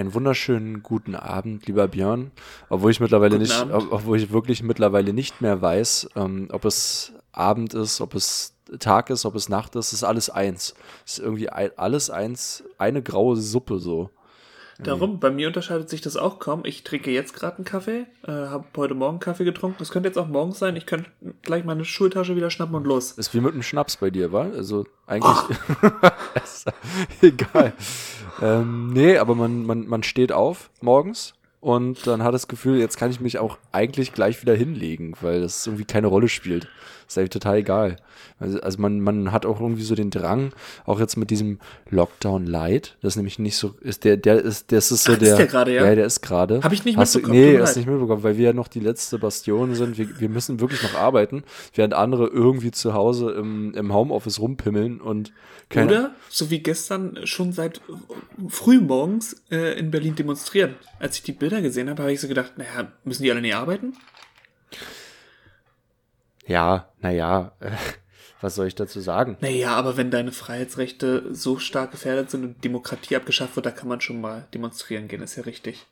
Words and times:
einen 0.00 0.14
wunderschönen 0.14 0.82
guten 0.82 1.14
Abend, 1.14 1.66
lieber 1.66 1.86
Björn. 1.88 2.30
Obwohl 2.68 2.90
ich 2.90 3.00
mittlerweile 3.00 3.32
Guten 3.38 3.42
nicht, 3.42 3.60
Abend. 3.60 3.74
ob- 3.74 3.92
obwohl 3.92 4.16
ich 4.18 4.32
wirklich 4.32 4.62
mittlerweile 4.62 5.12
nicht 5.12 5.40
mehr 5.40 5.60
weiß, 5.62 6.10
ähm, 6.16 6.48
ob 6.52 6.64
es 6.64 7.12
Abend 7.32 7.74
ist, 7.74 8.00
ob 8.00 8.14
es 8.14 8.54
Tag 8.78 9.10
ist, 9.10 9.24
ob 9.24 9.34
es 9.34 9.48
Nacht 9.48 9.74
ist, 9.76 9.92
ist 9.92 10.04
alles 10.04 10.30
eins. 10.30 10.74
Ist 11.04 11.18
irgendwie 11.18 11.48
alles 11.50 12.08
eins, 12.10 12.62
eine 12.78 13.02
graue 13.02 13.36
Suppe 13.36 13.78
so. 13.78 14.10
Darum, 14.82 15.20
bei 15.20 15.30
mir 15.30 15.46
unterscheidet 15.48 15.90
sich 15.90 16.00
das 16.00 16.16
auch 16.16 16.38
kaum. 16.38 16.62
Ich 16.64 16.84
trinke 16.84 17.10
jetzt 17.10 17.34
gerade 17.34 17.56
einen 17.56 17.66
Kaffee, 17.66 18.06
äh, 18.26 18.30
habe 18.32 18.64
heute 18.78 18.94
Morgen 18.94 19.18
Kaffee 19.18 19.44
getrunken. 19.44 19.76
Das 19.78 19.90
könnte 19.90 20.08
jetzt 20.08 20.16
auch 20.16 20.26
morgens 20.28 20.58
sein. 20.58 20.74
Ich 20.74 20.86
könnte 20.86 21.10
gleich 21.42 21.64
meine 21.64 21.84
Schultasche 21.84 22.34
wieder 22.34 22.48
schnappen 22.48 22.74
und 22.74 22.86
los. 22.86 23.12
Ist 23.12 23.34
wie 23.34 23.40
mit 23.40 23.52
einem 23.52 23.62
Schnaps 23.62 23.98
bei 23.98 24.08
dir, 24.08 24.32
wa? 24.32 24.44
Also 24.56 24.86
eigentlich. 25.06 25.36
ist 26.42 26.66
egal. 27.22 27.74
Ähm, 28.40 28.92
nee, 28.92 29.18
aber 29.18 29.34
man, 29.34 29.66
man, 29.66 29.86
man 29.86 30.02
steht 30.02 30.32
auf 30.32 30.70
morgens 30.80 31.34
und 31.60 32.06
dann 32.06 32.22
hat 32.22 32.32
das 32.32 32.48
Gefühl, 32.48 32.78
jetzt 32.78 32.96
kann 32.96 33.10
ich 33.10 33.20
mich 33.20 33.38
auch 33.38 33.58
eigentlich 33.70 34.12
gleich 34.12 34.40
wieder 34.40 34.54
hinlegen, 34.54 35.14
weil 35.20 35.42
das 35.42 35.66
irgendwie 35.66 35.84
keine 35.84 36.06
Rolle 36.06 36.28
spielt. 36.28 36.68
Ist 37.06 37.18
eigentlich 37.18 37.30
total 37.30 37.56
egal. 37.56 37.96
Also, 38.38 38.60
also 38.60 38.80
man, 38.80 39.00
man 39.00 39.32
hat 39.32 39.44
auch 39.44 39.60
irgendwie 39.60 39.82
so 39.82 39.94
den 39.94 40.10
Drang, 40.10 40.52
auch 40.86 41.00
jetzt 41.00 41.16
mit 41.16 41.30
diesem 41.30 41.58
Lockdown 41.90 42.46
Light, 42.46 42.96
das 43.02 43.14
ist 43.14 43.16
nämlich 43.16 43.38
nicht 43.38 43.56
so, 43.56 43.74
ist 43.80 44.04
der, 44.04 44.16
der 44.16 44.36
ist, 44.36 44.72
das 44.72 44.90
ist 44.90 45.04
so 45.04 45.12
Ach, 45.12 45.16
ist 45.16 45.26
der. 45.26 45.36
der 45.36 45.46
gerade, 45.46 45.74
ja? 45.74 45.84
Ja, 45.84 45.94
der 45.94 46.06
ist 46.06 46.22
gerade. 46.22 46.62
Hab 46.62 46.72
ich 46.72 46.84
nicht 46.84 46.96
Hast 46.96 47.16
mitbekommen, 47.16 47.40
Nee, 47.40 47.58
hast 47.58 47.76
nicht 47.76 47.88
mitbekommen, 47.88 48.22
weil 48.22 48.38
wir 48.38 48.46
ja 48.46 48.52
noch 48.52 48.68
die 48.68 48.80
letzte 48.80 49.18
Bastion 49.18 49.74
sind. 49.74 49.98
Wir, 49.98 50.20
wir 50.20 50.28
müssen 50.28 50.60
wirklich 50.60 50.82
noch 50.82 50.94
arbeiten, 50.94 51.42
während 51.74 51.92
andere 51.92 52.28
irgendwie 52.28 52.70
zu 52.70 52.94
Hause 52.94 53.32
im, 53.32 53.74
im 53.74 53.92
Homeoffice 53.92 54.38
rumpimmeln 54.38 55.00
und 55.00 55.32
keine, 55.68 55.86
Oder, 55.86 56.14
so 56.28 56.50
wie 56.50 56.60
gestern, 56.60 57.18
schon 57.24 57.52
seit 57.52 57.80
frühmorgens 58.48 59.36
äh, 59.50 59.78
in 59.78 59.90
Berlin 59.90 60.16
demonstrieren. 60.16 60.74
Als 60.98 61.16
ich 61.16 61.22
die 61.22 61.32
Bilder 61.32 61.49
gesehen 61.60 61.90
habe, 61.90 62.02
habe 62.02 62.12
ich 62.12 62.20
so 62.20 62.28
gedacht, 62.28 62.52
naja, 62.56 62.92
müssen 63.04 63.22
die 63.24 63.30
alle 63.30 63.40
nicht 63.40 63.54
arbeiten? 63.54 63.94
Ja, 66.46 66.88
naja, 67.00 67.52
äh, 67.60 67.70
was 68.40 68.54
soll 68.54 68.66
ich 68.66 68.74
dazu 68.74 69.00
sagen? 69.00 69.36
Naja, 69.40 69.74
aber 69.74 69.96
wenn 69.96 70.10
deine 70.10 70.32
Freiheitsrechte 70.32 71.34
so 71.34 71.58
stark 71.58 71.90
gefährdet 71.92 72.30
sind 72.30 72.44
und 72.44 72.64
Demokratie 72.64 73.16
abgeschafft 73.16 73.56
wird, 73.56 73.66
da 73.66 73.70
kann 73.70 73.88
man 73.88 74.00
schon 74.00 74.20
mal 74.20 74.46
demonstrieren 74.54 75.08
gehen, 75.08 75.22
ist 75.22 75.36
ja 75.36 75.42
richtig. 75.42 75.86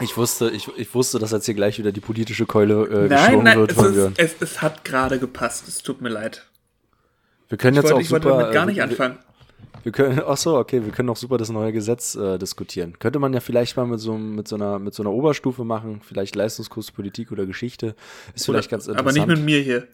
Ich 0.00 0.16
wusste, 0.16 0.48
ich, 0.50 0.66
ich 0.78 0.94
wusste, 0.94 1.18
dass 1.18 1.30
jetzt 1.30 1.44
hier 1.44 1.54
gleich 1.54 1.78
wieder 1.78 1.92
die 1.92 2.00
politische 2.00 2.46
Keule 2.46 2.86
äh, 2.86 3.08
Nein, 3.08 3.08
geschwungen 3.08 3.44
nein, 3.44 3.58
wird 3.58 3.72
es, 3.72 3.76
Björn. 3.76 4.12
ist, 4.16 4.42
es, 4.42 4.50
es 4.52 4.62
hat 4.62 4.84
gerade 4.84 5.18
gepasst, 5.18 5.68
es 5.68 5.82
tut 5.82 6.00
mir 6.00 6.08
leid. 6.08 6.46
Wir 7.48 7.58
können 7.58 7.76
Ich 7.76 7.82
jetzt 7.82 7.92
wollte, 7.92 7.96
auch 7.96 8.00
ich 8.00 8.10
wollte 8.10 8.28
super. 8.28 8.40
damit 8.40 8.54
gar 8.54 8.62
äh, 8.64 8.66
nicht 8.66 8.76
wir, 8.76 8.84
anfangen. 8.84 9.18
Wir 9.82 9.92
können, 9.92 10.20
ach 10.26 10.36
so, 10.36 10.58
okay, 10.58 10.84
wir 10.84 10.92
können 10.92 11.08
auch 11.08 11.16
super 11.16 11.38
das 11.38 11.50
neue 11.50 11.72
Gesetz 11.72 12.14
äh, 12.14 12.38
diskutieren. 12.38 12.98
Könnte 12.98 13.18
man 13.18 13.32
ja 13.32 13.40
vielleicht 13.40 13.76
mal 13.76 13.86
mit 13.86 13.98
so, 14.00 14.16
mit 14.18 14.46
so 14.46 14.56
einer, 14.56 14.78
mit 14.78 14.94
so 14.94 15.02
einer 15.02 15.12
Oberstufe 15.12 15.64
machen, 15.64 16.00
vielleicht 16.04 16.34
Leistungskurs 16.36 16.90
Politik 16.90 17.32
oder 17.32 17.46
Geschichte. 17.46 17.94
Ist 18.34 18.48
Oder, 18.48 18.58
vielleicht 18.58 18.70
ganz 18.70 18.86
interessant. 18.88 19.08
aber 19.08 19.12
nicht 19.12 19.26
mit 19.38 19.44
mir 19.44 19.60
hier. 19.60 19.86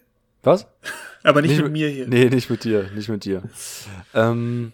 Was? 0.43 0.67
Aber 1.23 1.41
nicht, 1.41 1.61
mit 1.61 1.71
mir 1.71 1.89
hier. 1.89 2.07
Nee, 2.07 2.29
nicht 2.29 2.49
mit 2.49 2.63
dir, 2.63 2.89
nicht 2.95 3.09
mit 3.09 3.25
dir. 3.25 3.41
ähm, 4.13 4.71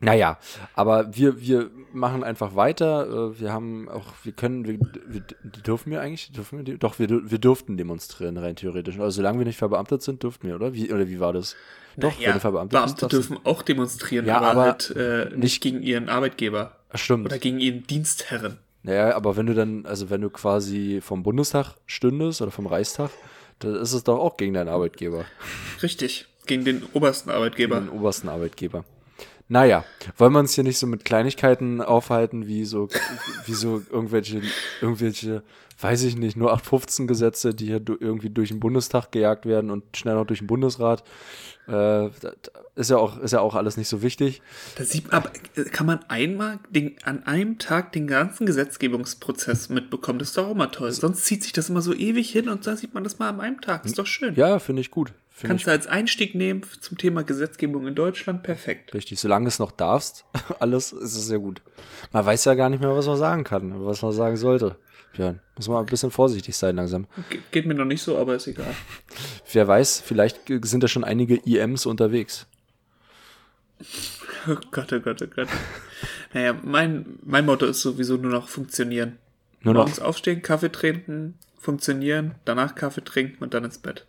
naja, 0.00 0.38
aber 0.74 1.14
wir, 1.16 1.40
wir 1.40 1.70
machen 1.92 2.22
einfach 2.24 2.54
weiter. 2.56 3.30
Äh, 3.32 3.40
Wir 3.40 3.52
haben 3.52 3.88
auch, 3.88 4.06
wir 4.24 4.32
können, 4.32 4.66
wir, 4.66 4.78
wir 5.06 5.22
dürfen 5.64 5.90
wir 5.90 6.00
eigentlich, 6.00 6.32
dürfen 6.32 6.66
wir, 6.66 6.78
doch, 6.78 6.98
wir, 6.98 7.08
wir 7.30 7.38
durften 7.38 7.76
demonstrieren, 7.76 8.36
rein 8.38 8.56
theoretisch. 8.56 8.98
Also 8.98 9.16
solange 9.16 9.38
wir 9.38 9.46
nicht 9.46 9.58
verbeamtet 9.58 10.02
sind, 10.02 10.22
dürften 10.22 10.48
wir, 10.48 10.56
oder? 10.56 10.74
Wie, 10.74 10.92
oder 10.92 11.08
wie 11.08 11.20
war 11.20 11.32
das? 11.32 11.54
Doch, 11.96 12.18
ja, 12.18 12.28
wenn 12.28 12.34
du 12.34 12.40
verbeamtet 12.40 12.72
Beamte 12.72 13.06
bist, 13.06 13.12
dürfen 13.12 13.38
auch 13.44 13.62
demonstrieren, 13.62 14.26
Ja, 14.26 14.38
aber, 14.38 14.48
aber 14.50 14.62
halt 14.64 14.90
äh, 14.96 15.30
nicht, 15.36 15.62
gegen 15.62 15.82
ihren 15.82 16.08
Arbeitgeber 16.08 16.76
stimmt. 16.94 17.26
oder 17.26 17.38
gegen 17.38 17.58
ihren 17.58 17.86
Dienstherren. 17.86 18.58
Naja, 18.82 19.16
aber 19.16 19.36
wenn 19.36 19.46
du 19.46 19.54
dann, 19.54 19.84
also 19.86 20.10
wenn 20.10 20.20
du 20.20 20.30
quasi 20.30 21.00
vom 21.02 21.22
Bundestag 21.22 21.74
stündest 21.86 22.40
oder 22.42 22.50
vom 22.50 22.66
Reichstag, 22.66 23.10
dann 23.58 23.74
ist 23.74 23.92
es 23.92 24.04
doch 24.04 24.18
auch 24.18 24.36
gegen 24.36 24.54
deinen 24.54 24.68
Arbeitgeber. 24.68 25.24
Richtig, 25.82 26.26
gegen 26.46 26.64
den 26.64 26.82
obersten 26.92 27.30
Arbeitgeber. 27.30 27.80
den 27.80 27.88
obersten 27.88 28.28
Arbeitgeber. 28.28 28.84
Naja, 29.48 29.84
wollen 30.18 30.32
wir 30.32 30.40
uns 30.40 30.54
hier 30.54 30.64
nicht 30.64 30.78
so 30.78 30.86
mit 30.88 31.04
Kleinigkeiten 31.04 31.80
aufhalten, 31.80 32.46
wie 32.48 32.64
so, 32.64 32.88
wie 33.46 33.54
so 33.54 33.80
irgendwelche, 33.90 34.42
irgendwelche, 34.80 35.42
weiß 35.80 36.02
ich 36.02 36.16
nicht, 36.16 36.36
nur 36.36 36.52
815 36.52 37.06
Gesetze, 37.06 37.54
die 37.54 37.66
hier 37.66 37.80
irgendwie 38.00 38.30
durch 38.30 38.48
den 38.48 38.58
Bundestag 38.60 39.12
gejagt 39.12 39.46
werden 39.46 39.70
und 39.70 39.96
schnell 39.96 40.14
noch 40.16 40.26
durch 40.26 40.40
den 40.40 40.48
Bundesrat. 40.48 41.04
Äh, 41.68 42.10
ist 42.76 42.90
ja 42.90 42.96
auch, 42.96 43.18
ist 43.18 43.32
ja 43.32 43.40
auch 43.40 43.54
alles 43.54 43.76
nicht 43.76 43.88
so 43.88 44.02
wichtig. 44.02 44.42
Da 44.76 44.84
sieht, 44.84 45.12
aber 45.12 45.30
kann 45.72 45.86
man 45.86 46.00
einmal 46.08 46.60
den, 46.70 46.96
an 47.04 47.24
einem 47.24 47.58
Tag 47.58 47.92
den 47.92 48.06
ganzen 48.06 48.46
Gesetzgebungsprozess 48.46 49.68
mitbekommen? 49.68 50.18
Das 50.18 50.28
ist 50.28 50.36
doch 50.36 50.48
auch 50.48 50.54
mal 50.54 50.68
toll. 50.68 50.92
Sonst 50.92 51.24
zieht 51.24 51.42
sich 51.42 51.52
das 51.52 51.68
immer 51.68 51.82
so 51.82 51.92
ewig 51.92 52.30
hin 52.30 52.48
und 52.48 52.66
da 52.66 52.76
sieht 52.76 52.94
man 52.94 53.02
das 53.02 53.18
mal 53.18 53.30
an 53.30 53.40
einem 53.40 53.60
Tag. 53.60 53.84
Ist 53.84 53.98
doch 53.98 54.06
schön. 54.06 54.34
Ja, 54.36 54.58
finde 54.58 54.80
ich 54.80 54.90
gut. 54.90 55.12
Finde 55.36 55.48
Kannst 55.48 55.62
ich 55.62 55.64
du 55.66 55.70
als 55.72 55.86
Einstieg 55.86 56.34
nehmen 56.34 56.62
zum 56.80 56.96
Thema 56.96 57.22
Gesetzgebung 57.22 57.86
in 57.86 57.94
Deutschland? 57.94 58.42
Perfekt. 58.42 58.94
richtig. 58.94 59.20
Solange 59.20 59.48
es 59.48 59.58
noch 59.58 59.70
darfst, 59.70 60.24
alles, 60.60 60.92
ist 60.92 61.14
es 61.14 61.26
sehr 61.26 61.38
gut. 61.38 61.60
Man 62.12 62.24
weiß 62.24 62.46
ja 62.46 62.54
gar 62.54 62.70
nicht 62.70 62.80
mehr, 62.80 62.96
was 62.96 63.06
man 63.06 63.18
sagen 63.18 63.44
kann, 63.44 63.84
was 63.84 64.00
man 64.00 64.12
sagen 64.12 64.36
sollte. 64.36 64.76
Björn, 65.16 65.40
muss 65.56 65.68
man 65.68 65.78
ein 65.78 65.86
bisschen 65.86 66.10
vorsichtig 66.10 66.56
sein 66.56 66.76
langsam. 66.76 67.06
Ge 67.30 67.40
geht 67.50 67.66
mir 67.66 67.74
noch 67.74 67.84
nicht 67.86 68.02
so, 68.02 68.18
aber 68.18 68.34
ist 68.34 68.46
egal. 68.46 68.74
Wer 69.52 69.66
weiß, 69.66 70.00
vielleicht 70.04 70.40
sind 70.62 70.82
da 70.82 70.88
schon 70.88 71.04
einige 71.04 71.36
IMs 71.36 71.86
unterwegs. 71.86 72.46
Oh 74.48 74.56
Gott, 74.70 74.92
oh 74.92 75.00
Gott, 75.00 75.22
oh 75.22 75.26
Gott. 75.26 75.48
Naja, 76.32 76.54
mein, 76.62 77.18
mein 77.24 77.46
Motto 77.46 77.66
ist 77.66 77.80
sowieso 77.82 78.16
nur 78.16 78.30
noch 78.30 78.48
funktionieren. 78.48 79.18
Nur 79.62 79.74
noch. 79.74 79.80
Morgens 79.80 80.00
aufstehen, 80.00 80.42
Kaffee 80.42 80.70
trinken, 80.70 81.34
funktionieren, 81.58 82.34
danach 82.44 82.74
Kaffee 82.74 83.02
trinken 83.04 83.42
und 83.42 83.54
dann 83.54 83.64
ins 83.64 83.78
Bett. 83.78 84.06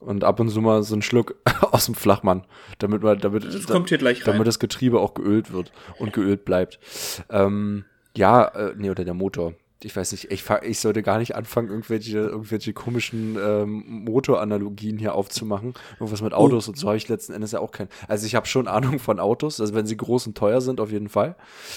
Und 0.00 0.22
ab 0.24 0.38
und 0.40 0.50
zu 0.50 0.60
mal 0.60 0.82
so 0.82 0.94
einen 0.94 1.02
Schluck 1.02 1.36
aus 1.72 1.86
dem 1.86 1.94
Flachmann, 1.94 2.44
damit 2.78 3.02
man, 3.02 3.18
damit, 3.18 3.44
Das 3.44 3.68
rein. 3.70 4.16
damit 4.24 4.46
das 4.46 4.58
Getriebe 4.58 5.00
auch 5.00 5.14
geölt 5.14 5.52
wird 5.52 5.72
und 5.98 6.12
geölt 6.12 6.44
bleibt. 6.44 6.78
Ähm, 7.30 7.84
ja, 8.16 8.44
äh, 8.48 8.74
nee, 8.76 8.90
oder 8.90 9.04
der 9.04 9.14
Motor. 9.14 9.54
Ich 9.84 9.94
weiß 9.94 10.10
nicht, 10.10 10.32
ich, 10.32 10.44
ich 10.62 10.80
sollte 10.80 11.02
gar 11.04 11.18
nicht 11.18 11.36
anfangen, 11.36 11.68
irgendwelche, 11.68 12.18
irgendwelche 12.18 12.72
komischen 12.72 13.36
ähm, 13.40 13.84
Motoranalogien 14.04 14.98
hier 14.98 15.14
aufzumachen. 15.14 15.74
Irgendwas 16.00 16.20
mit 16.20 16.34
Autos 16.34 16.66
und 16.66 16.76
so 16.76 16.88
habe 16.88 16.96
ich 16.96 17.08
letzten 17.08 17.32
Endes 17.32 17.52
ja 17.52 17.60
auch 17.60 17.70
kein. 17.70 17.88
Also 18.08 18.26
ich 18.26 18.34
habe 18.34 18.46
schon 18.46 18.66
Ahnung 18.66 18.98
von 18.98 19.20
Autos, 19.20 19.60
also 19.60 19.74
wenn 19.74 19.86
sie 19.86 19.96
groß 19.96 20.26
und 20.26 20.36
teuer 20.36 20.60
sind, 20.60 20.80
auf 20.80 20.90
jeden 20.90 21.08
Fall. 21.08 21.36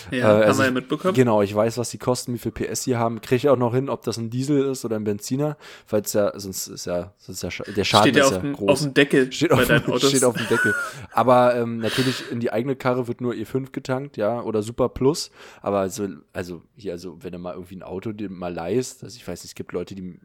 Ja, 0.09 0.17
Äh, 0.17 0.23
haben 0.23 0.41
also 0.43 0.59
wir 0.59 0.63
ja 0.65 0.69
ich- 0.69 0.75
mitbekommen. 0.75 1.13
Genau, 1.13 1.43
ich 1.43 1.53
weiß, 1.53 1.77
was 1.77 1.91
die 1.91 1.99
kosten, 1.99 2.33
wie 2.33 2.39
viel 2.39 2.51
PS 2.51 2.83
sie 2.83 2.97
haben. 2.97 3.21
Kriege 3.21 3.35
ich 3.35 3.49
auch 3.49 3.57
noch 3.57 3.73
hin, 3.75 3.87
ob 3.87 4.01
das 4.01 4.17
ein 4.17 4.31
Diesel 4.31 4.65
ist 4.65 4.83
oder 4.83 4.95
ein 4.95 5.03
Benziner, 5.03 5.55
weil 5.87 6.01
es 6.01 6.13
ja, 6.13 6.31
sonst 6.39 6.67
ist 6.67 6.85
ja, 6.85 7.13
sonst 7.19 7.43
ist 7.43 7.57
ja 7.59 7.63
der 7.73 7.83
Schaden 7.83 8.03
Steht 8.09 8.15
ja 8.17 8.25
ist 8.25 8.31
ja 8.31 8.39
dem, 8.39 8.53
groß. 8.53 8.69
auf 8.71 8.79
dem 8.81 8.93
Deckel 8.95 9.31
Steht 9.31 9.51
auf, 9.51 9.65
dem- 9.67 9.83
Autos. 9.85 10.09
steht 10.09 10.23
auf 10.23 10.35
dem 10.35 10.47
Deckel. 10.47 10.73
Aber 11.11 11.55
ähm, 11.55 11.77
natürlich 11.77 12.31
in 12.31 12.39
die 12.39 12.51
eigene 12.51 12.75
Karre 12.75 13.07
wird 13.07 13.21
nur 13.21 13.33
E5 13.33 13.71
getankt, 13.71 14.17
ja, 14.17 14.41
oder 14.41 14.63
Super 14.63 14.89
Plus. 14.89 15.29
Aber 15.61 15.79
also, 15.79 16.07
also 16.33 16.63
hier, 16.75 16.93
also 16.93 17.17
wenn 17.21 17.31
du 17.31 17.37
mal 17.37 17.53
irgendwie 17.53 17.75
ein 17.75 17.83
Auto 17.91 18.11
dir 18.11 18.29
mal 18.29 18.53
leihst, 18.53 19.03
also 19.03 19.15
ich 19.15 19.27
weiß 19.27 19.43
nicht, 19.43 19.51
es 19.51 19.55
gibt 19.55 19.73
Leute, 19.73 19.95
die 19.95 20.19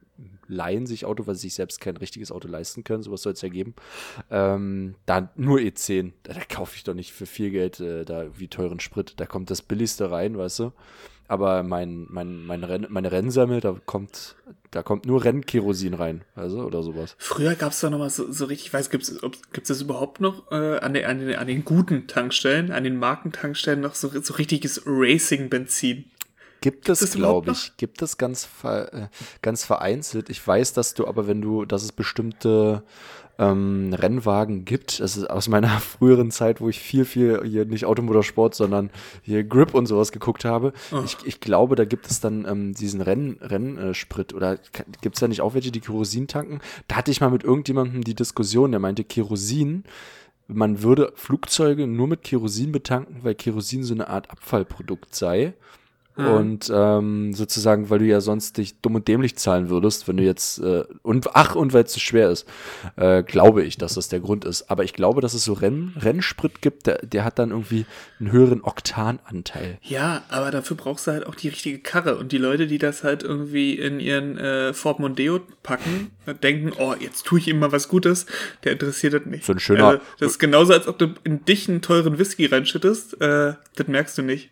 leihen 0.48 0.86
sich 0.86 1.04
Auto, 1.04 1.26
weil 1.26 1.34
sie 1.34 1.42
sich 1.42 1.54
selbst 1.54 1.80
kein 1.80 1.96
richtiges 1.96 2.32
Auto 2.32 2.48
leisten 2.48 2.84
können, 2.84 3.02
sowas 3.02 3.22
soll 3.22 3.32
es 3.32 3.42
ja 3.42 3.48
geben. 3.48 3.74
Ähm, 4.30 4.94
dann 5.04 5.28
nur 5.36 5.58
E10, 5.58 6.12
da, 6.22 6.34
da 6.34 6.40
kaufe 6.44 6.76
ich 6.76 6.84
doch 6.84 6.94
nicht 6.94 7.12
für 7.12 7.26
viel 7.26 7.50
Geld 7.50 7.80
äh, 7.80 8.04
da 8.04 8.26
wie 8.38 8.48
teuren 8.48 8.80
Sprit. 8.80 9.14
Da 9.16 9.26
kommt 9.26 9.50
das 9.50 9.62
billigste 9.62 10.10
rein, 10.10 10.38
weißt 10.38 10.60
du. 10.60 10.72
Aber 11.28 11.64
mein, 11.64 12.06
mein, 12.08 12.46
mein 12.46 12.62
Renn, 12.62 12.86
meine 12.88 13.10
Rennsammel, 13.10 13.60
da 13.60 13.76
kommt, 13.84 14.36
da 14.70 14.84
kommt 14.84 15.06
nur 15.06 15.24
Rennkerosin 15.24 15.94
rein, 15.94 16.22
also 16.36 16.62
oder 16.62 16.84
sowas. 16.84 17.16
Früher 17.18 17.56
gab 17.56 17.72
es 17.72 17.80
da 17.80 17.90
noch 17.90 17.98
mal 17.98 18.10
so, 18.10 18.30
so 18.30 18.44
richtig, 18.44 18.68
ich 18.68 18.72
weiß, 18.72 18.90
gibt 18.90 19.02
es 19.02 19.20
das 19.66 19.80
überhaupt 19.80 20.20
noch 20.20 20.52
äh, 20.52 20.78
an, 20.78 20.94
den, 20.94 21.04
an, 21.04 21.18
den, 21.18 21.34
an 21.34 21.46
den 21.48 21.64
guten 21.64 22.06
Tankstellen, 22.06 22.70
an 22.70 22.84
den 22.84 22.96
Markentankstellen 22.96 23.80
noch 23.80 23.96
so, 23.96 24.08
so 24.20 24.34
richtiges 24.34 24.82
Racing-Benzin? 24.86 26.04
Gibt 26.60 26.88
es, 26.88 27.12
glaube 27.12 27.52
ich, 27.52 27.76
gibt 27.76 28.02
es 28.02 28.18
ganz, 28.18 28.48
äh, 28.64 29.08
ganz 29.42 29.64
vereinzelt. 29.64 30.30
Ich 30.30 30.46
weiß, 30.46 30.72
dass 30.72 30.94
du 30.94 31.06
aber, 31.06 31.26
wenn 31.26 31.40
du, 31.40 31.64
dass 31.64 31.82
es 31.82 31.92
bestimmte 31.92 32.82
ähm, 33.38 33.92
Rennwagen 33.92 34.64
gibt, 34.64 35.00
das 35.00 35.16
ist 35.16 35.28
aus 35.28 35.48
meiner 35.48 35.68
früheren 35.80 36.30
Zeit, 36.30 36.60
wo 36.60 36.68
ich 36.68 36.80
viel, 36.80 37.04
viel 37.04 37.42
hier 37.44 37.64
nicht 37.66 37.84
Automotorsport, 37.84 38.54
sondern 38.54 38.90
hier 39.22 39.44
Grip 39.44 39.74
und 39.74 39.86
sowas 39.86 40.12
geguckt 40.12 40.44
habe. 40.44 40.72
Ich, 41.04 41.18
ich 41.24 41.40
glaube, 41.40 41.76
da 41.76 41.84
gibt 41.84 42.10
es 42.10 42.20
dann 42.20 42.46
ähm, 42.46 42.74
diesen 42.74 43.00
Renn, 43.00 43.38
Rennsprit 43.40 44.32
oder 44.32 44.58
gibt 45.02 45.16
es 45.16 45.20
da 45.20 45.28
nicht 45.28 45.42
auch 45.42 45.54
welche, 45.54 45.70
die 45.70 45.80
Kerosin 45.80 46.28
tanken? 46.28 46.60
Da 46.88 46.96
hatte 46.96 47.10
ich 47.10 47.20
mal 47.20 47.30
mit 47.30 47.44
irgendjemandem 47.44 48.04
die 48.04 48.14
Diskussion, 48.14 48.70
der 48.70 48.80
meinte, 48.80 49.04
Kerosin 49.04 49.84
man 50.48 50.82
würde 50.82 51.12
Flugzeuge 51.16 51.86
nur 51.86 52.06
mit 52.06 52.22
Kerosin 52.22 52.70
betanken, 52.70 53.18
weil 53.22 53.34
Kerosin 53.34 53.82
so 53.82 53.94
eine 53.94 54.08
Art 54.08 54.30
Abfallprodukt 54.30 55.14
sei. 55.14 55.54
Mhm. 56.16 56.26
Und 56.26 56.72
ähm, 56.74 57.34
sozusagen, 57.34 57.90
weil 57.90 57.98
du 57.98 58.06
ja 58.06 58.20
sonst 58.20 58.56
dich 58.56 58.80
dumm 58.80 58.94
und 58.94 59.06
dämlich 59.06 59.36
zahlen 59.36 59.68
würdest, 59.68 60.08
wenn 60.08 60.16
du 60.16 60.22
jetzt, 60.22 60.58
äh, 60.60 60.84
und 61.02 61.28
ach, 61.34 61.54
und 61.54 61.74
weil 61.74 61.84
es 61.84 61.92
zu 61.92 62.00
schwer 62.00 62.30
ist, 62.30 62.46
äh, 62.96 63.22
glaube 63.22 63.62
ich, 63.62 63.76
dass 63.76 63.94
das 63.94 64.08
der 64.08 64.20
Grund 64.20 64.44
ist. 64.44 64.70
Aber 64.70 64.84
ich 64.84 64.94
glaube, 64.94 65.20
dass 65.20 65.34
es 65.34 65.44
so 65.44 65.52
Renn, 65.52 65.92
Rennsprit 65.96 66.62
gibt, 66.62 66.86
der, 66.86 66.98
der 67.04 67.24
hat 67.24 67.38
dann 67.38 67.50
irgendwie 67.50 67.84
einen 68.18 68.32
höheren 68.32 68.62
Oktananteil. 68.62 69.78
Ja, 69.82 70.22
aber 70.30 70.50
dafür 70.50 70.76
brauchst 70.76 71.06
du 71.06 71.12
halt 71.12 71.26
auch 71.26 71.34
die 71.34 71.48
richtige 71.48 71.78
Karre. 71.78 72.16
Und 72.16 72.32
die 72.32 72.38
Leute, 72.38 72.66
die 72.66 72.78
das 72.78 73.04
halt 73.04 73.22
irgendwie 73.22 73.74
in 73.74 74.00
ihren 74.00 74.38
äh, 74.38 74.72
Ford 74.72 74.98
Mondeo 74.98 75.40
packen, 75.62 76.12
denken, 76.42 76.72
oh, 76.78 76.94
jetzt 76.98 77.26
tue 77.26 77.38
ich 77.38 77.48
ihm 77.48 77.58
mal 77.58 77.72
was 77.72 77.88
Gutes, 77.88 78.26
der 78.64 78.72
interessiert 78.72 79.12
das 79.12 79.26
nicht. 79.26 79.44
So 79.44 79.52
ein 79.52 79.60
schöner. 79.60 79.86
Also, 79.86 80.00
das 80.18 80.32
ist 80.32 80.38
genauso, 80.38 80.72
als 80.72 80.88
ob 80.88 80.98
du 80.98 81.14
in 81.24 81.44
dich 81.44 81.68
einen 81.68 81.82
teuren 81.82 82.18
Whisky 82.18 82.46
reinschüttest, 82.46 83.20
äh, 83.20 83.54
das 83.74 83.86
merkst 83.86 84.16
du 84.16 84.22
nicht 84.22 84.50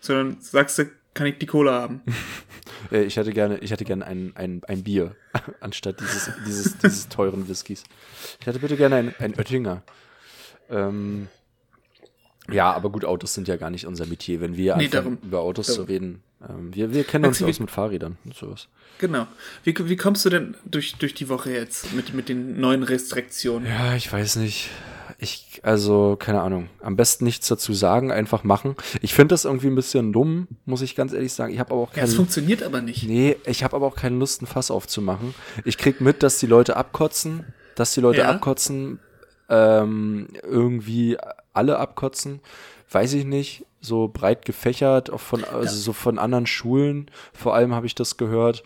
sondern 0.00 0.36
sagst 0.40 0.78
du, 0.78 0.90
kann 1.14 1.26
ich 1.26 1.38
die 1.38 1.46
Cola 1.46 1.82
haben? 1.82 2.02
Äh, 2.90 3.04
ich 3.04 3.16
hätte 3.16 3.32
gerne, 3.32 3.58
ich 3.58 3.70
hätte 3.70 3.84
gerne 3.84 4.04
ein, 4.06 4.32
ein, 4.34 4.62
ein 4.66 4.82
Bier 4.82 5.14
anstatt 5.60 6.00
dieses, 6.00 6.30
dieses, 6.46 6.78
dieses 6.78 7.08
teuren 7.08 7.48
Whiskys. 7.48 7.84
Ich 8.40 8.46
hätte 8.46 8.58
bitte 8.58 8.76
gerne 8.76 8.96
ein, 8.96 9.14
ein 9.20 9.34
Oettinger. 9.38 9.82
Ähm, 10.68 11.28
ja, 12.50 12.72
aber 12.72 12.90
gut, 12.90 13.04
Autos 13.04 13.34
sind 13.34 13.46
ja 13.46 13.56
gar 13.56 13.70
nicht 13.70 13.86
unser 13.86 14.06
Metier, 14.06 14.40
wenn 14.40 14.56
wir 14.56 14.76
nee, 14.76 14.88
darum, 14.88 15.18
über 15.22 15.40
Autos 15.40 15.68
darum. 15.68 15.86
zu 15.86 15.92
reden. 15.92 16.22
Ähm, 16.48 16.74
wir, 16.74 16.92
wir 16.92 17.04
kennen 17.04 17.24
uns 17.24 17.42
aus 17.42 17.60
mit 17.60 17.70
Fahrrädern 17.70 18.18
und 18.24 18.34
sowas. 18.34 18.68
Genau. 18.98 19.26
Wie, 19.64 19.74
wie 19.88 19.96
kommst 19.96 20.24
du 20.24 20.30
denn 20.30 20.56
durch, 20.64 20.96
durch 20.96 21.14
die 21.14 21.28
Woche 21.28 21.52
jetzt 21.52 21.92
mit, 21.92 22.14
mit 22.14 22.28
den 22.28 22.58
neuen 22.60 22.82
Restriktionen? 22.82 23.68
Ja, 23.68 23.94
ich 23.94 24.12
weiß 24.12 24.36
nicht 24.36 24.70
ich, 25.22 25.60
also, 25.62 26.16
keine 26.18 26.40
Ahnung. 26.40 26.68
Am 26.80 26.96
besten 26.96 27.24
nichts 27.24 27.46
dazu 27.46 27.72
sagen, 27.74 28.10
einfach 28.10 28.42
machen. 28.42 28.74
Ich 29.02 29.14
finde 29.14 29.34
das 29.34 29.44
irgendwie 29.44 29.68
ein 29.68 29.76
bisschen 29.76 30.12
dumm, 30.12 30.48
muss 30.64 30.82
ich 30.82 30.96
ganz 30.96 31.12
ehrlich 31.12 31.32
sagen. 31.32 31.52
Ich 31.52 31.60
habe 31.60 31.72
aber 31.72 31.82
auch 31.82 31.92
keine. 31.92 32.06
Ja, 32.06 32.10
es 32.10 32.16
funktioniert 32.16 32.64
aber 32.64 32.82
nicht. 32.82 33.04
Nee, 33.04 33.36
ich 33.46 33.62
habe 33.62 33.76
aber 33.76 33.86
auch 33.86 33.94
keine 33.94 34.16
Lust, 34.16 34.42
ein 34.42 34.46
Fass 34.46 34.72
aufzumachen. 34.72 35.32
Ich 35.64 35.78
krieg 35.78 36.00
mit, 36.00 36.24
dass 36.24 36.38
die 36.38 36.46
Leute 36.46 36.76
abkotzen, 36.76 37.44
dass 37.76 37.94
die 37.94 38.00
Leute 38.00 38.22
ja. 38.22 38.30
abkotzen, 38.30 38.98
ähm, 39.48 40.26
irgendwie 40.42 41.18
alle 41.52 41.78
abkotzen. 41.78 42.40
Weiß 42.90 43.12
ich 43.12 43.24
nicht. 43.24 43.64
So 43.80 44.08
breit 44.08 44.44
gefächert, 44.44 45.10
auch 45.10 45.20
von, 45.20 45.44
also 45.44 45.64
ja. 45.64 45.70
so 45.70 45.92
von 45.92 46.18
anderen 46.18 46.46
Schulen. 46.46 47.10
Vor 47.32 47.54
allem 47.54 47.74
habe 47.74 47.86
ich 47.86 47.94
das 47.94 48.16
gehört. 48.16 48.64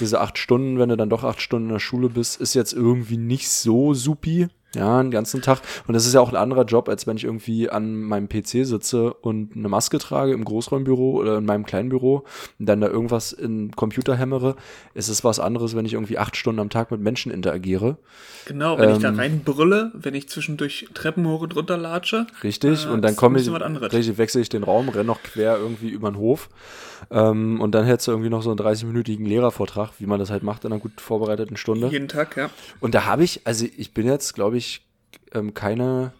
Diese 0.00 0.20
acht 0.20 0.38
Stunden, 0.38 0.78
wenn 0.78 0.88
du 0.88 0.96
dann 0.96 1.10
doch 1.10 1.24
acht 1.24 1.42
Stunden 1.42 1.68
in 1.68 1.74
der 1.74 1.80
Schule 1.80 2.08
bist, 2.08 2.40
ist 2.40 2.54
jetzt 2.54 2.72
irgendwie 2.72 3.18
nicht 3.18 3.50
so 3.50 3.92
supi. 3.92 4.48
Ja, 4.74 4.98
einen 4.98 5.10
ganzen 5.10 5.40
Tag. 5.40 5.62
Und 5.86 5.94
das 5.94 6.04
ist 6.04 6.12
ja 6.12 6.20
auch 6.20 6.28
ein 6.28 6.36
anderer 6.36 6.64
Job, 6.64 6.90
als 6.90 7.06
wenn 7.06 7.16
ich 7.16 7.24
irgendwie 7.24 7.70
an 7.70 8.02
meinem 8.02 8.28
PC 8.28 8.66
sitze 8.66 9.14
und 9.14 9.56
eine 9.56 9.68
Maske 9.68 9.98
trage 9.98 10.32
im 10.32 10.44
Großraumbüro 10.44 11.12
oder 11.12 11.38
in 11.38 11.46
meinem 11.46 11.64
kleinen 11.64 11.88
Büro 11.88 12.24
und 12.58 12.66
dann 12.66 12.82
da 12.82 12.88
irgendwas 12.88 13.32
in 13.32 13.70
Computer 13.72 14.14
hämmere. 14.14 14.56
Es 14.92 15.08
ist 15.08 15.24
was 15.24 15.40
anderes, 15.40 15.74
wenn 15.74 15.86
ich 15.86 15.94
irgendwie 15.94 16.18
acht 16.18 16.36
Stunden 16.36 16.60
am 16.60 16.68
Tag 16.68 16.90
mit 16.90 17.00
Menschen 17.00 17.32
interagiere. 17.32 17.96
Genau, 18.44 18.78
wenn 18.78 18.90
ähm, 18.90 18.96
ich 18.96 19.02
da 19.02 19.08
ähm, 19.08 19.16
reinbrülle, 19.16 19.92
wenn 19.94 20.14
ich 20.14 20.28
zwischendurch 20.28 20.88
Treppen 20.92 21.26
hoch 21.26 21.40
und 21.40 21.56
runter 21.56 21.78
latsche. 21.78 22.26
Richtig, 22.42 22.84
äh, 22.84 22.88
und 22.90 23.00
dann 23.00 23.16
komme 23.16 23.40
ich, 23.40 23.50
richtig, 23.50 24.18
wechsle 24.18 24.42
ich 24.42 24.50
den 24.50 24.64
Raum, 24.64 24.90
renne 24.90 25.04
noch 25.04 25.22
quer 25.22 25.56
irgendwie 25.56 25.88
über 25.88 26.10
den 26.10 26.18
Hof. 26.18 26.50
Ähm, 27.10 27.60
und 27.60 27.74
dann 27.74 27.84
hättest 27.84 28.08
du 28.08 28.12
irgendwie 28.12 28.30
noch 28.30 28.42
so 28.42 28.50
einen 28.50 28.58
30-minütigen 28.58 29.26
Lehrervortrag, 29.26 29.90
wie 29.98 30.06
man 30.06 30.18
das 30.18 30.30
halt 30.30 30.42
macht 30.42 30.64
in 30.64 30.72
einer 30.72 30.80
gut 30.80 31.00
vorbereiteten 31.00 31.56
Stunde. 31.56 31.88
Jeden 31.88 32.08
Tag, 32.08 32.36
ja. 32.36 32.50
Und 32.80 32.94
da 32.94 33.04
habe 33.06 33.24
ich, 33.24 33.42
also 33.44 33.66
ich 33.76 33.94
bin 33.94 34.06
jetzt, 34.06 34.34
glaube 34.34 34.56
ich, 34.56 34.67
ähm, 35.32 35.54
keine 35.54 36.12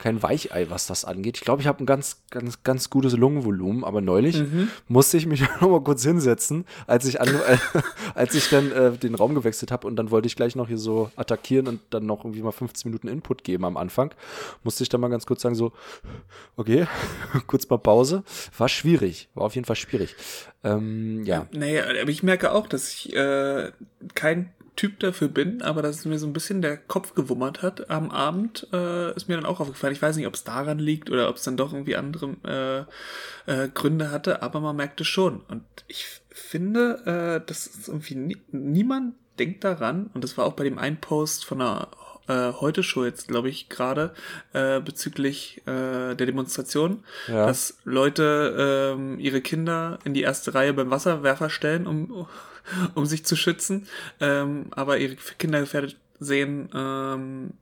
kein 0.00 0.22
Weichei, 0.22 0.70
was 0.70 0.86
das 0.86 1.04
angeht. 1.04 1.36
Ich 1.36 1.44
glaube, 1.44 1.60
ich 1.60 1.68
habe 1.68 1.84
ein 1.84 1.86
ganz, 1.86 2.22
ganz, 2.30 2.62
ganz 2.64 2.88
gutes 2.88 3.12
Lungenvolumen, 3.12 3.84
aber 3.84 4.00
neulich 4.00 4.38
mhm. 4.38 4.70
musste 4.88 5.18
ich 5.18 5.26
mich 5.26 5.42
noch 5.60 5.70
mal 5.70 5.82
kurz 5.82 6.02
hinsetzen, 6.02 6.64
als 6.86 7.04
ich, 7.04 7.20
an, 7.20 7.28
äh, 7.28 7.58
als 8.14 8.34
ich 8.34 8.48
dann 8.48 8.72
äh, 8.72 8.92
den 8.92 9.14
Raum 9.14 9.34
gewechselt 9.34 9.70
habe 9.70 9.86
und 9.86 9.96
dann 9.96 10.10
wollte 10.10 10.26
ich 10.26 10.36
gleich 10.36 10.56
noch 10.56 10.68
hier 10.68 10.78
so 10.78 11.10
attackieren 11.16 11.68
und 11.68 11.80
dann 11.90 12.06
noch 12.06 12.24
irgendwie 12.24 12.42
mal 12.42 12.50
15 12.50 12.90
Minuten 12.90 13.08
Input 13.08 13.44
geben 13.44 13.64
am 13.66 13.76
Anfang. 13.76 14.12
Musste 14.64 14.82
ich 14.82 14.88
dann 14.88 15.02
mal 15.02 15.08
ganz 15.08 15.26
kurz 15.26 15.42
sagen, 15.42 15.54
so, 15.54 15.72
okay, 16.56 16.86
kurz 17.46 17.68
mal 17.68 17.78
Pause. 17.78 18.24
War 18.56 18.70
schwierig, 18.70 19.28
war 19.34 19.44
auf 19.44 19.54
jeden 19.54 19.66
Fall 19.66 19.76
schwierig. 19.76 20.16
Ähm, 20.64 21.24
ja. 21.24 21.46
Naja, 21.52 21.84
aber 22.00 22.10
ich 22.10 22.22
merke 22.22 22.52
auch, 22.52 22.66
dass 22.66 22.90
ich 22.90 23.14
äh, 23.14 23.70
kein 24.14 24.50
Typ 24.80 24.98
dafür 25.00 25.28
bin, 25.28 25.60
aber 25.60 25.82
dass 25.82 25.98
es 25.98 26.04
mir 26.06 26.18
so 26.18 26.26
ein 26.26 26.32
bisschen 26.32 26.62
der 26.62 26.78
Kopf 26.78 27.14
gewummert 27.14 27.60
hat 27.60 27.90
am 27.90 28.10
Abend, 28.10 28.66
äh, 28.72 29.14
ist 29.14 29.28
mir 29.28 29.36
dann 29.36 29.44
auch 29.44 29.60
aufgefallen. 29.60 29.92
Ich 29.92 30.00
weiß 30.00 30.16
nicht, 30.16 30.26
ob 30.26 30.32
es 30.32 30.42
daran 30.42 30.78
liegt 30.78 31.10
oder 31.10 31.28
ob 31.28 31.36
es 31.36 31.42
dann 31.42 31.58
doch 31.58 31.74
irgendwie 31.74 31.96
andere 31.96 32.86
äh, 33.46 33.64
äh, 33.64 33.68
Gründe 33.68 34.10
hatte, 34.10 34.40
aber 34.40 34.60
man 34.60 34.76
merkt 34.76 34.98
es 35.02 35.06
schon. 35.06 35.42
Und 35.48 35.64
ich 35.86 36.06
finde, 36.30 37.42
äh, 37.42 37.46
dass 37.46 37.66
ist 37.66 37.88
irgendwie 37.88 38.14
nie, 38.14 38.38
niemand 38.52 39.16
denkt 39.38 39.64
daran, 39.64 40.08
und 40.14 40.24
das 40.24 40.38
war 40.38 40.46
auch 40.46 40.54
bei 40.54 40.64
dem 40.64 40.78
einen 40.78 40.96
Post 40.96 41.44
von 41.44 41.60
einer 41.60 41.88
äh, 42.28 42.54
heute 42.54 42.82
Show 42.82 43.04
jetzt, 43.04 43.28
glaube 43.28 43.50
ich, 43.50 43.68
gerade 43.68 44.14
äh, 44.54 44.80
bezüglich 44.80 45.60
äh, 45.66 46.14
der 46.14 46.26
Demonstration, 46.26 47.04
ja. 47.28 47.44
dass 47.44 47.76
Leute 47.84 48.94
ähm, 48.96 49.18
ihre 49.18 49.42
Kinder 49.42 49.98
in 50.04 50.14
die 50.14 50.22
erste 50.22 50.54
Reihe 50.54 50.72
beim 50.72 50.90
Wasserwerfer 50.90 51.50
stellen, 51.50 51.86
um 51.86 52.26
um 52.94 53.06
sich 53.06 53.24
zu 53.24 53.36
schützen, 53.36 53.86
ähm, 54.20 54.66
aber 54.70 54.98
ihre 54.98 55.16
Kinder 55.38 55.60
gefährdet 55.60 55.96
sehen, 56.18 56.68
ähm, 56.74 57.54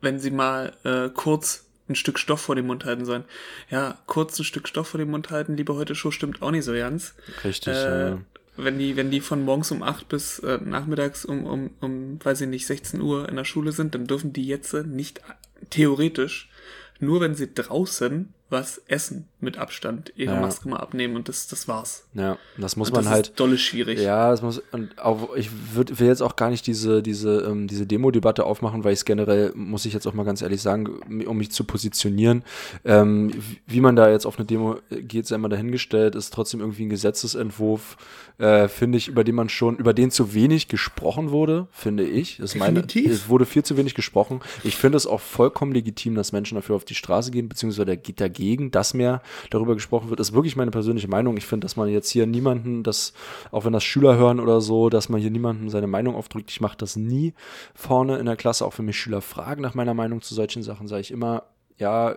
wenn 0.00 0.20
sie 0.20 0.30
mal 0.30 0.74
äh, 0.84 1.08
kurz 1.08 1.64
ein 1.88 1.94
Stück 1.94 2.18
Stoff 2.18 2.40
vor 2.40 2.54
dem 2.54 2.66
Mund 2.66 2.84
halten 2.84 3.04
sollen. 3.04 3.24
Ja, 3.70 3.98
kurz 4.06 4.38
ein 4.38 4.44
Stück 4.44 4.68
Stoff 4.68 4.88
vor 4.88 4.98
dem 4.98 5.10
Mund 5.10 5.30
halten, 5.30 5.56
liebe 5.56 5.74
heute 5.74 5.94
Show, 5.94 6.10
stimmt 6.10 6.42
auch 6.42 6.50
nicht 6.50 6.64
so 6.64 6.72
ganz. 6.72 7.14
Richtig, 7.44 7.74
äh, 7.74 8.10
ja. 8.10 8.18
Wenn 8.56 8.78
die, 8.78 8.96
wenn 8.96 9.10
die 9.10 9.20
von 9.20 9.44
morgens 9.44 9.70
um 9.70 9.82
acht 9.82 10.08
bis 10.08 10.40
äh, 10.40 10.58
nachmittags 10.62 11.24
um, 11.24 11.46
um, 11.46 11.70
um, 11.80 12.18
weiß 12.22 12.40
ich 12.42 12.48
nicht, 12.48 12.66
16 12.66 13.00
Uhr 13.00 13.28
in 13.28 13.36
der 13.36 13.44
Schule 13.44 13.72
sind, 13.72 13.94
dann 13.94 14.06
dürfen 14.06 14.32
die 14.32 14.46
jetzt 14.46 14.74
nicht 14.74 15.22
theoretisch, 15.70 16.50
nur 16.98 17.20
wenn 17.20 17.34
sie 17.34 17.54
draußen 17.54 18.34
was 18.50 18.80
essen 18.88 19.28
mit 19.40 19.58
Abstand, 19.58 20.12
ihre 20.16 20.34
ja. 20.34 20.40
Maske 20.40 20.68
mal 20.68 20.78
abnehmen 20.78 21.16
und 21.16 21.28
das, 21.28 21.48
das 21.48 21.68
war's. 21.68 22.06
Ja, 22.14 22.38
das 22.56 22.76
muss 22.76 22.88
und 22.88 22.94
man 22.94 23.04
das 23.04 23.12
halt. 23.12 23.26
Ist 23.28 23.40
dolle 23.40 23.58
schwierig. 23.58 24.00
Ja, 24.00 24.30
das 24.30 24.40
muss, 24.40 24.62
und 24.72 24.98
auch, 24.98 25.36
ich 25.36 25.50
würd, 25.74 26.00
will 26.00 26.08
jetzt 26.08 26.22
auch 26.22 26.34
gar 26.34 26.48
nicht 26.48 26.66
diese, 26.66 27.02
diese, 27.02 27.42
ähm, 27.42 27.68
diese 27.68 27.86
Demo-Debatte 27.86 28.44
aufmachen, 28.44 28.84
weil 28.84 28.94
ich 28.94 29.00
es 29.00 29.04
generell, 29.04 29.52
muss 29.54 29.84
ich 29.84 29.92
jetzt 29.92 30.06
auch 30.06 30.14
mal 30.14 30.24
ganz 30.24 30.40
ehrlich 30.40 30.62
sagen, 30.62 30.88
um 31.26 31.36
mich 31.36 31.52
zu 31.52 31.64
positionieren, 31.64 32.42
ähm, 32.84 33.32
wie 33.66 33.80
man 33.80 33.96
da 33.96 34.10
jetzt 34.10 34.24
auf 34.24 34.38
eine 34.38 34.46
Demo 34.46 34.76
geht, 34.90 35.26
sei 35.26 35.36
mal 35.36 35.48
dahingestellt, 35.48 36.14
ist 36.14 36.32
trotzdem 36.32 36.60
irgendwie 36.60 36.86
ein 36.86 36.90
Gesetzesentwurf, 36.90 37.98
äh, 38.38 38.68
finde 38.68 38.96
ich, 38.96 39.08
über 39.08 39.24
den 39.24 39.34
man 39.34 39.50
schon, 39.50 39.76
über 39.76 39.92
den 39.92 40.10
zu 40.10 40.32
wenig 40.32 40.68
gesprochen 40.68 41.30
wurde, 41.32 41.68
finde 41.70 42.04
ich. 42.04 42.38
Das 42.38 42.52
Definitiv. 42.52 43.04
meine, 43.04 43.14
es 43.14 43.28
wurde 43.28 43.44
viel 43.44 43.62
zu 43.62 43.76
wenig 43.76 43.94
gesprochen. 43.94 44.40
Ich 44.64 44.76
finde 44.76 44.96
es 44.96 45.06
auch 45.06 45.20
vollkommen 45.20 45.72
legitim, 45.72 46.14
dass 46.14 46.32
Menschen 46.32 46.54
dafür 46.54 46.76
auf 46.76 46.84
die 46.84 46.94
Straße 46.94 47.30
gehen, 47.30 47.48
beziehungsweise 47.48 47.84
der 47.84 47.96
geht 47.96 48.20
dagegen 48.20 48.37
dagegen, 48.38 48.70
dass 48.70 48.94
mehr 48.94 49.20
darüber 49.50 49.74
gesprochen 49.74 50.10
wird, 50.10 50.20
ist 50.20 50.32
wirklich 50.32 50.56
meine 50.56 50.70
persönliche 50.70 51.08
Meinung. 51.08 51.36
Ich 51.36 51.46
finde, 51.46 51.64
dass 51.64 51.76
man 51.76 51.88
jetzt 51.88 52.10
hier 52.10 52.26
niemanden, 52.26 52.82
das, 52.82 53.12
auch 53.50 53.64
wenn 53.64 53.72
das 53.72 53.84
Schüler 53.84 54.16
hören 54.16 54.40
oder 54.40 54.60
so, 54.60 54.88
dass 54.88 55.08
man 55.08 55.20
hier 55.20 55.30
niemanden 55.30 55.68
seine 55.70 55.86
Meinung 55.86 56.14
aufdrückt. 56.14 56.50
Ich 56.50 56.60
mache 56.60 56.76
das 56.76 56.96
nie 56.96 57.34
vorne 57.74 58.18
in 58.18 58.26
der 58.26 58.36
Klasse, 58.36 58.64
auch 58.64 58.78
wenn 58.78 58.86
mich 58.86 58.98
Schüler 58.98 59.20
fragen 59.20 59.62
nach 59.62 59.74
meiner 59.74 59.94
Meinung 59.94 60.22
zu 60.22 60.34
solchen 60.34 60.62
Sachen, 60.62 60.88
sage 60.88 61.00
ich 61.00 61.10
immer, 61.10 61.44
ja, 61.78 62.16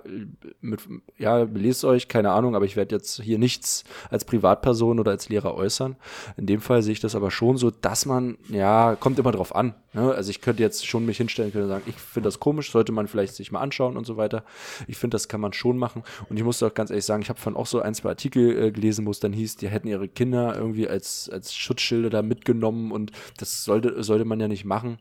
mit, 0.60 0.82
ja, 1.18 1.44
lest 1.44 1.86
euch, 1.86 2.08
keine 2.08 2.32
Ahnung, 2.32 2.56
aber 2.56 2.66
ich 2.66 2.76
werde 2.76 2.96
jetzt 2.96 3.22
hier 3.22 3.38
nichts 3.38 3.84
als 4.10 4.26
Privatperson 4.26 5.00
oder 5.00 5.12
als 5.12 5.30
Lehrer 5.30 5.56
äußern. 5.56 5.96
In 6.36 6.48
dem 6.48 6.62
Fall 6.62 6.82
sehe 6.82 6.94
ich 6.94 7.00
das 7.00 7.16
aber 7.16 7.32
schon 7.32 7.58
so, 7.58 7.70
dass 7.70 8.06
man, 8.06 8.38
ja, 8.50 8.96
kommt 9.00 9.20
immer 9.20 9.32
drauf 9.32 9.56
an. 9.56 9.76
Ne? 9.94 10.14
Also 10.14 10.32
ich 10.32 10.42
könnte 10.42 10.64
jetzt 10.64 10.88
schon 10.88 11.06
mich 11.06 11.18
hinstellen 11.18 11.52
können 11.52 11.66
und 11.66 11.70
sagen, 11.70 11.84
ich 11.86 11.96
finde 11.96 12.28
das 12.28 12.40
komisch, 12.40 12.72
sollte 12.72 12.92
man 12.92 13.08
vielleicht 13.08 13.36
sich 13.36 13.52
mal 13.52 13.60
anschauen 13.60 13.98
und 13.98 14.06
so 14.06 14.18
weiter. 14.18 14.44
Ich 14.88 14.98
finde, 14.98 15.16
das 15.16 15.28
kann 15.28 15.42
man 15.42 15.54
schon 15.54 15.78
machen. 15.78 16.04
Und 16.30 16.38
ich 16.38 16.44
muss 16.44 16.62
auch 16.64 16.74
ganz 16.74 16.90
ehrlich 16.90 17.06
sagen, 17.06 17.22
ich 17.22 17.30
habe 17.30 17.40
von 17.40 17.56
auch 17.56 17.68
so 17.68 17.82
ein, 17.82 17.94
zwei 17.94 18.10
Artikel 18.10 18.58
äh, 18.58 18.72
gelesen, 18.72 19.06
wo 19.06 19.12
es 19.12 19.20
dann 19.20 19.34
hieß, 19.34 19.58
die 19.58 19.68
hätten 19.68 19.88
ihre 19.88 20.08
Kinder 20.08 20.56
irgendwie 20.56 20.88
als, 20.88 21.30
als 21.30 21.54
Schutzschilde 21.54 22.10
da 22.10 22.22
mitgenommen 22.22 22.92
und 22.92 23.12
das 23.38 23.64
sollte, 23.64 24.02
sollte 24.04 24.26
man 24.26 24.40
ja 24.40 24.48
nicht 24.48 24.66
machen 24.66 24.98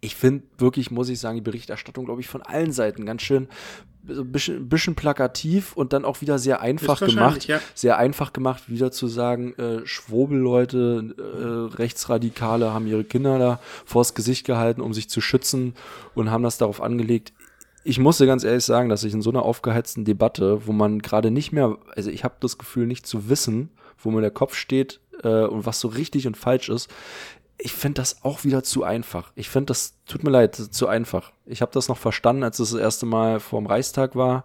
ich 0.00 0.16
finde 0.16 0.44
wirklich, 0.58 0.90
muss 0.90 1.08
ich 1.08 1.20
sagen, 1.20 1.36
die 1.36 1.42
Berichterstattung, 1.42 2.06
glaube 2.06 2.20
ich, 2.20 2.28
von 2.28 2.42
allen 2.42 2.72
Seiten 2.72 3.04
ganz 3.04 3.22
schön 3.22 3.48
so 4.08 4.22
ein 4.22 4.32
bisschen, 4.32 4.68
bisschen 4.68 4.94
plakativ 4.94 5.74
und 5.76 5.92
dann 5.92 6.04
auch 6.04 6.20
wieder 6.22 6.38
sehr 6.38 6.60
einfach 6.62 7.00
gemacht. 7.00 7.46
Ja. 7.46 7.60
Sehr 7.74 7.98
einfach 7.98 8.32
gemacht, 8.32 8.70
wieder 8.70 8.90
zu 8.90 9.08
sagen, 9.08 9.54
äh, 9.54 9.86
Schwobelleute, 9.86 11.14
äh, 11.18 11.76
Rechtsradikale 11.76 12.72
haben 12.72 12.86
ihre 12.86 13.04
Kinder 13.04 13.38
da 13.38 13.60
vors 13.84 14.14
Gesicht 14.14 14.46
gehalten, 14.46 14.80
um 14.80 14.94
sich 14.94 15.10
zu 15.10 15.20
schützen 15.20 15.74
und 16.14 16.30
haben 16.30 16.42
das 16.42 16.58
darauf 16.58 16.80
angelegt. 16.80 17.32
Ich 17.84 17.98
musste 17.98 18.26
ganz 18.26 18.44
ehrlich 18.44 18.64
sagen, 18.64 18.88
dass 18.88 19.04
ich 19.04 19.12
in 19.12 19.22
so 19.22 19.30
einer 19.30 19.42
aufgeheizten 19.42 20.04
Debatte, 20.04 20.66
wo 20.66 20.72
man 20.72 21.00
gerade 21.00 21.30
nicht 21.30 21.52
mehr, 21.52 21.78
also 21.94 22.10
ich 22.10 22.24
habe 22.24 22.36
das 22.40 22.58
Gefühl, 22.58 22.86
nicht 22.86 23.06
zu 23.06 23.28
wissen, 23.28 23.70
wo 23.98 24.10
mir 24.10 24.20
der 24.22 24.30
Kopf 24.30 24.54
steht 24.54 25.00
äh, 25.22 25.44
und 25.44 25.66
was 25.66 25.80
so 25.80 25.88
richtig 25.88 26.26
und 26.26 26.36
falsch 26.36 26.68
ist, 26.68 26.88
ich 27.62 27.72
finde 27.72 28.00
das 28.00 28.24
auch 28.24 28.44
wieder 28.44 28.62
zu 28.62 28.84
einfach. 28.84 29.32
Ich 29.34 29.48
finde 29.48 29.66
das, 29.66 29.94
tut 30.06 30.24
mir 30.24 30.30
leid, 30.30 30.54
zu 30.54 30.86
einfach. 30.86 31.32
Ich 31.46 31.62
habe 31.62 31.72
das 31.72 31.88
noch 31.88 31.98
verstanden, 31.98 32.42
als 32.42 32.58
es 32.58 32.70
das 32.70 32.80
erste 32.80 33.06
Mal 33.06 33.40
vor 33.40 33.60
dem 33.60 33.66
Reichstag 33.66 34.16
war, 34.16 34.44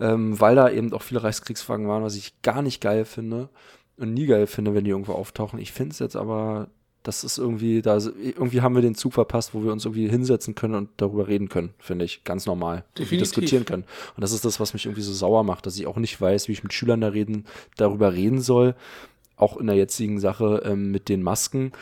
ähm, 0.00 0.38
weil 0.40 0.56
da 0.56 0.70
eben 0.70 0.92
auch 0.92 1.02
viele 1.02 1.22
Reichskriegsfragen 1.22 1.88
waren, 1.88 2.02
was 2.02 2.16
ich 2.16 2.42
gar 2.42 2.62
nicht 2.62 2.80
geil 2.80 3.04
finde 3.04 3.48
und 3.96 4.14
nie 4.14 4.26
geil 4.26 4.46
finde, 4.46 4.74
wenn 4.74 4.84
die 4.84 4.90
irgendwo 4.90 5.12
auftauchen. 5.12 5.58
Ich 5.58 5.72
finde 5.72 5.92
es 5.92 5.98
jetzt 5.98 6.16
aber, 6.16 6.68
das 7.02 7.24
ist 7.24 7.38
irgendwie, 7.38 7.82
da 7.82 7.98
irgendwie 7.98 8.60
haben 8.60 8.74
wir 8.74 8.82
den 8.82 8.94
Zug 8.94 9.14
verpasst, 9.14 9.54
wo 9.54 9.62
wir 9.62 9.72
uns 9.72 9.84
irgendwie 9.84 10.08
hinsetzen 10.08 10.54
können 10.54 10.74
und 10.74 10.90
darüber 10.96 11.28
reden 11.28 11.48
können, 11.48 11.74
finde 11.78 12.04
ich, 12.04 12.24
ganz 12.24 12.46
normal. 12.46 12.84
Definitiv. 12.96 13.20
diskutieren 13.20 13.64
können. 13.64 13.84
Und 14.16 14.20
das 14.20 14.32
ist 14.32 14.44
das, 14.44 14.60
was 14.60 14.72
mich 14.72 14.86
irgendwie 14.86 15.02
so 15.02 15.12
sauer 15.12 15.44
macht, 15.44 15.66
dass 15.66 15.78
ich 15.78 15.86
auch 15.86 15.96
nicht 15.96 16.20
weiß, 16.20 16.48
wie 16.48 16.52
ich 16.52 16.62
mit 16.62 16.72
Schülern 16.72 17.00
da 17.00 17.08
reden, 17.08 17.46
darüber 17.76 18.12
reden 18.12 18.40
soll, 18.40 18.74
auch 19.36 19.56
in 19.56 19.68
der 19.68 19.76
jetzigen 19.76 20.18
Sache 20.18 20.62
ähm, 20.64 20.90
mit 20.90 21.08
den 21.08 21.22
Masken 21.22 21.72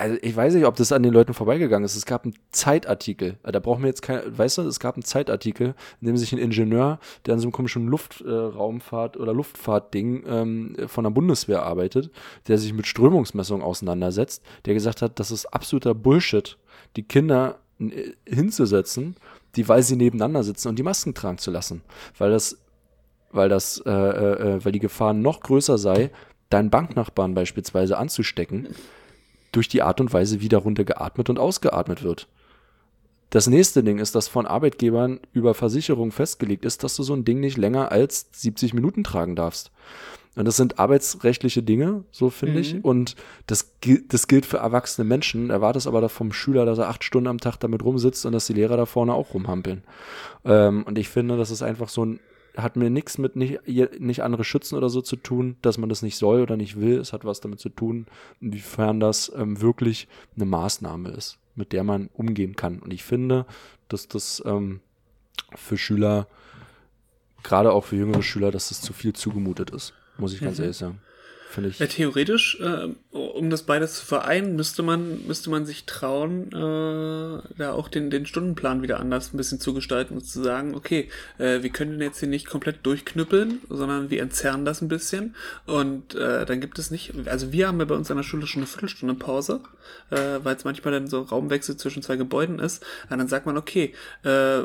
also 0.00 0.16
ich 0.22 0.34
weiß 0.34 0.54
nicht, 0.54 0.64
ob 0.64 0.76
das 0.76 0.92
an 0.92 1.02
den 1.02 1.12
Leuten 1.12 1.34
vorbeigegangen 1.34 1.84
ist. 1.84 1.94
Es 1.94 2.06
gab 2.06 2.24
einen 2.24 2.34
Zeitartikel. 2.52 3.36
Da 3.42 3.58
brauchen 3.60 3.82
wir 3.82 3.88
jetzt 3.88 4.00
kein, 4.00 4.22
weißt 4.36 4.58
du, 4.58 4.62
es 4.62 4.80
gab 4.80 4.96
einen 4.96 5.04
Zeitartikel, 5.04 5.74
in 6.00 6.06
dem 6.06 6.16
sich 6.16 6.32
ein 6.32 6.38
Ingenieur, 6.38 6.98
der 7.26 7.34
an 7.34 7.40
so 7.40 7.44
einem 7.44 7.52
komischen 7.52 7.86
Luftraumfahrt- 7.86 9.16
äh, 9.16 9.18
oder 9.18 9.34
Luftfahrtding 9.34 10.24
ähm, 10.26 10.76
von 10.86 11.04
der 11.04 11.10
Bundeswehr 11.10 11.64
arbeitet, 11.64 12.10
der 12.48 12.56
sich 12.56 12.72
mit 12.72 12.86
Strömungsmessungen 12.86 13.62
auseinandersetzt, 13.62 14.42
der 14.64 14.72
gesagt 14.72 15.02
hat, 15.02 15.20
das 15.20 15.30
ist 15.30 15.44
absoluter 15.44 15.94
Bullshit, 15.94 16.56
die 16.96 17.02
Kinder 17.02 17.58
äh, 17.78 18.12
hinzusetzen, 18.24 19.16
die, 19.54 19.68
weil 19.68 19.82
sie 19.82 19.96
nebeneinander 19.96 20.44
sitzen 20.44 20.68
und 20.68 20.78
die 20.78 20.82
Masken 20.82 21.12
tragen 21.12 21.36
zu 21.36 21.50
lassen. 21.50 21.82
Weil 22.16 22.30
das, 22.30 22.56
weil 23.32 23.50
das, 23.50 23.82
äh, 23.84 23.90
äh, 23.90 24.54
äh 24.56 24.64
weil 24.64 24.72
die 24.72 24.78
Gefahr 24.78 25.12
noch 25.12 25.40
größer 25.40 25.76
sei, 25.76 26.10
deinen 26.48 26.70
Banknachbarn 26.70 27.34
beispielsweise 27.34 27.98
anzustecken 27.98 28.68
durch 29.52 29.68
die 29.68 29.82
Art 29.82 30.00
und 30.00 30.12
Weise, 30.12 30.40
wie 30.40 30.48
darunter 30.48 30.84
geatmet 30.84 31.30
und 31.30 31.38
ausgeatmet 31.38 32.02
wird. 32.02 32.28
Das 33.30 33.46
nächste 33.46 33.84
Ding 33.84 33.98
ist, 33.98 34.16
dass 34.16 34.26
von 34.26 34.46
Arbeitgebern 34.46 35.20
über 35.32 35.54
Versicherungen 35.54 36.10
festgelegt 36.10 36.64
ist, 36.64 36.82
dass 36.82 36.96
du 36.96 37.04
so 37.04 37.14
ein 37.14 37.24
Ding 37.24 37.38
nicht 37.38 37.56
länger 37.56 37.92
als 37.92 38.28
70 38.32 38.74
Minuten 38.74 39.04
tragen 39.04 39.36
darfst. 39.36 39.70
Und 40.36 40.44
das 40.46 40.56
sind 40.56 40.78
arbeitsrechtliche 40.78 41.62
Dinge, 41.62 42.04
so 42.12 42.30
finde 42.30 42.54
mhm. 42.54 42.60
ich. 42.60 42.84
Und 42.84 43.16
das, 43.46 43.74
das 44.08 44.28
gilt 44.28 44.46
für 44.46 44.58
erwachsene 44.58 45.06
Menschen. 45.06 45.50
Erwartest 45.50 45.86
aber 45.86 46.08
vom 46.08 46.32
Schüler, 46.32 46.64
dass 46.64 46.78
er 46.78 46.88
acht 46.88 47.04
Stunden 47.04 47.28
am 47.28 47.38
Tag 47.38 47.56
damit 47.58 47.84
rumsitzt 47.84 48.26
und 48.26 48.32
dass 48.32 48.46
die 48.46 48.52
Lehrer 48.52 48.76
da 48.76 48.86
vorne 48.86 49.12
auch 49.12 49.34
rumhampeln. 49.34 49.82
Ähm, 50.44 50.84
und 50.84 50.98
ich 50.98 51.08
finde, 51.08 51.36
das 51.36 51.50
ist 51.50 51.62
einfach 51.62 51.88
so 51.88 52.04
ein 52.04 52.20
hat 52.56 52.76
mir 52.76 52.90
nichts 52.90 53.18
mit 53.18 53.36
nicht, 53.36 53.60
nicht 54.00 54.22
andere 54.22 54.44
schützen 54.44 54.76
oder 54.76 54.88
so 54.88 55.00
zu 55.00 55.16
tun, 55.16 55.56
dass 55.62 55.78
man 55.78 55.88
das 55.88 56.02
nicht 56.02 56.16
soll 56.16 56.40
oder 56.40 56.56
nicht 56.56 56.80
will. 56.80 56.98
Es 56.98 57.12
hat 57.12 57.24
was 57.24 57.40
damit 57.40 57.60
zu 57.60 57.68
tun, 57.68 58.06
inwiefern 58.40 59.00
das 59.00 59.32
ähm, 59.36 59.60
wirklich 59.60 60.08
eine 60.36 60.46
Maßnahme 60.46 61.10
ist, 61.10 61.38
mit 61.54 61.72
der 61.72 61.84
man 61.84 62.08
umgehen 62.12 62.56
kann. 62.56 62.78
Und 62.80 62.92
ich 62.92 63.04
finde, 63.04 63.46
dass 63.88 64.08
das 64.08 64.42
ähm, 64.46 64.80
für 65.54 65.78
Schüler, 65.78 66.26
gerade 67.42 67.72
auch 67.72 67.84
für 67.84 67.96
jüngere 67.96 68.22
Schüler, 68.22 68.50
dass 68.50 68.68
das 68.68 68.80
zu 68.80 68.92
viel 68.92 69.12
zugemutet 69.12 69.70
ist, 69.70 69.94
muss 70.18 70.32
ich 70.32 70.40
ganz 70.40 70.58
mhm. 70.58 70.64
ehrlich 70.64 70.76
sagen. 70.76 71.00
Ja, 71.80 71.86
theoretisch, 71.86 72.60
äh, 72.60 72.88
um 73.40 73.48
das 73.48 73.62
beides 73.62 73.94
zu 73.94 74.04
vereinen, 74.04 74.54
müsste 74.54 74.82
man, 74.82 75.26
müsste 75.26 75.48
man 75.48 75.64
sich 75.64 75.86
trauen, 75.86 76.48
äh, 76.48 77.42
da 77.56 77.72
auch 77.72 77.88
den, 77.88 78.10
den 78.10 78.26
Stundenplan 78.26 78.82
wieder 78.82 79.00
anders 79.00 79.32
ein 79.32 79.38
bisschen 79.38 79.58
zu 79.58 79.72
gestalten 79.72 80.14
und 80.14 80.24
zu 80.24 80.42
sagen, 80.42 80.74
okay, 80.74 81.08
äh, 81.38 81.62
wir 81.62 81.70
können 81.70 81.92
den 81.92 82.02
jetzt 82.02 82.20
hier 82.20 82.28
nicht 82.28 82.46
komplett 82.46 82.84
durchknüppeln, 82.84 83.60
sondern 83.70 84.10
wir 84.10 84.20
entzerren 84.20 84.66
das 84.66 84.82
ein 84.82 84.88
bisschen. 84.88 85.34
Und 85.64 86.14
äh, 86.14 86.44
dann 86.44 86.60
gibt 86.60 86.78
es 86.78 86.90
nicht, 86.90 87.14
also 87.28 87.50
wir 87.50 87.68
haben 87.68 87.78
ja 87.78 87.86
bei 87.86 87.94
uns 87.94 88.10
an 88.10 88.18
der 88.18 88.24
Schule 88.24 88.46
schon 88.46 88.60
eine 88.60 88.66
Viertelstunde 88.66 89.14
Pause, 89.14 89.62
äh, 90.10 90.40
weil 90.42 90.56
es 90.56 90.64
manchmal 90.64 90.92
dann 90.92 91.06
so 91.06 91.22
Raumwechsel 91.22 91.78
zwischen 91.78 92.02
zwei 92.02 92.16
Gebäuden 92.16 92.58
ist. 92.58 92.84
Und 93.08 93.16
dann 93.16 93.28
sagt 93.28 93.46
man, 93.46 93.56
okay, 93.56 93.94
äh, 94.22 94.64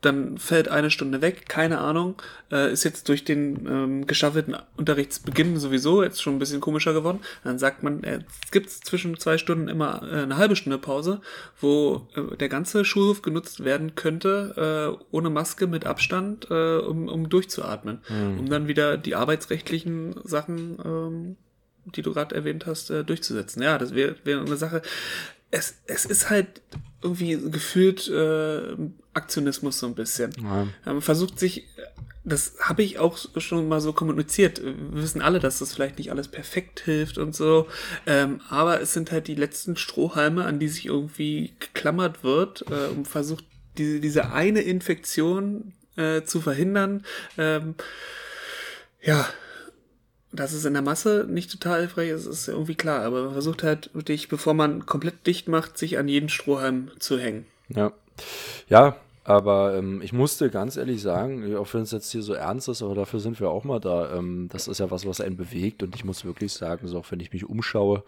dann 0.00 0.38
fällt 0.38 0.68
eine 0.68 0.90
Stunde 0.90 1.22
weg, 1.22 1.48
keine 1.48 1.78
Ahnung, 1.78 2.22
äh, 2.52 2.72
ist 2.72 2.84
jetzt 2.84 3.08
durch 3.08 3.24
den 3.24 3.66
ähm, 3.66 4.06
gestaffelten 4.06 4.56
Unterrichtsbeginn 4.76 5.58
sowieso 5.58 6.04
jetzt 6.04 6.22
schon 6.22 6.36
ein 6.36 6.38
bisschen 6.38 6.60
komischer 6.60 6.92
geworden. 6.92 7.18
Dann 7.42 7.58
sagt 7.58 7.82
man, 7.82 8.04
äh, 8.04 8.20
es 8.44 8.52
gibt 8.52 8.70
zwischen 8.70 9.18
zwei 9.18 9.38
Stunden 9.38 9.66
immer 9.66 10.02
äh, 10.04 10.22
eine 10.22 10.36
halbe 10.36 10.54
Stunde 10.54 10.78
Pause, 10.78 11.20
wo 11.60 12.06
äh, 12.14 12.36
der 12.36 12.48
ganze 12.48 12.84
Schulhof 12.84 13.22
genutzt 13.22 13.64
werden 13.64 13.96
könnte, 13.96 14.96
äh, 15.00 15.04
ohne 15.10 15.30
Maske, 15.30 15.66
mit 15.66 15.84
Abstand, 15.84 16.46
äh, 16.48 16.76
um, 16.76 17.08
um 17.08 17.28
durchzuatmen, 17.28 18.00
mhm. 18.08 18.38
um 18.38 18.48
dann 18.48 18.68
wieder 18.68 18.98
die 18.98 19.16
arbeitsrechtlichen 19.16 20.14
Sachen, 20.22 20.78
ähm, 20.84 21.36
die 21.86 22.02
du 22.02 22.12
gerade 22.12 22.36
erwähnt 22.36 22.66
hast, 22.66 22.90
äh, 22.90 23.02
durchzusetzen. 23.02 23.62
Ja, 23.62 23.78
das 23.78 23.94
wäre 23.94 24.14
wär 24.22 24.40
eine 24.40 24.56
Sache. 24.56 24.80
Es, 25.50 25.80
es 25.86 26.04
ist 26.04 26.30
halt 26.30 26.62
irgendwie 27.02 27.38
gefühlt 27.50 28.06
äh, 28.08 28.76
Aktionismus 29.18 29.78
so 29.78 29.86
ein 29.86 29.94
bisschen. 29.94 30.32
Ja. 30.42 30.66
Man 30.84 31.02
versucht 31.02 31.38
sich, 31.38 31.66
das 32.24 32.54
habe 32.60 32.82
ich 32.82 32.98
auch 32.98 33.18
schon 33.36 33.68
mal 33.68 33.80
so 33.80 33.92
kommuniziert. 33.92 34.62
Wir 34.62 35.02
wissen 35.02 35.22
alle, 35.22 35.40
dass 35.40 35.58
das 35.58 35.74
vielleicht 35.74 35.98
nicht 35.98 36.10
alles 36.10 36.28
perfekt 36.28 36.80
hilft 36.80 37.18
und 37.18 37.34
so. 37.34 37.66
Ähm, 38.06 38.40
aber 38.48 38.80
es 38.80 38.92
sind 38.92 39.12
halt 39.12 39.28
die 39.28 39.34
letzten 39.34 39.76
Strohhalme, 39.76 40.44
an 40.44 40.58
die 40.58 40.68
sich 40.68 40.86
irgendwie 40.86 41.52
geklammert 41.58 42.22
wird 42.24 42.64
äh, 42.70 42.88
und 42.94 43.06
versucht, 43.08 43.44
diese, 43.76 44.00
diese 44.00 44.32
eine 44.32 44.60
Infektion 44.60 45.72
äh, 45.96 46.22
zu 46.22 46.40
verhindern. 46.40 47.04
Ähm, 47.36 47.74
ja, 49.02 49.28
dass 50.32 50.52
es 50.52 50.64
in 50.64 50.74
der 50.74 50.82
Masse 50.82 51.26
nicht 51.28 51.50
total 51.50 51.80
hilfreich 51.80 52.10
ist, 52.10 52.26
ist 52.26 52.48
irgendwie 52.48 52.74
klar. 52.74 53.02
Aber 53.02 53.24
man 53.24 53.32
versucht 53.32 53.62
halt 53.62 53.90
wirklich, 53.94 54.28
bevor 54.28 54.54
man 54.54 54.86
komplett 54.86 55.26
dicht 55.26 55.48
macht, 55.48 55.78
sich 55.78 55.98
an 55.98 56.08
jeden 56.08 56.28
Strohhalm 56.28 56.90
zu 56.98 57.18
hängen. 57.18 57.46
Ja. 57.68 57.92
Ja, 58.68 58.96
aber 59.28 59.76
ähm, 59.76 60.00
ich 60.00 60.14
musste 60.14 60.48
ganz 60.48 60.78
ehrlich 60.78 61.02
sagen, 61.02 61.54
auch 61.56 61.74
wenn 61.74 61.82
es 61.82 61.90
jetzt 61.90 62.10
hier 62.10 62.22
so 62.22 62.32
ernst 62.32 62.66
ist, 62.68 62.80
aber 62.80 62.94
dafür 62.94 63.20
sind 63.20 63.38
wir 63.40 63.50
auch 63.50 63.62
mal 63.62 63.78
da. 63.78 64.16
Ähm, 64.16 64.48
das 64.50 64.68
ist 64.68 64.80
ja 64.80 64.90
was, 64.90 65.06
was 65.06 65.20
einen 65.20 65.36
bewegt. 65.36 65.82
Und 65.82 65.94
ich 65.94 66.02
muss 66.02 66.24
wirklich 66.24 66.54
sagen, 66.54 66.88
so 66.88 66.98
auch 66.98 67.10
wenn 67.10 67.20
ich 67.20 67.30
mich 67.30 67.46
umschaue, 67.46 68.04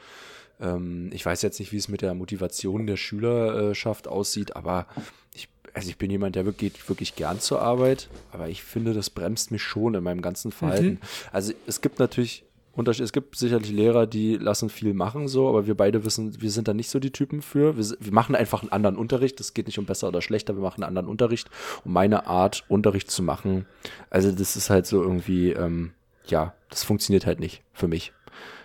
ähm, 0.63 1.11
ich 1.13 1.27
weiß 1.27 1.43
jetzt 1.43 1.61
nicht, 1.61 1.73
wie 1.73 1.77
es 1.77 1.89
mit 1.89 2.01
der 2.01 2.15
Motivation 2.15 2.87
der 2.87 2.97
Schülerschaft 2.97 4.09
aussieht, 4.09 4.57
aber 4.57 4.87
ich 5.35 5.51
also 5.75 5.91
ich 5.91 5.99
bin 5.99 6.11
jemand, 6.11 6.37
der 6.37 6.45
geht 6.45 6.89
wirklich 6.89 7.17
gern 7.17 7.39
zur 7.39 7.61
Arbeit, 7.61 8.09
aber 8.33 8.49
ich 8.49 8.63
finde, 8.63 8.95
das 8.95 9.11
bremst 9.11 9.51
mich 9.51 9.63
schon 9.63 9.95
in 9.95 10.03
meinem 10.03 10.23
ganzen 10.23 10.53
Verhalten. 10.53 10.87
Mhm. 10.87 10.99
Also 11.33 11.53
es 11.67 11.83
gibt 11.83 11.99
natürlich 11.99 12.45
Unterschied, 12.73 13.05
es 13.05 13.13
gibt 13.13 13.37
sicherlich 13.37 13.71
Lehrer, 13.71 14.07
die 14.07 14.37
lassen 14.37 14.69
viel 14.69 14.95
machen 14.95 15.27
so, 15.27 15.49
aber 15.49 15.67
wir 15.67 15.77
beide 15.77 16.05
wissen, 16.05 16.41
wir 16.41 16.51
sind 16.51 16.69
da 16.69 16.75
nicht 16.75 16.89
so 16.89 17.01
die 17.01 17.11
Typen 17.11 17.43
für. 17.43 17.77
Wir, 17.77 17.97
wir 17.99 18.13
machen 18.13 18.35
einfach 18.37 18.63
einen 18.63 18.71
anderen 18.71 18.97
Unterricht. 18.97 19.41
Es 19.41 19.55
geht 19.55 19.67
nicht 19.67 19.79
um 19.79 19.87
besser 19.87 20.09
oder 20.09 20.23
schlechter, 20.23 20.55
wir 20.55 20.63
machen 20.63 20.83
einen 20.83 20.89
anderen 20.89 21.09
Unterricht. 21.09 21.51
Und 21.85 21.93
meine 21.93 22.27
Art, 22.27 22.65
Unterricht 22.69 23.11
zu 23.11 23.23
machen, 23.23 23.67
also 24.09 24.31
das 24.31 24.57
ist 24.57 24.71
halt 24.71 24.87
so 24.87 25.03
irgendwie, 25.03 25.51
ähm, 25.51 25.93
ja, 26.27 26.55
das 26.69 26.85
funktioniert 26.85 27.27
halt 27.27 27.41
nicht 27.41 27.63
für 27.73 27.89
mich. 27.89 28.13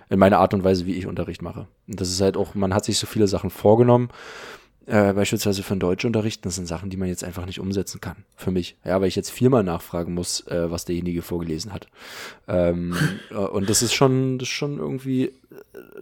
In 0.09 0.19
meiner 0.19 0.37
Art 0.37 0.53
und 0.53 0.63
Weise, 0.63 0.85
wie 0.85 0.93
ich 0.93 1.07
Unterricht 1.07 1.41
mache. 1.41 1.67
Und 1.87 1.99
das 1.99 2.09
ist 2.11 2.21
halt 2.21 2.37
auch, 2.37 2.53
man 2.53 2.75
hat 2.75 2.85
sich 2.85 2.99
so 2.99 3.07
viele 3.07 3.27
Sachen 3.27 3.49
vorgenommen 3.49 4.09
äh, 4.87 5.13
beispielsweise 5.13 5.63
für 5.63 5.71
einen 5.71 5.79
Deutschunterricht, 5.79 6.45
das 6.45 6.55
sind 6.55 6.67
Sachen, 6.67 6.91
die 6.91 6.97
man 6.97 7.07
jetzt 7.07 7.23
einfach 7.23 7.45
nicht 7.47 7.59
umsetzen 7.59 8.01
kann. 8.01 8.17
Für 8.35 8.51
mich. 8.51 8.77
Ja, 8.85 9.01
weil 9.01 9.07
ich 9.07 9.15
jetzt 9.15 9.31
viermal 9.31 9.63
nachfragen 9.63 10.13
muss, 10.13 10.45
äh, 10.47 10.69
was 10.69 10.85
derjenige 10.85 11.23
vorgelesen 11.23 11.73
hat. 11.73 11.87
Ähm, 12.47 12.95
äh, 13.31 13.35
und 13.35 13.67
das 13.69 13.81
ist 13.81 13.93
schon, 13.93 14.37
das 14.37 14.47
ist 14.47 14.53
schon 14.53 14.77
irgendwie, 14.77 15.25
äh, 15.25 15.31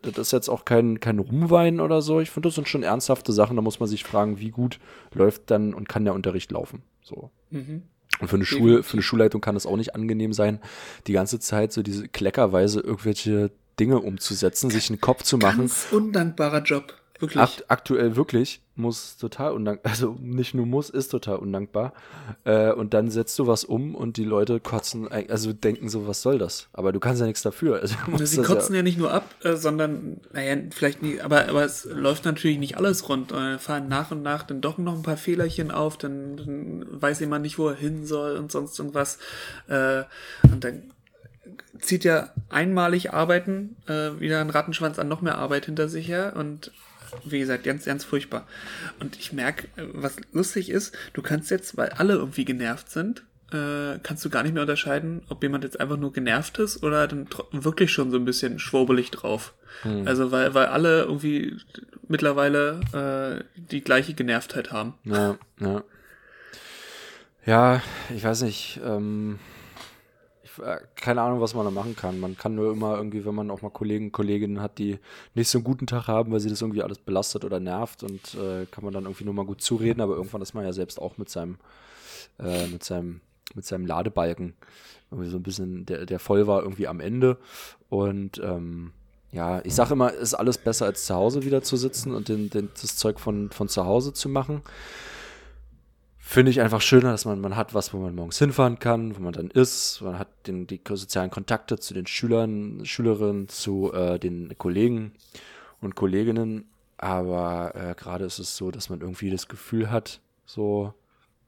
das 0.01 0.17
ist 0.17 0.31
jetzt 0.31 0.49
auch 0.49 0.65
kein, 0.65 0.99
kein 0.99 1.19
Rumweinen 1.19 1.79
oder 1.79 2.01
so. 2.01 2.19
Ich 2.19 2.29
finde, 2.29 2.49
das 2.49 2.55
sind 2.55 2.67
schon 2.67 2.83
ernsthafte 2.83 3.31
Sachen. 3.31 3.55
Da 3.55 3.61
muss 3.61 3.79
man 3.79 3.87
sich 3.87 4.03
fragen, 4.03 4.39
wie 4.39 4.49
gut 4.49 4.79
läuft 5.13 5.49
dann 5.49 5.73
und 5.73 5.87
kann 5.87 6.03
der 6.03 6.13
Unterricht 6.13 6.51
laufen. 6.51 6.81
So. 7.01 7.31
Mhm. 7.51 7.83
Und 8.19 8.27
für 8.27 8.35
eine, 8.35 8.45
Schul, 8.45 8.83
für 8.83 8.93
eine 8.93 9.01
Schulleitung 9.01 9.39
kann 9.39 9.55
es 9.55 9.65
auch 9.65 9.77
nicht 9.77 9.95
angenehm 9.95 10.33
sein, 10.33 10.59
die 11.07 11.13
ganze 11.13 11.39
Zeit 11.39 11.71
so 11.71 11.83
diese 11.83 12.09
kleckerweise 12.09 12.81
irgendwelche 12.81 13.49
Dinge 13.79 13.99
umzusetzen, 13.99 14.69
sich 14.69 14.89
einen 14.89 15.01
Kopf 15.01 15.23
zu 15.23 15.37
machen. 15.37 15.59
Ganz 15.59 15.87
undankbarer 15.89 16.61
Job. 16.63 16.95
Wirklich? 17.19 17.41
Akt, 17.41 17.65
aktuell 17.69 18.15
wirklich 18.15 18.61
muss 18.75 19.17
total 19.17 19.51
undankbar, 19.51 19.91
also 19.91 20.17
nicht 20.19 20.53
nur 20.53 20.65
muss, 20.65 20.89
ist 20.89 21.09
total 21.09 21.37
undankbar. 21.37 21.93
Äh, 22.43 22.71
und 22.71 22.93
dann 22.93 23.09
setzt 23.09 23.37
du 23.39 23.47
was 23.47 23.63
um 23.63 23.95
und 23.95 24.17
die 24.17 24.23
Leute 24.23 24.59
kotzen, 24.59 25.07
also 25.11 25.53
denken 25.53 25.89
so, 25.89 26.07
was 26.07 26.21
soll 26.21 26.39
das? 26.39 26.67
Aber 26.73 26.91
du 26.91 26.99
kannst 26.99 27.21
ja 27.21 27.27
nichts 27.27 27.41
dafür. 27.41 27.81
Also 27.81 27.95
sie 28.23 28.41
kotzen 28.41 28.73
ja, 28.73 28.79
ja, 28.79 28.83
nicht 28.83 28.97
nur 28.97 29.11
ab, 29.11 29.29
äh, 29.43 29.55
sondern, 29.55 30.21
naja, 30.33 30.55
vielleicht 30.71 31.01
nicht, 31.01 31.21
aber, 31.21 31.47
aber 31.47 31.63
es 31.63 31.85
läuft 31.85 32.25
natürlich 32.25 32.57
nicht 32.57 32.77
alles 32.77 33.07
rund. 33.09 33.31
Äh, 33.31 33.59
fahren 33.59 33.87
nach 33.87 34.11
und 34.11 34.23
nach 34.23 34.43
dann 34.43 34.61
doch 34.61 34.77
noch 34.77 34.95
ein 34.95 35.03
paar 35.03 35.17
Fehlerchen 35.17 35.71
auf, 35.71 35.97
dann, 35.97 36.37
dann 36.37 36.85
weiß 36.89 37.19
jemand 37.19 37.43
nicht, 37.43 37.57
wo 37.59 37.69
er 37.69 37.75
hin 37.75 38.05
soll 38.05 38.37
und 38.37 38.51
sonst 38.51 38.77
irgendwas. 38.79 39.19
Äh, 39.67 40.03
und 40.51 40.63
dann 40.63 40.83
zieht 41.79 42.03
ja 42.03 42.29
einmalig 42.49 43.13
Arbeiten 43.13 43.75
äh, 43.87 44.19
wieder 44.19 44.41
ein 44.41 44.49
Rattenschwanz 44.49 44.99
an 44.99 45.07
noch 45.07 45.21
mehr 45.21 45.37
Arbeit 45.37 45.65
hinter 45.65 45.89
sich 45.89 46.07
her 46.07 46.33
und 46.35 46.71
wie 47.25 47.39
gesagt, 47.39 47.63
ganz, 47.63 47.85
ganz 47.85 48.03
furchtbar. 48.03 48.47
Und 48.99 49.17
ich 49.17 49.33
merke, 49.33 49.67
was 49.75 50.17
lustig 50.31 50.69
ist, 50.69 50.95
du 51.13 51.21
kannst 51.21 51.51
jetzt, 51.51 51.77
weil 51.77 51.89
alle 51.89 52.13
irgendwie 52.13 52.45
genervt 52.45 52.89
sind, 52.89 53.23
äh, 53.51 53.99
kannst 54.01 54.25
du 54.25 54.29
gar 54.29 54.43
nicht 54.43 54.53
mehr 54.53 54.63
unterscheiden, 54.63 55.21
ob 55.29 55.43
jemand 55.43 55.63
jetzt 55.63 55.79
einfach 55.79 55.97
nur 55.97 56.11
genervt 56.13 56.59
ist 56.59 56.83
oder 56.83 57.07
dann 57.07 57.27
wirklich 57.51 57.91
schon 57.91 58.11
so 58.11 58.17
ein 58.17 58.25
bisschen 58.25 58.59
schwurbelig 58.59 59.11
drauf. 59.11 59.53
Hm. 59.83 60.07
Also 60.07 60.31
weil, 60.31 60.53
weil 60.53 60.67
alle 60.67 61.03
irgendwie 61.03 61.57
mittlerweile 62.07 62.79
äh, 62.93 63.59
die 63.59 63.81
gleiche 63.81 64.13
Genervtheit 64.13 64.71
haben. 64.71 64.95
Ja, 65.03 65.37
ja. 65.59 65.83
Ja, 67.45 67.81
ich 68.15 68.23
weiß 68.23 68.43
nicht. 68.43 68.79
Ähm, 68.83 69.37
äh, 69.37 69.62
keine 70.95 71.21
Ahnung, 71.21 71.41
was 71.41 71.53
man 71.53 71.65
da 71.65 71.71
machen 71.71 71.95
kann. 71.95 72.19
Man 72.19 72.37
kann 72.37 72.55
nur 72.55 72.71
immer 72.71 72.97
irgendwie, 72.97 73.25
wenn 73.25 73.35
man 73.35 73.51
auch 73.51 73.61
mal 73.61 73.69
Kollegen, 73.69 74.11
Kolleginnen 74.11 74.61
hat, 74.61 74.77
die 74.77 74.99
nicht 75.33 75.49
so 75.49 75.57
einen 75.57 75.65
guten 75.65 75.87
Tag 75.87 76.07
haben, 76.07 76.31
weil 76.31 76.39
sie 76.39 76.49
das 76.49 76.61
irgendwie 76.61 76.83
alles 76.83 76.99
belastet 76.99 77.45
oder 77.45 77.59
nervt 77.59 78.03
und 78.03 78.35
äh, 78.35 78.65
kann 78.69 78.83
man 78.83 78.93
dann 78.93 79.05
irgendwie 79.05 79.25
nur 79.25 79.33
mal 79.33 79.45
gut 79.45 79.61
zureden, 79.61 80.01
aber 80.01 80.15
irgendwann 80.15 80.41
ist 80.41 80.53
man 80.53 80.63
ja 80.63 80.73
selbst 80.73 80.99
auch 80.99 81.17
mit 81.17 81.29
seinem, 81.29 81.57
äh, 82.39 82.67
mit 82.67 82.83
seinem, 82.83 83.21
mit 83.55 83.65
seinem 83.65 83.85
Ladebalken 83.85 84.53
irgendwie 85.11 85.29
so 85.29 85.37
ein 85.37 85.43
bisschen, 85.43 85.85
der, 85.85 86.05
der 86.05 86.19
voll 86.19 86.47
war, 86.47 86.63
irgendwie 86.63 86.87
am 86.87 86.99
Ende. 86.99 87.37
Und 87.89 88.39
ähm, 88.43 88.91
ja, 89.31 89.61
ich 89.63 89.73
sage 89.75 89.93
immer, 89.93 90.11
ist 90.11 90.33
alles 90.33 90.57
besser 90.57 90.85
als 90.85 91.05
zu 91.05 91.15
Hause 91.15 91.43
wieder 91.43 91.63
zu 91.63 91.77
sitzen 91.77 92.13
und 92.13 92.29
den, 92.29 92.49
den, 92.49 92.69
das 92.79 92.97
Zeug 92.97 93.19
von, 93.19 93.49
von 93.51 93.67
zu 93.67 93.85
Hause 93.85 94.13
zu 94.13 94.29
machen 94.29 94.61
finde 96.25 96.51
ich 96.51 96.61
einfach 96.61 96.81
schöner, 96.81 97.11
dass 97.11 97.25
man, 97.25 97.41
man 97.41 97.57
hat 97.57 97.73
was, 97.73 97.93
wo 97.93 97.97
man 97.97 98.15
morgens 98.15 98.39
hinfahren 98.39 98.79
kann, 98.79 99.15
wo 99.15 99.21
man 99.21 99.33
dann 99.33 99.51
ist, 99.51 100.01
man 100.01 100.17
hat 100.17 100.29
den, 100.47 100.65
die 100.65 100.79
sozialen 100.87 101.29
Kontakte 101.29 101.77
zu 101.77 101.93
den 101.93 102.07
Schülern, 102.07 102.85
Schülerinnen, 102.85 103.49
zu 103.49 103.91
äh, 103.93 104.17
den 104.17 104.57
Kollegen 104.57 105.11
und 105.81 105.95
Kolleginnen. 105.95 106.65
Aber 106.97 107.75
äh, 107.75 107.93
gerade 107.95 108.23
ist 108.23 108.39
es 108.39 108.55
so, 108.55 108.71
dass 108.71 108.89
man 108.89 109.01
irgendwie 109.01 109.29
das 109.29 109.49
Gefühl 109.49 109.91
hat, 109.91 110.21
so, 110.45 110.93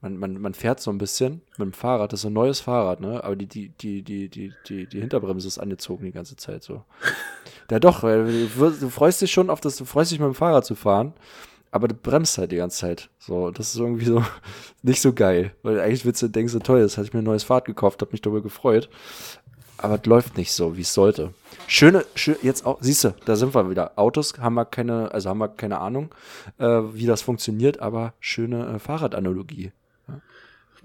man, 0.02 0.18
man, 0.18 0.40
man 0.40 0.52
fährt 0.52 0.78
so 0.80 0.90
ein 0.90 0.98
bisschen 0.98 1.40
mit 1.56 1.66
dem 1.66 1.72
Fahrrad, 1.72 2.12
das 2.12 2.20
ist 2.20 2.26
ein 2.26 2.34
neues 2.34 2.60
Fahrrad, 2.60 3.00
ne? 3.00 3.24
Aber 3.24 3.34
die, 3.34 3.46
die, 3.46 3.70
die, 3.70 4.02
die, 4.02 4.52
die, 4.68 4.86
die, 4.86 5.00
Hinterbremse 5.00 5.48
ist 5.48 5.58
angezogen 5.58 6.04
die 6.04 6.12
ganze 6.12 6.36
Zeit 6.36 6.62
so. 6.62 6.84
ja 7.70 7.80
doch, 7.80 8.02
du 8.02 8.90
freust 8.90 9.22
dich 9.22 9.32
schon 9.32 9.48
auf 9.48 9.62
das, 9.62 9.76
du 9.76 9.86
freust 9.86 10.12
dich 10.12 10.20
mit 10.20 10.26
dem 10.26 10.34
Fahrrad 10.34 10.66
zu 10.66 10.74
fahren 10.74 11.14
aber 11.76 11.88
du 11.88 11.94
bremst 11.94 12.38
halt 12.38 12.52
die 12.52 12.56
ganze 12.56 12.78
Zeit. 12.78 13.10
So, 13.18 13.50
das 13.50 13.74
ist 13.74 13.80
irgendwie 13.80 14.06
so 14.06 14.24
nicht 14.82 15.00
so 15.00 15.12
geil. 15.12 15.52
Weil 15.62 15.78
eigentlich 15.78 16.04
willst 16.04 16.22
du, 16.22 16.28
denkst 16.28 16.52
du, 16.52 16.58
toll, 16.58 16.80
jetzt 16.80 16.96
hatte 16.96 17.06
ich 17.06 17.12
mir 17.12 17.20
ein 17.20 17.24
neues 17.24 17.44
Fahrrad 17.44 17.66
gekauft, 17.66 18.02
hab 18.02 18.12
mich 18.12 18.22
darüber 18.22 18.42
gefreut. 18.42 18.88
Aber 19.78 19.96
es 19.96 20.06
läuft 20.06 20.38
nicht 20.38 20.52
so, 20.52 20.76
wie 20.76 20.80
es 20.80 20.94
sollte. 20.94 21.34
Schöne, 21.66 22.06
schön, 22.14 22.36
jetzt 22.42 22.64
auch, 22.64 22.78
siehst 22.80 23.04
du, 23.04 23.14
da 23.26 23.36
sind 23.36 23.54
wir 23.54 23.68
wieder. 23.68 23.92
Autos 23.96 24.38
haben 24.38 24.54
wir 24.54 24.64
keine, 24.64 25.12
also 25.12 25.28
haben 25.28 25.38
wir 25.38 25.48
keine 25.48 25.78
Ahnung, 25.78 26.14
äh, 26.58 26.64
wie 26.64 27.04
das 27.04 27.20
funktioniert, 27.20 27.80
aber 27.80 28.14
schöne 28.18 28.76
äh, 28.76 28.78
Fahrradanalogie. 28.78 29.72
Ja. 30.08 30.20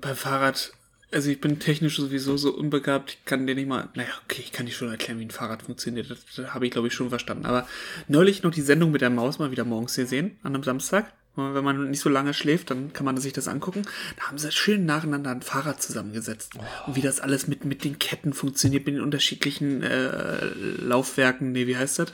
Beim 0.01 0.15
Fahrrad 0.17 0.73
also 1.13 1.29
ich 1.29 1.41
bin 1.41 1.59
technisch 1.59 1.97
sowieso 1.97 2.37
so 2.37 2.53
unbegabt, 2.55 3.11
ich 3.11 3.25
kann 3.25 3.45
dir 3.45 3.55
nicht 3.55 3.67
mal, 3.67 3.89
naja, 3.95 4.09
okay, 4.23 4.41
ich 4.43 4.51
kann 4.51 4.65
dir 4.65 4.71
schon 4.71 4.89
erklären, 4.89 5.19
wie 5.19 5.25
ein 5.25 5.31
Fahrrad 5.31 5.63
funktioniert, 5.63 6.09
das, 6.09 6.19
das 6.35 6.53
habe 6.53 6.65
ich 6.65 6.71
glaube 6.71 6.87
ich 6.87 6.93
schon 6.93 7.09
verstanden. 7.09 7.45
Aber 7.45 7.67
neulich 8.07 8.43
noch 8.43 8.51
die 8.51 8.61
Sendung 8.61 8.91
mit 8.91 9.01
der 9.01 9.09
Maus 9.09 9.39
mal 9.39 9.51
wieder 9.51 9.65
morgens 9.65 9.95
gesehen, 9.95 10.37
an 10.43 10.53
einem 10.55 10.63
Samstag. 10.63 11.13
Wenn 11.35 11.63
man 11.63 11.89
nicht 11.89 12.01
so 12.01 12.09
lange 12.09 12.33
schläft, 12.33 12.71
dann 12.71 12.91
kann 12.91 13.05
man 13.05 13.15
sich 13.15 13.31
das 13.31 13.47
angucken. 13.47 13.83
Da 14.17 14.23
haben 14.23 14.37
sie 14.37 14.51
schön 14.51 14.85
nacheinander 14.85 15.31
ein 15.31 15.41
Fahrrad 15.41 15.81
zusammengesetzt. 15.81 16.55
Oh. 16.57 16.87
Und 16.87 16.97
wie 16.97 17.01
das 17.01 17.21
alles 17.21 17.47
mit, 17.47 17.63
mit 17.63 17.85
den 17.85 17.99
Ketten 17.99 18.33
funktioniert, 18.33 18.85
mit 18.85 18.95
den 18.95 19.01
unterschiedlichen 19.01 19.81
äh, 19.81 20.47
Laufwerken, 20.81 21.53
nee, 21.53 21.67
wie 21.67 21.77
heißt 21.77 21.99
das? 21.99 22.13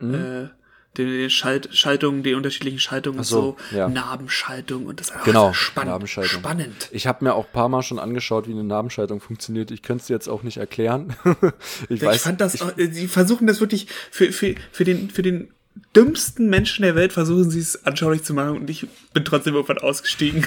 Mhm. 0.00 0.14
Äh, 0.14 0.48
die 0.96 1.30
Schalt 1.30 1.70
Schaltungen, 1.72 2.22
die 2.22 2.34
unterschiedlichen 2.34 2.78
Schaltungen 2.78 3.22
so, 3.24 3.56
so 3.70 3.76
ja. 3.76 3.88
Nabenschaltung 3.88 4.86
und 4.86 5.00
das 5.00 5.12
genau, 5.24 5.48
ach, 5.48 5.54
spannend. 5.54 6.08
Spannend. 6.08 6.88
Ich 6.92 7.06
habe 7.06 7.24
mir 7.24 7.34
auch 7.34 7.46
ein 7.46 7.52
paar 7.52 7.68
Mal 7.68 7.82
schon 7.82 7.98
angeschaut, 7.98 8.46
wie 8.46 8.52
eine 8.52 8.64
Nabenschaltung 8.64 9.20
funktioniert. 9.20 9.70
Ich 9.70 9.82
könnte 9.82 10.02
es 10.02 10.08
jetzt 10.08 10.28
auch 10.28 10.42
nicht 10.42 10.58
erklären. 10.58 11.16
ich, 11.88 12.02
ich 12.02 12.02
weiß, 12.02 12.22
fand 12.22 12.40
das, 12.40 12.54
ich, 12.54 12.62
auch, 12.62 12.72
sie 12.76 13.08
versuchen 13.08 13.46
das 13.46 13.60
wirklich 13.60 13.86
für, 14.10 14.32
für, 14.32 14.54
für 14.70 14.84
den, 14.84 15.10
für 15.10 15.22
den 15.22 15.52
dümmsten 15.96 16.50
Menschen 16.50 16.82
der 16.82 16.94
Welt 16.94 17.12
versuchen 17.12 17.50
sie 17.50 17.60
es 17.60 17.86
anschaulich 17.86 18.22
zu 18.22 18.34
machen 18.34 18.58
und 18.58 18.70
ich 18.70 18.86
bin 19.14 19.24
trotzdem 19.24 19.54
irgendwann 19.54 19.78
ausgestiegen. 19.78 20.46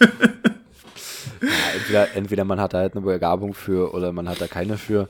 ja, 0.00 0.08
entweder, 1.74 2.14
entweder 2.14 2.44
man 2.44 2.60
hat 2.60 2.74
da 2.74 2.78
halt 2.78 2.94
eine 2.94 3.04
Begabung 3.04 3.54
für 3.54 3.94
oder 3.94 4.12
man 4.12 4.28
hat 4.28 4.40
da 4.40 4.46
keine 4.46 4.76
für. 4.76 5.08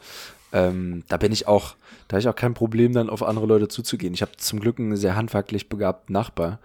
Ähm, 0.52 1.04
da 1.08 1.16
bin 1.16 1.32
ich 1.32 1.46
auch, 1.46 1.74
da 2.08 2.14
habe 2.14 2.20
ich 2.20 2.28
auch 2.28 2.36
kein 2.36 2.54
Problem, 2.54 2.92
dann 2.92 3.10
auf 3.10 3.22
andere 3.22 3.46
Leute 3.46 3.68
zuzugehen. 3.68 4.14
Ich 4.14 4.22
habe 4.22 4.32
zum 4.36 4.60
Glück 4.60 4.78
einen 4.78 4.96
sehr 4.96 5.16
handwerklich 5.16 5.68
begabten 5.68 6.12
Nachbar. 6.12 6.58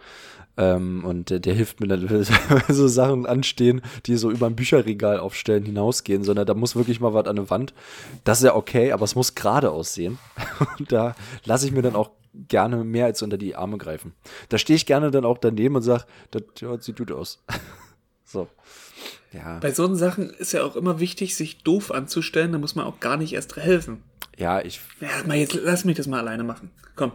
Ähm, 0.57 1.03
und 1.03 1.29
der, 1.29 1.39
der, 1.39 1.53
hilft 1.53 1.81
mir 1.81 1.87
dann, 1.87 2.09
wenn 2.09 2.75
so 2.75 2.87
Sachen 2.87 3.25
anstehen, 3.25 3.81
die 4.05 4.15
so 4.15 4.31
über 4.31 4.47
ein 4.47 4.55
Bücherregal 4.55 5.19
aufstellen, 5.19 5.65
hinausgehen, 5.65 6.23
sondern 6.23 6.45
da 6.45 6.53
muss 6.53 6.75
wirklich 6.75 6.99
mal 6.99 7.13
was 7.13 7.27
an 7.27 7.35
der 7.35 7.49
Wand. 7.49 7.73
Das 8.23 8.39
ist 8.39 8.45
ja 8.45 8.55
okay, 8.55 8.91
aber 8.91 9.03
es 9.03 9.15
muss 9.15 9.35
gerade 9.35 9.71
aussehen. 9.71 10.17
Und 10.79 10.91
da 10.91 11.15
lasse 11.43 11.65
ich 11.65 11.73
mir 11.73 11.81
dann 11.81 11.95
auch 11.95 12.11
gerne 12.47 12.83
mehr 12.83 13.05
als 13.05 13.21
unter 13.21 13.37
die 13.37 13.55
Arme 13.55 13.77
greifen. 13.77 14.13
Da 14.49 14.57
stehe 14.57 14.75
ich 14.75 14.85
gerne 14.85 15.11
dann 15.11 15.25
auch 15.25 15.37
daneben 15.37 15.77
und 15.77 15.83
sage, 15.83 16.03
das 16.31 16.85
sieht 16.85 16.97
gut 16.97 17.11
aus. 17.11 17.41
so. 18.25 18.47
Ja. 19.33 19.59
Bei 19.59 19.71
so 19.71 19.93
Sachen 19.95 20.29
ist 20.29 20.53
ja 20.53 20.63
auch 20.63 20.75
immer 20.75 20.99
wichtig, 20.99 21.35
sich 21.35 21.63
doof 21.63 21.91
anzustellen, 21.91 22.51
da 22.51 22.57
muss 22.57 22.75
man 22.75 22.85
auch 22.85 22.99
gar 22.99 23.17
nicht 23.17 23.33
erst 23.33 23.55
helfen. 23.55 24.03
Ja, 24.37 24.61
ich. 24.61 24.81
Ja, 25.01 25.09
mal 25.25 25.37
jetzt 25.37 25.53
lass 25.53 25.85
mich 25.85 25.97
das 25.97 26.07
mal 26.07 26.19
alleine 26.19 26.43
machen. 26.43 26.71
Komm. 26.95 27.11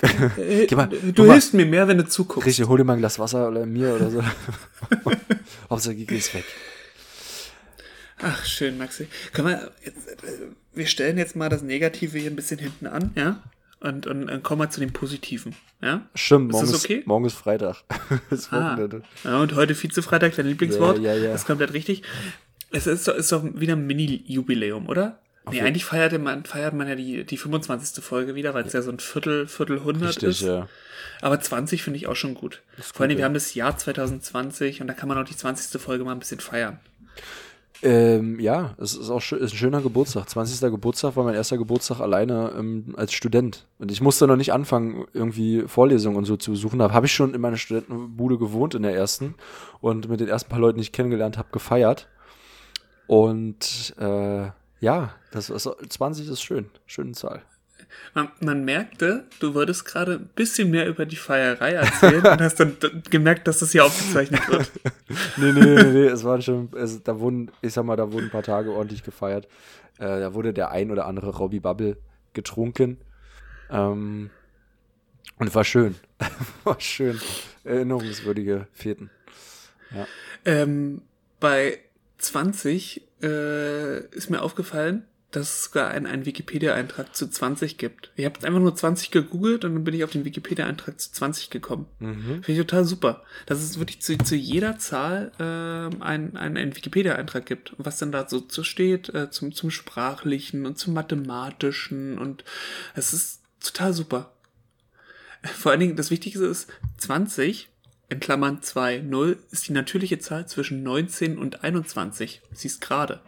Geh 0.36 0.74
mal, 0.74 0.88
du 0.88 1.30
hilfst 1.30 1.52
mal. 1.52 1.64
mir 1.64 1.70
mehr, 1.70 1.88
wenn 1.88 1.98
du 1.98 2.06
zuguckst. 2.06 2.46
Richtig, 2.46 2.66
hol 2.66 2.78
dir 2.78 2.84
mal 2.84 2.94
ein 2.94 3.00
Glas 3.00 3.18
Wasser 3.18 3.48
oder 3.48 3.66
mir 3.66 3.94
oder 3.94 4.10
so. 4.10 4.22
Hauptsache, 5.70 5.94
geh 5.94 6.16
ist 6.16 6.32
weg. 6.32 6.44
Ach, 8.18 8.44
schön, 8.46 8.78
Maxi. 8.78 9.08
Können 9.32 9.48
wir, 9.48 9.72
jetzt, 9.84 10.08
äh, 10.08 10.48
wir 10.72 10.86
stellen 10.86 11.18
jetzt 11.18 11.36
mal 11.36 11.50
das 11.50 11.62
Negative 11.62 12.18
hier 12.18 12.30
ein 12.30 12.36
bisschen 12.36 12.58
hinten 12.58 12.86
an, 12.86 13.10
ja? 13.14 13.42
Und, 13.84 14.06
und, 14.06 14.30
und 14.30 14.42
kommen 14.42 14.62
wir 14.62 14.70
zu 14.70 14.80
dem 14.80 14.94
Positiven. 14.94 15.54
Ja? 15.82 16.06
Stimmt, 16.14 16.52
morgen 16.52 16.64
ist, 16.64 16.84
okay? 16.86 17.02
morgen 17.04 17.26
ist 17.26 17.34
Freitag. 17.34 17.84
ist 18.30 18.50
ah. 18.50 18.78
Ja, 19.24 19.40
und 19.40 19.54
heute 19.56 19.74
Vize-Freitag, 19.74 20.34
dein 20.36 20.46
Lieblingswort. 20.46 21.00
Ja, 21.00 21.12
ja, 21.12 21.24
ja. 21.24 21.32
Das 21.32 21.42
ist 21.42 21.46
komplett 21.46 21.74
richtig. 21.74 22.02
Es 22.70 22.86
ist 22.86 23.06
doch, 23.06 23.14
ist 23.14 23.30
doch 23.30 23.44
wieder 23.44 23.74
ein 23.74 23.86
Mini-Jubiläum, 23.86 24.88
oder? 24.88 25.18
Okay. 25.44 25.56
Nee, 25.56 25.66
eigentlich 25.66 25.84
feiert 25.84 26.18
man, 26.18 26.46
feiert 26.46 26.72
man 26.72 26.88
ja 26.88 26.94
die, 26.94 27.24
die 27.24 27.36
25. 27.36 28.02
Folge 28.02 28.34
wieder, 28.34 28.54
weil 28.54 28.64
es 28.64 28.72
ja. 28.72 28.80
ja 28.80 28.84
so 28.84 28.90
ein 28.90 29.00
Viertel, 29.00 29.46
Viertel 29.46 29.84
hundert 29.84 30.22
ist. 30.22 30.40
Ja. 30.40 30.66
Aber 31.20 31.38
20 31.38 31.82
finde 31.82 31.98
ich 31.98 32.06
auch 32.06 32.16
schon 32.16 32.32
gut. 32.32 32.62
Vor 32.78 33.04
allem, 33.04 33.18
wir 33.18 33.24
haben 33.26 33.34
das 33.34 33.52
Jahr 33.52 33.76
2020 33.76 34.80
und 34.80 34.86
da 34.86 34.94
kann 34.94 35.10
man 35.10 35.18
auch 35.18 35.28
die 35.28 35.36
20. 35.36 35.78
Folge 35.78 36.04
mal 36.04 36.12
ein 36.12 36.20
bisschen 36.20 36.40
feiern. 36.40 36.80
Ähm, 37.84 38.40
ja, 38.40 38.74
es 38.78 38.94
ist 38.94 39.10
auch 39.10 39.18
ist 39.18 39.32
ein 39.32 39.48
schöner 39.50 39.82
Geburtstag. 39.82 40.26
20. 40.26 40.70
Geburtstag 40.70 41.16
war 41.16 41.24
mein 41.24 41.34
erster 41.34 41.58
Geburtstag 41.58 42.00
alleine 42.00 42.54
ähm, 42.58 42.94
als 42.96 43.12
Student. 43.12 43.66
Und 43.78 43.92
ich 43.92 44.00
musste 44.00 44.26
noch 44.26 44.36
nicht 44.36 44.54
anfangen, 44.54 45.04
irgendwie 45.12 45.64
Vorlesungen 45.68 46.16
und 46.16 46.24
so 46.24 46.38
zu 46.38 46.52
besuchen. 46.52 46.78
Da 46.78 46.90
habe 46.92 47.04
ich 47.04 47.12
schon 47.12 47.34
in 47.34 47.42
meiner 47.42 47.58
Studentenbude 47.58 48.38
gewohnt 48.38 48.74
in 48.74 48.84
der 48.84 48.94
ersten 48.94 49.34
und 49.82 50.08
mit 50.08 50.20
den 50.20 50.28
ersten 50.28 50.48
paar 50.48 50.60
Leuten, 50.60 50.78
die 50.78 50.82
ich 50.84 50.92
kennengelernt 50.92 51.36
habe, 51.36 51.48
gefeiert. 51.52 52.08
Und 53.06 53.94
äh, 54.00 54.46
ja, 54.80 55.14
das 55.30 55.50
ist, 55.50 55.68
20 55.90 56.30
ist 56.30 56.42
schön. 56.42 56.70
Schöne 56.86 57.12
Zahl. 57.12 57.42
Man, 58.14 58.28
man, 58.40 58.64
merkte, 58.64 59.24
du 59.40 59.54
wolltest 59.54 59.84
gerade 59.84 60.14
ein 60.14 60.30
bisschen 60.34 60.70
mehr 60.70 60.88
über 60.88 61.06
die 61.06 61.16
Feierei 61.16 61.72
erzählen 61.72 62.24
und 62.24 62.40
hast 62.40 62.60
dann 62.60 62.76
gemerkt, 63.10 63.46
dass 63.48 63.58
das 63.58 63.72
hier 63.72 63.84
aufgezeichnet 63.84 64.48
wird. 64.48 64.70
nee, 65.36 65.52
nee, 65.52 65.60
nee, 65.60 65.82
nee, 65.84 66.06
es 66.06 66.24
waren 66.24 66.42
schon, 66.42 66.68
es, 66.76 67.02
da 67.02 67.18
wurden, 67.18 67.50
ich 67.62 67.72
sag 67.72 67.84
mal, 67.84 67.96
da 67.96 68.12
wurden 68.12 68.26
ein 68.26 68.30
paar 68.30 68.42
Tage 68.42 68.70
ordentlich 68.70 69.02
gefeiert. 69.02 69.46
Äh, 69.98 70.20
da 70.20 70.34
wurde 70.34 70.52
der 70.52 70.70
ein 70.70 70.90
oder 70.90 71.06
andere 71.06 71.30
Robbie 71.30 71.60
Bubble 71.60 71.96
getrunken. 72.32 72.98
Ähm, 73.70 74.30
und 75.38 75.54
war 75.54 75.64
schön. 75.64 75.96
war 76.64 76.80
schön. 76.80 77.20
Erinnerungswürdige 77.64 78.66
Feten. 78.72 79.10
Ja. 79.94 80.06
Ähm, 80.44 81.02
bei 81.40 81.78
20 82.18 83.02
äh, 83.22 84.06
ist 84.08 84.30
mir 84.30 84.42
aufgefallen, 84.42 85.04
dass 85.36 85.48
es 85.48 85.64
sogar 85.64 85.90
einen, 85.90 86.06
einen 86.06 86.26
Wikipedia-Eintrag 86.26 87.14
zu 87.14 87.28
20 87.28 87.78
gibt. 87.78 88.10
Ich 88.16 88.24
habe 88.24 88.44
einfach 88.46 88.60
nur 88.60 88.74
20 88.74 89.10
gegoogelt 89.10 89.64
und 89.64 89.74
dann 89.74 89.84
bin 89.84 89.94
ich 89.94 90.04
auf 90.04 90.10
den 90.10 90.24
Wikipedia-Eintrag 90.24 91.00
zu 91.00 91.12
20 91.12 91.50
gekommen. 91.50 91.86
Mhm. 91.98 92.42
Finde 92.42 92.52
ich 92.52 92.58
total 92.58 92.84
super. 92.84 93.24
Dass 93.46 93.62
es 93.62 93.78
wirklich 93.78 94.00
zu, 94.00 94.16
zu 94.18 94.36
jeder 94.36 94.78
Zahl 94.78 95.32
ähm, 95.38 96.02
einen, 96.02 96.36
einen, 96.36 96.56
einen 96.56 96.76
Wikipedia-Eintrag 96.76 97.46
gibt. 97.46 97.72
Und 97.72 97.84
was 97.84 97.98
dann 97.98 98.12
da 98.12 98.28
so, 98.28 98.44
so 98.48 98.62
steht, 98.62 99.08
äh, 99.14 99.30
zum, 99.30 99.52
zum 99.52 99.70
Sprachlichen 99.70 100.66
und 100.66 100.78
zum 100.78 100.94
Mathematischen 100.94 102.18
und 102.18 102.44
es 102.94 103.12
ist 103.12 103.42
total 103.60 103.92
super. 103.92 104.32
Vor 105.42 105.72
allen 105.72 105.80
Dingen, 105.80 105.96
das 105.96 106.10
Wichtigste 106.10 106.44
ist, 106.44 106.68
20 106.98 107.68
in 108.10 108.20
Klammern 108.20 108.62
2, 108.62 108.98
0 108.98 109.38
ist 109.50 109.68
die 109.68 109.72
natürliche 109.72 110.18
Zahl 110.18 110.46
zwischen 110.46 110.82
19 110.82 111.38
und 111.38 111.64
21. 111.64 112.42
Siehst 112.52 112.80
gerade. 112.80 113.20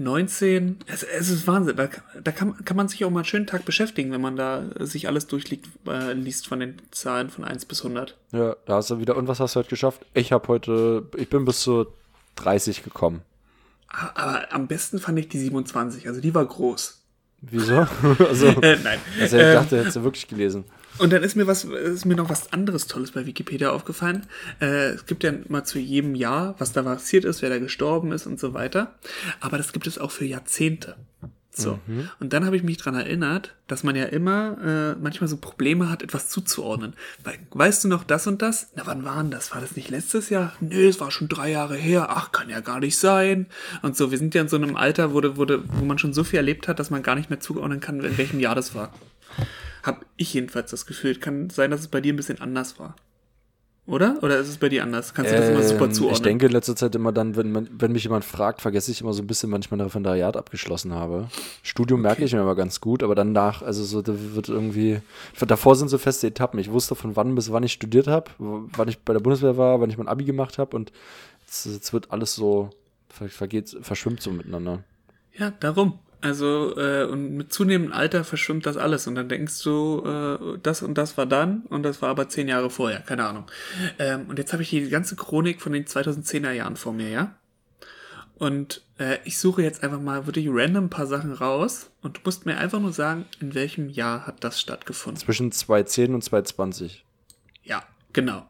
19, 0.00 0.78
es, 0.86 1.02
es 1.02 1.28
ist 1.28 1.46
Wahnsinn. 1.46 1.76
Da, 1.76 1.88
da 2.22 2.32
kann, 2.32 2.64
kann 2.64 2.76
man 2.76 2.88
sich 2.88 3.04
auch 3.04 3.10
mal 3.10 3.20
einen 3.20 3.24
schönen 3.26 3.46
Tag 3.46 3.64
beschäftigen, 3.64 4.10
wenn 4.12 4.20
man 4.20 4.34
da 4.36 4.64
sich 4.80 5.06
alles 5.08 5.26
durchliest 5.26 5.66
äh, 5.86 6.12
liest 6.14 6.46
von 6.46 6.60
den 6.60 6.76
Zahlen 6.90 7.30
von 7.30 7.44
1 7.44 7.66
bis 7.66 7.82
100. 7.84 8.16
Ja, 8.32 8.56
da 8.66 8.76
hast 8.76 8.90
du 8.90 8.98
wieder. 8.98 9.16
Und 9.16 9.28
was 9.28 9.40
hast 9.40 9.54
du 9.54 9.60
heute 9.60 9.68
geschafft? 9.70 10.04
Ich 10.14 10.32
habe 10.32 10.48
heute, 10.48 11.06
ich 11.16 11.28
bin 11.28 11.44
bis 11.44 11.60
zur 11.60 11.92
30 12.36 12.82
gekommen. 12.82 13.22
Aber 13.88 14.52
am 14.52 14.66
besten 14.68 14.98
fand 15.00 15.18
ich 15.18 15.28
die 15.28 15.38
27, 15.38 16.06
also 16.08 16.20
die 16.20 16.34
war 16.34 16.46
groß. 16.46 17.02
Wieso? 17.42 17.86
also, 18.18 18.46
Äh, 18.62 18.78
nein. 18.82 18.98
also 19.20 19.36
ich 19.36 19.42
Ähm, 19.42 19.54
dachte, 19.54 19.78
hättest 19.78 19.96
du 19.96 20.04
wirklich 20.04 20.28
gelesen. 20.28 20.64
Und 21.00 21.12
dann 21.12 21.22
ist 21.22 21.34
mir 21.34 21.46
was, 21.46 21.64
ist 21.64 22.04
mir 22.04 22.14
noch 22.14 22.28
was 22.28 22.52
anderes 22.52 22.86
Tolles 22.86 23.12
bei 23.12 23.24
Wikipedia 23.24 23.70
aufgefallen. 23.70 24.26
Äh, 24.60 24.90
es 24.90 25.06
gibt 25.06 25.24
ja 25.24 25.32
mal 25.48 25.64
zu 25.64 25.78
jedem 25.78 26.14
Jahr, 26.14 26.54
was 26.58 26.72
da 26.72 26.82
passiert 26.82 27.24
ist, 27.24 27.40
wer 27.40 27.48
da 27.48 27.58
gestorben 27.58 28.12
ist 28.12 28.26
und 28.26 28.38
so 28.38 28.52
weiter. 28.52 28.94
Aber 29.40 29.56
das 29.56 29.72
gibt 29.72 29.86
es 29.86 29.98
auch 29.98 30.10
für 30.10 30.26
Jahrzehnte. 30.26 30.96
So. 31.52 31.80
Und 32.20 32.32
dann 32.32 32.44
habe 32.46 32.56
ich 32.56 32.62
mich 32.62 32.76
dran 32.76 32.94
erinnert, 32.94 33.54
dass 33.66 33.82
man 33.82 33.96
ja 33.96 34.04
immer 34.04 34.56
äh, 34.96 35.02
manchmal 35.02 35.26
so 35.28 35.36
Probleme 35.36 35.90
hat, 35.90 36.02
etwas 36.02 36.28
zuzuordnen. 36.28 36.94
Weil, 37.24 37.38
weißt 37.50 37.84
du 37.84 37.88
noch 37.88 38.04
das 38.04 38.26
und 38.26 38.40
das? 38.40 38.68
Na, 38.76 38.82
wann 38.86 39.04
war 39.04 39.20
denn 39.22 39.32
das? 39.32 39.52
War 39.52 39.60
das 39.60 39.74
nicht 39.76 39.90
letztes 39.90 40.30
Jahr? 40.30 40.52
Nö, 40.60 40.88
es 40.88 41.00
war 41.00 41.10
schon 41.10 41.28
drei 41.28 41.50
Jahre 41.50 41.76
her. 41.76 42.08
Ach, 42.10 42.30
kann 42.30 42.48
ja 42.50 42.60
gar 42.60 42.78
nicht 42.78 42.96
sein. 42.98 43.46
Und 43.82 43.96
so, 43.96 44.10
wir 44.10 44.18
sind 44.18 44.34
ja 44.34 44.42
in 44.42 44.48
so 44.48 44.56
einem 44.56 44.76
Alter, 44.76 45.12
wo, 45.12 45.22
wo, 45.22 45.46
wo 45.48 45.84
man 45.84 45.98
schon 45.98 46.12
so 46.12 46.24
viel 46.24 46.36
erlebt 46.36 46.68
hat, 46.68 46.78
dass 46.78 46.90
man 46.90 47.02
gar 47.02 47.16
nicht 47.16 47.30
mehr 47.30 47.40
zuordnen 47.40 47.80
kann, 47.80 48.00
in 48.00 48.16
welchem 48.16 48.38
Jahr 48.38 48.54
das 48.54 48.74
war. 48.74 48.92
Hab 49.82 50.04
ich 50.16 50.34
jedenfalls 50.34 50.70
das 50.70 50.86
Gefühl. 50.86 51.16
Kann 51.16 51.50
sein, 51.50 51.70
dass 51.70 51.80
es 51.80 51.88
bei 51.88 52.00
dir 52.00 52.12
ein 52.12 52.16
bisschen 52.16 52.40
anders 52.40 52.78
war. 52.78 52.96
Oder? 53.86 54.22
Oder 54.22 54.38
ist 54.38 54.46
es 54.48 54.58
bei 54.58 54.68
dir 54.68 54.84
anders? 54.84 55.14
Kannst 55.14 55.32
du 55.32 55.36
das 55.36 55.48
immer 55.48 55.62
super 55.64 55.86
Ähm, 55.86 55.92
zuordnen? 55.92 56.14
Ich 56.16 56.22
denke 56.22 56.46
in 56.46 56.52
letzter 56.52 56.76
Zeit 56.76 56.94
immer 56.94 57.10
dann, 57.10 57.34
wenn, 57.34 57.50
man, 57.50 57.68
wenn 57.72 57.90
mich 57.90 58.04
jemand 58.04 58.24
fragt, 58.24 58.60
vergesse 58.60 58.92
ich 58.92 59.00
immer 59.00 59.12
so 59.12 59.22
ein 59.22 59.26
bisschen, 59.26 59.50
wann 59.50 59.62
ich 59.62 59.70
mein 59.72 59.80
Referendariat 59.80 60.36
abgeschlossen 60.36 60.94
habe. 60.94 61.28
Studium 61.64 62.02
merke 62.02 62.22
ich 62.24 62.32
mir 62.32 62.40
immer 62.40 62.54
ganz 62.54 62.80
gut, 62.80 63.02
aber 63.02 63.16
danach, 63.16 63.62
also 63.62 63.82
so, 63.82 64.00
da 64.00 64.12
wird 64.16 64.48
irgendwie, 64.48 65.00
davor 65.44 65.74
sind 65.74 65.88
so 65.88 65.98
feste 65.98 66.28
Etappen. 66.28 66.60
Ich 66.60 66.70
wusste 66.70 66.94
von 66.94 67.16
wann 67.16 67.34
bis 67.34 67.50
wann 67.50 67.64
ich 67.64 67.72
studiert 67.72 68.06
habe, 68.06 68.30
wann 68.38 68.86
ich 68.88 69.00
bei 69.00 69.12
der 69.12 69.20
Bundeswehr 69.20 69.56
war, 69.56 69.80
wann 69.80 69.90
ich 69.90 69.98
mein 69.98 70.08
Abi 70.08 70.24
gemacht 70.24 70.58
habe 70.58 70.76
und 70.76 70.92
jetzt, 71.46 71.66
jetzt 71.66 71.92
wird 71.92 72.12
alles 72.12 72.34
so, 72.34 72.70
ver- 73.08 73.28
vergeht, 73.28 73.76
verschwimmt 73.80 74.22
so 74.22 74.30
miteinander. 74.30 74.84
Ja, 75.36 75.50
darum. 75.58 75.98
Also, 76.22 76.76
äh, 76.76 77.04
und 77.04 77.36
mit 77.36 77.52
zunehmendem 77.52 77.94
Alter 77.94 78.24
verschwimmt 78.24 78.66
das 78.66 78.76
alles. 78.76 79.06
Und 79.06 79.14
dann 79.14 79.28
denkst 79.28 79.62
du, 79.62 80.02
äh, 80.04 80.58
das 80.62 80.82
und 80.82 80.98
das 80.98 81.16
war 81.16 81.26
dann 81.26 81.62
und 81.70 81.82
das 81.82 82.02
war 82.02 82.10
aber 82.10 82.28
zehn 82.28 82.48
Jahre 82.48 82.70
vorher, 82.70 83.00
keine 83.00 83.26
Ahnung. 83.26 83.44
Ähm, 83.98 84.26
und 84.28 84.38
jetzt 84.38 84.52
habe 84.52 84.62
ich 84.62 84.70
die 84.70 84.88
ganze 84.90 85.16
Chronik 85.16 85.60
von 85.60 85.72
den 85.72 85.86
2010er 85.86 86.52
Jahren 86.52 86.76
vor 86.76 86.92
mir, 86.92 87.08
ja? 87.08 87.34
Und 88.40 88.82
äh, 88.98 89.18
ich 89.24 89.38
suche 89.38 89.62
jetzt 89.62 89.82
einfach 89.82 90.00
mal 90.00 90.26
wirklich 90.26 90.46
random 90.48 90.84
ein 90.84 90.90
paar 90.90 91.06
Sachen 91.06 91.32
raus 91.32 91.90
und 92.00 92.16
du 92.16 92.20
musst 92.24 92.46
mir 92.46 92.56
einfach 92.56 92.80
nur 92.80 92.92
sagen, 92.92 93.26
in 93.40 93.54
welchem 93.54 93.90
Jahr 93.90 94.26
hat 94.26 94.42
das 94.44 94.58
stattgefunden. 94.58 95.20
Zwischen 95.20 95.52
2010 95.52 96.14
und 96.14 96.24
2020. 96.24 97.04
Ja, 97.64 97.82
genau. 98.14 98.49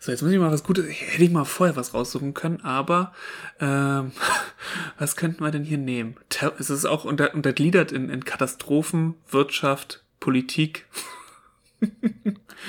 So, 0.00 0.12
jetzt 0.12 0.22
muss 0.22 0.30
ich 0.30 0.38
mal 0.38 0.52
was 0.52 0.64
Gutes. 0.64 0.86
Hätte 0.86 1.24
ich 1.24 1.30
mal 1.30 1.44
vorher 1.44 1.76
was 1.76 1.94
raussuchen 1.94 2.34
können, 2.34 2.60
aber 2.62 3.12
ähm, 3.60 4.12
was 4.98 5.16
könnten 5.16 5.42
wir 5.42 5.50
denn 5.50 5.64
hier 5.64 5.78
nehmen? 5.78 6.16
Es 6.58 6.70
ist 6.70 6.84
auch 6.84 7.04
unter, 7.04 7.34
untergliedert 7.34 7.92
in, 7.92 8.08
in 8.08 8.24
Katastrophen, 8.24 9.14
Wirtschaft, 9.30 10.04
Politik. 10.20 10.86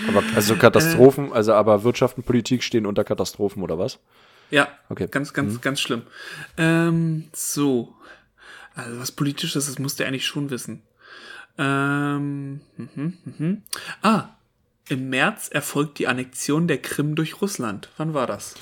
Aber 0.07 0.23
also 0.35 0.55
Katastrophen, 0.55 1.33
also 1.33 1.53
aber 1.53 1.83
Wirtschaft 1.83 2.17
und 2.17 2.25
Politik 2.25 2.63
stehen 2.63 2.85
unter 2.85 3.03
Katastrophen 3.03 3.63
oder 3.63 3.77
was? 3.79 3.99
Ja, 4.51 4.67
Okay. 4.89 5.07
ganz, 5.09 5.33
ganz, 5.33 5.61
ganz 5.61 5.79
schlimm. 5.79 6.03
Ähm, 6.57 7.25
so. 7.33 7.95
Also 8.75 8.99
was 8.99 9.11
Politisches, 9.11 9.65
das 9.65 9.77
musst 9.77 9.99
du 9.99 10.05
eigentlich 10.05 10.25
schon 10.25 10.49
wissen. 10.49 10.81
Ähm, 11.57 12.61
mhm, 12.77 13.17
mhm. 13.25 13.63
Ah, 14.01 14.29
im 14.89 15.09
März 15.09 15.47
erfolgt 15.49 15.99
die 15.99 16.07
Annexion 16.07 16.67
der 16.67 16.81
Krim 16.81 17.15
durch 17.15 17.41
Russland. 17.41 17.89
Wann 17.97 18.13
war 18.13 18.27
das? 18.27 18.55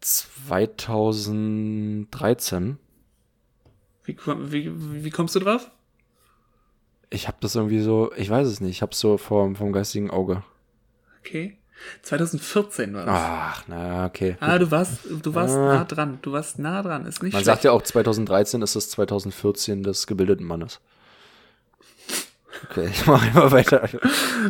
2013. 0.00 2.78
Wie, 4.04 4.16
wie, 4.26 5.04
wie 5.04 5.10
kommst 5.10 5.34
du 5.34 5.40
drauf? 5.40 5.70
Ich 7.10 7.28
habe 7.28 7.36
das 7.40 7.54
irgendwie 7.54 7.80
so, 7.80 8.10
ich 8.16 8.30
weiß 8.30 8.46
es 8.48 8.60
nicht, 8.60 8.70
ich 8.76 8.82
habe 8.82 8.94
so 8.94 9.16
vom, 9.18 9.56
vom 9.56 9.72
geistigen 9.72 10.10
Auge. 10.10 10.42
Okay. 11.20 11.56
2014 12.02 12.94
war 12.94 13.04
das. 13.04 13.14
Ach, 13.16 13.64
na, 13.68 14.06
okay. 14.06 14.36
Ah, 14.40 14.58
du 14.58 14.70
warst, 14.70 15.00
du 15.22 15.34
warst 15.34 15.54
Ah. 15.56 15.74
nah 15.74 15.84
dran. 15.84 16.18
Du 16.22 16.32
warst 16.32 16.58
nah 16.58 16.82
dran. 16.82 17.04
Ist 17.04 17.22
nicht 17.22 17.34
Man 17.34 17.42
schlecht. 17.42 17.46
sagt 17.46 17.64
ja 17.64 17.72
auch, 17.72 17.82
2013 17.82 18.62
ist 18.62 18.76
das 18.76 18.88
2014 18.90 19.82
des 19.82 20.06
gebildeten 20.06 20.46
Mannes. 20.46 20.80
Okay, 22.70 22.88
ich 22.90 23.06
mache 23.06 23.28
immer 23.28 23.50
weiter. 23.52 23.88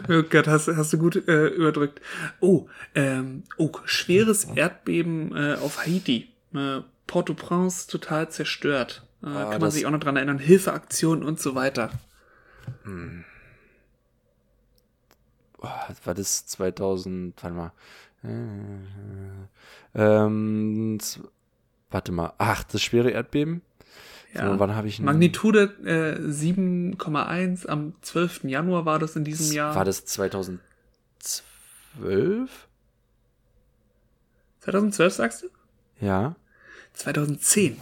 Oh 0.09 0.23
Gott, 0.23 0.47
hast, 0.47 0.69
hast 0.69 0.92
du 0.92 0.99
gut 0.99 1.16
äh, 1.29 1.47
überdrückt. 1.49 2.01
Oh, 2.40 2.69
ähm, 2.95 3.45
oh, 3.57 3.71
schweres 3.85 4.45
Erdbeben 4.45 5.35
äh, 5.35 5.55
auf 5.55 5.79
Haiti. 5.87 6.29
Äh, 6.55 6.81
Port-au-Prince 7.07 7.87
total 7.88 8.29
zerstört. 8.31 9.03
Äh, 9.23 9.27
kann 9.27 9.51
man 9.61 9.64
Ah, 9.64 9.71
sich 9.71 9.87
auch 9.87 9.90
noch 9.90 10.01
dran 10.01 10.16
erinnern. 10.16 10.38
Hilfeaktionen 10.38 11.25
und 11.25 11.40
so 11.40 11.55
weiter. 11.55 11.90
War 16.05 16.14
das 16.14 16.47
2000, 16.47 17.42
warte 17.42 17.57
mal. 17.57 17.73
Äh, 18.23 18.29
Ähm, 19.99 20.99
z- 21.01 21.21
warte 21.90 22.12
mal. 22.12 22.33
Ach, 22.38 22.62
das 22.64 22.83
schwere 22.83 23.11
Erdbeben? 23.11 23.62
Ja. 24.37 24.53
So, 24.53 24.59
wann 24.59 24.75
habe 24.77 24.88
ich 24.88 25.01
Magnitude 25.01 25.75
äh, 25.85 26.18
7,1 26.20 27.66
am 27.66 27.94
12. 28.03 28.44
Januar 28.44 28.85
war 28.85 28.99
das 28.99 29.16
in 29.16 29.25
diesem 29.25 29.55
Jahr. 29.55 29.75
War 29.75 29.85
das 29.85 30.05
2012? 30.05 30.61
2012 34.61 35.14
sagst 35.14 35.42
du? 35.42 35.46
Ja. 36.05 36.37
2010. 36.92 37.81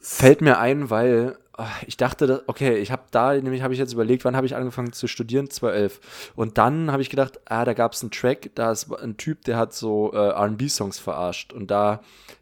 Fällt 0.00 0.40
mir 0.40 0.58
ein, 0.58 0.90
weil 0.90 1.36
ah, 1.36 1.47
ich 1.86 1.96
dachte, 1.96 2.44
okay, 2.46 2.76
ich 2.78 2.92
habe 2.92 3.02
da, 3.10 3.34
nämlich 3.34 3.62
habe 3.62 3.72
ich 3.72 3.80
jetzt 3.80 3.92
überlegt, 3.92 4.24
wann 4.24 4.36
habe 4.36 4.46
ich 4.46 4.54
angefangen 4.54 4.92
zu 4.92 5.08
studieren? 5.08 5.50
2011. 5.50 6.32
Und 6.36 6.58
dann 6.58 6.92
habe 6.92 7.02
ich 7.02 7.10
gedacht, 7.10 7.40
ah, 7.46 7.64
da 7.64 7.72
gab 7.72 7.92
es 7.92 8.02
einen 8.02 8.10
Track, 8.10 8.50
da 8.54 8.70
ist 8.70 8.92
ein 8.92 9.16
Typ, 9.16 9.44
der 9.44 9.56
hat 9.56 9.72
so 9.72 10.12
äh, 10.12 10.28
R&B-Songs 10.28 10.98
verarscht. 10.98 11.52
Und 11.52 11.70
da 11.70 12.00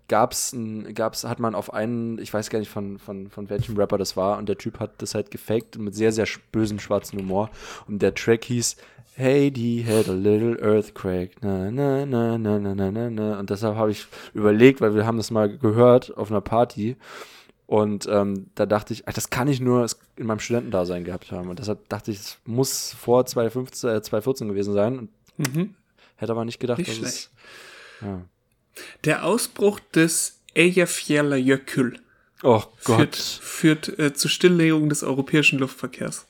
gab's 0.08 0.52
ein, 0.52 0.94
gab's, 0.94 1.24
hat 1.24 1.40
man 1.40 1.54
auf 1.54 1.72
einen, 1.72 2.18
ich 2.18 2.32
weiß 2.32 2.50
gar 2.50 2.58
nicht 2.58 2.70
von, 2.70 2.98
von, 2.98 3.30
von 3.30 3.48
welchem 3.48 3.76
Rapper 3.76 3.98
das 3.98 4.16
war, 4.16 4.38
und 4.38 4.48
der 4.48 4.58
Typ 4.58 4.80
hat 4.80 4.90
das 4.98 5.14
halt 5.14 5.30
gefaked 5.30 5.78
mit 5.78 5.94
sehr, 5.94 6.12
sehr 6.12 6.26
bösem 6.52 6.78
schwarzen 6.78 7.18
Humor. 7.18 7.50
Und 7.88 8.02
der 8.02 8.14
Track 8.14 8.44
hieß 8.44 8.76
Haiti 9.18 9.82
had 9.82 10.08
a 10.08 10.12
little 10.12 10.58
earthquake. 10.60 11.36
Na, 11.40 11.70
na, 11.70 12.04
na, 12.04 12.36
na, 12.36 12.58
na, 12.58 12.74
na, 12.74 13.10
na. 13.10 13.38
Und 13.38 13.48
deshalb 13.48 13.76
habe 13.76 13.90
ich 13.90 14.06
überlegt, 14.34 14.82
weil 14.82 14.94
wir 14.94 15.06
haben 15.06 15.16
das 15.16 15.30
mal 15.30 15.48
gehört 15.48 16.14
auf 16.18 16.30
einer 16.30 16.42
Party. 16.42 16.96
Und 17.66 18.06
ähm, 18.08 18.46
da 18.54 18.64
dachte 18.64 18.92
ich, 18.92 19.08
ach, 19.08 19.12
das 19.12 19.28
kann 19.30 19.48
ich 19.48 19.60
nur 19.60 19.86
in 20.16 20.26
meinem 20.26 20.38
Studentendasein 20.38 21.02
gehabt 21.04 21.32
haben. 21.32 21.48
Und 21.50 21.58
deshalb 21.58 21.88
dachte 21.88 22.12
ich, 22.12 22.18
es 22.18 22.38
muss 22.44 22.92
vor 22.92 23.26
2015, 23.26 23.90
äh, 23.90 24.02
2014 24.02 24.48
gewesen 24.48 24.72
sein. 24.74 24.98
Und 24.98 25.10
Mhm. 25.54 25.74
hätte 26.16 26.32
aber 26.32 26.44
nicht 26.44 26.60
gedacht, 26.60 26.78
Nicht 26.78 26.90
dass 26.90 26.96
schlecht. 26.96 27.14
es. 27.14 27.30
Ja. 28.02 28.22
Der 29.04 29.24
Ausbruch 29.24 29.80
des 29.94 30.40
Eyjafjallajökull 30.54 31.98
Oh 32.42 32.60
führt, 32.76 32.98
Gott. 32.98 33.16
führt 33.16 33.98
äh, 33.98 34.14
zur 34.14 34.30
Stilllegung 34.30 34.88
des 34.88 35.02
europäischen 35.02 35.58
Luftverkehrs. 35.58 36.26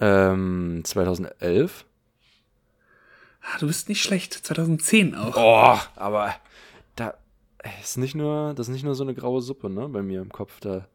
Ähm, 0.00 0.80
2011. 0.84 1.84
Ah, 3.42 3.58
du 3.60 3.66
bist 3.66 3.88
nicht 3.88 4.02
schlecht. 4.02 4.32
2010 4.34 5.14
auch. 5.14 5.36
Oh, 5.36 5.78
aber 5.96 6.34
ist 7.82 7.98
nicht 7.98 8.14
nur, 8.14 8.54
das 8.54 8.68
ist 8.68 8.72
nicht 8.72 8.84
nur 8.84 8.94
so 8.94 9.04
eine 9.04 9.14
graue 9.14 9.42
Suppe, 9.42 9.70
ne, 9.70 9.88
bei 9.88 10.02
mir 10.02 10.20
im 10.22 10.30
Kopf. 10.30 10.60
Da. 10.60 10.86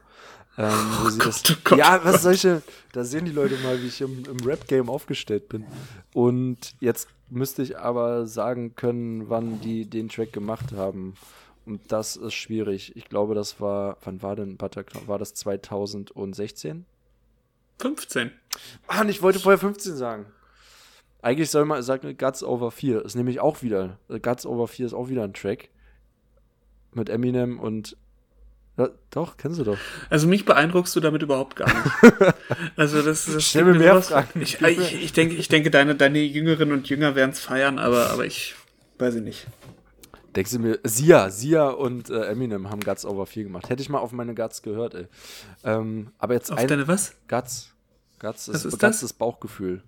Ähm, 0.58 0.74
wo 1.02 1.10
sie 1.10 1.20
das, 1.20 1.44
Gott, 1.44 1.58
oh 1.58 1.62
Gott, 1.64 1.80
ja, 1.80 2.00
oh 2.02 2.06
was 2.06 2.24
solche, 2.24 2.64
da 2.92 3.04
sehen 3.04 3.26
die 3.26 3.32
Leute 3.32 3.58
mal, 3.58 3.82
wie 3.82 3.88
ich 3.88 4.02
im, 4.02 4.24
im 4.26 4.46
Rap-Game 4.46 4.90
aufgestellt 4.90 5.50
bin. 5.50 5.66
Und 6.14 6.74
jetzt 6.80 7.08
müsste 7.30 7.62
ich 7.62 7.78
aber 7.78 8.26
sagen 8.26 8.76
können, 8.76 9.30
wann 9.30 9.62
die 9.62 9.86
den 9.86 10.10
Track 10.10 10.34
gemacht 10.34 10.72
haben. 10.74 11.14
Und 11.66 11.92
das 11.92 12.16
ist 12.16 12.34
schwierig. 12.34 12.96
Ich 12.96 13.10
glaube, 13.10 13.36
das 13.36 13.60
war, 13.60 13.98
wann 14.04 14.22
war 14.22 14.36
denn 14.36 14.58
Bataclan? 14.58 15.08
War 15.08 15.20
das 15.20 15.34
2016? 15.34 16.86
15. 17.80 18.32
Mann, 18.88 19.10
ich 19.10 19.22
wollte 19.22 19.40
vorher 19.40 19.60
15 19.60 19.96
sagen. 19.96 20.26
Eigentlich 21.22 21.50
soll 21.50 21.66
man 21.66 21.82
sagen, 21.84 22.16
Guts 22.18 22.44
Over 22.44 22.72
4 22.72 23.04
ist 23.04 23.16
nämlich 23.16 23.40
auch 23.40 23.62
wieder. 23.62 24.00
äh, 24.10 24.20
Guts 24.20 24.46
Over 24.46 24.68
4 24.68 24.86
ist 24.88 24.94
auch 24.94 25.10
wieder 25.10 25.24
ein 25.24 25.34
Track. 25.34 25.70
Mit 26.94 27.10
Eminem 27.10 27.60
und. 27.60 27.98
Ja, 28.78 28.90
doch, 29.10 29.38
kennst 29.38 29.60
du 29.60 29.64
doch. 29.64 29.78
Also 30.10 30.28
mich 30.28 30.46
beeindruckst 30.46 30.96
du 30.96 31.00
damit 31.00 31.24
überhaupt 31.24 31.56
gar 31.56 31.68
nicht. 31.68 32.36
Also 32.76 33.02
das, 33.02 33.26
das 33.26 33.44
Stell 33.44 33.66
mir 33.66 33.74
mehr 33.74 33.94
sowas- 33.94 34.10
Fragen. 34.10 34.42
Ich, 34.42 34.62
ich, 34.62 35.04
ich 35.04 35.14
denke, 35.14 35.36
ich 35.36 35.48
denke, 35.48 35.72
deine, 35.72 35.96
deine 35.96 36.20
Jüngerinnen 36.20 36.74
und 36.78 36.88
Jünger 36.90 37.16
werden 37.16 37.32
es 37.32 37.40
feiern, 37.40 37.80
aber, 37.80 38.12
aber 38.12 38.26
ich 38.26 38.56
weiß 39.00 39.16
ich 39.16 39.24
nicht. 39.24 39.48
Denkst 40.36 40.52
du 40.52 40.60
mir, 40.60 40.80
Sia, 40.84 41.32
Sia 41.32 41.70
und 41.70 42.12
äh, 42.12 42.26
Eminem 42.26 42.70
haben 42.70 42.82
Guts 42.82 43.04
Over 43.06 43.26
4 43.26 43.46
gemacht. 43.46 43.70
Hätte 43.70 43.82
ich 43.82 43.90
mal 43.90 43.98
auf 43.98 44.12
meine 44.12 44.36
Guts 44.36 44.62
gehört, 44.62 44.94
ey. 44.94 45.08
Ähm, 45.64 46.12
aber 46.20 46.36
jetzt 46.36 46.52
Auf 46.52 46.60
ein. 46.60 46.68
deine 46.68 46.88
was? 46.88 47.14
Guts. 47.28 47.74
Guts 48.20 48.48
Was 48.48 48.56
ist, 48.58 48.66
ist 48.66 48.72
Guts 48.74 48.80
das? 48.82 49.04
ist 49.04 49.14
Bauchgefühl. 49.14 49.82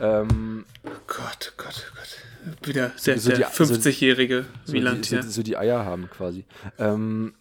Ähm, 0.00 0.64
Gott, 1.06 1.52
Gott, 1.58 1.92
Gott. 1.94 2.56
Wieder 2.66 2.92
der, 3.04 3.18
so 3.18 3.30
der 3.30 3.38
die- 3.38 3.44
so- 3.64 3.64
50-jährige 3.74 4.46
so 4.64 4.72
Wieland 4.72 5.04
die, 5.04 5.08
so, 5.10 5.16
hier. 5.16 5.22
so 5.24 5.42
die 5.42 5.56
Eier 5.58 5.84
haben 5.84 6.08
quasi. 6.08 6.44
Ähm, 6.78 7.34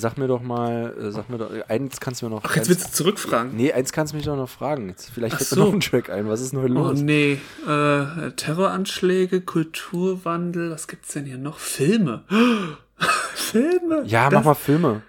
sag 0.00 0.16
mir 0.18 0.26
doch 0.26 0.42
mal, 0.42 0.94
äh, 0.98 1.10
sag 1.12 1.30
mir 1.30 1.38
doch, 1.38 1.50
eins 1.68 2.00
kannst 2.00 2.22
du 2.22 2.26
mir 2.26 2.30
noch. 2.34 2.42
Ach, 2.44 2.56
jetzt 2.56 2.68
eins, 2.68 2.68
willst 2.70 2.88
du 2.88 2.92
zurückfragen. 3.04 3.54
Nee, 3.56 3.72
eins 3.72 3.92
kannst 3.92 4.12
du 4.12 4.16
mich 4.16 4.26
doch 4.26 4.36
noch 4.36 4.48
fragen. 4.48 4.88
Jetzt, 4.88 5.10
vielleicht 5.10 5.36
fällt 5.36 5.48
so. 5.48 5.56
mir 5.60 5.66
noch 5.66 5.72
ein 5.74 5.80
Track 5.80 6.10
ein. 6.10 6.28
Was 6.28 6.40
ist 6.40 6.52
denn 6.52 6.60
heute 6.62 6.72
Oh 6.74 6.88
los? 6.88 7.00
nee, 7.00 7.38
äh, 7.66 8.30
Terroranschläge, 8.32 9.40
Kulturwandel, 9.42 10.70
was 10.70 10.88
gibt's 10.88 11.12
denn 11.12 11.26
hier 11.26 11.38
noch? 11.38 11.58
Filme. 11.58 12.24
Filme? 13.34 14.02
Ja, 14.06 14.28
Das- 14.30 14.38
mach 14.40 14.44
mal 14.44 14.54
Filme. 14.54 15.02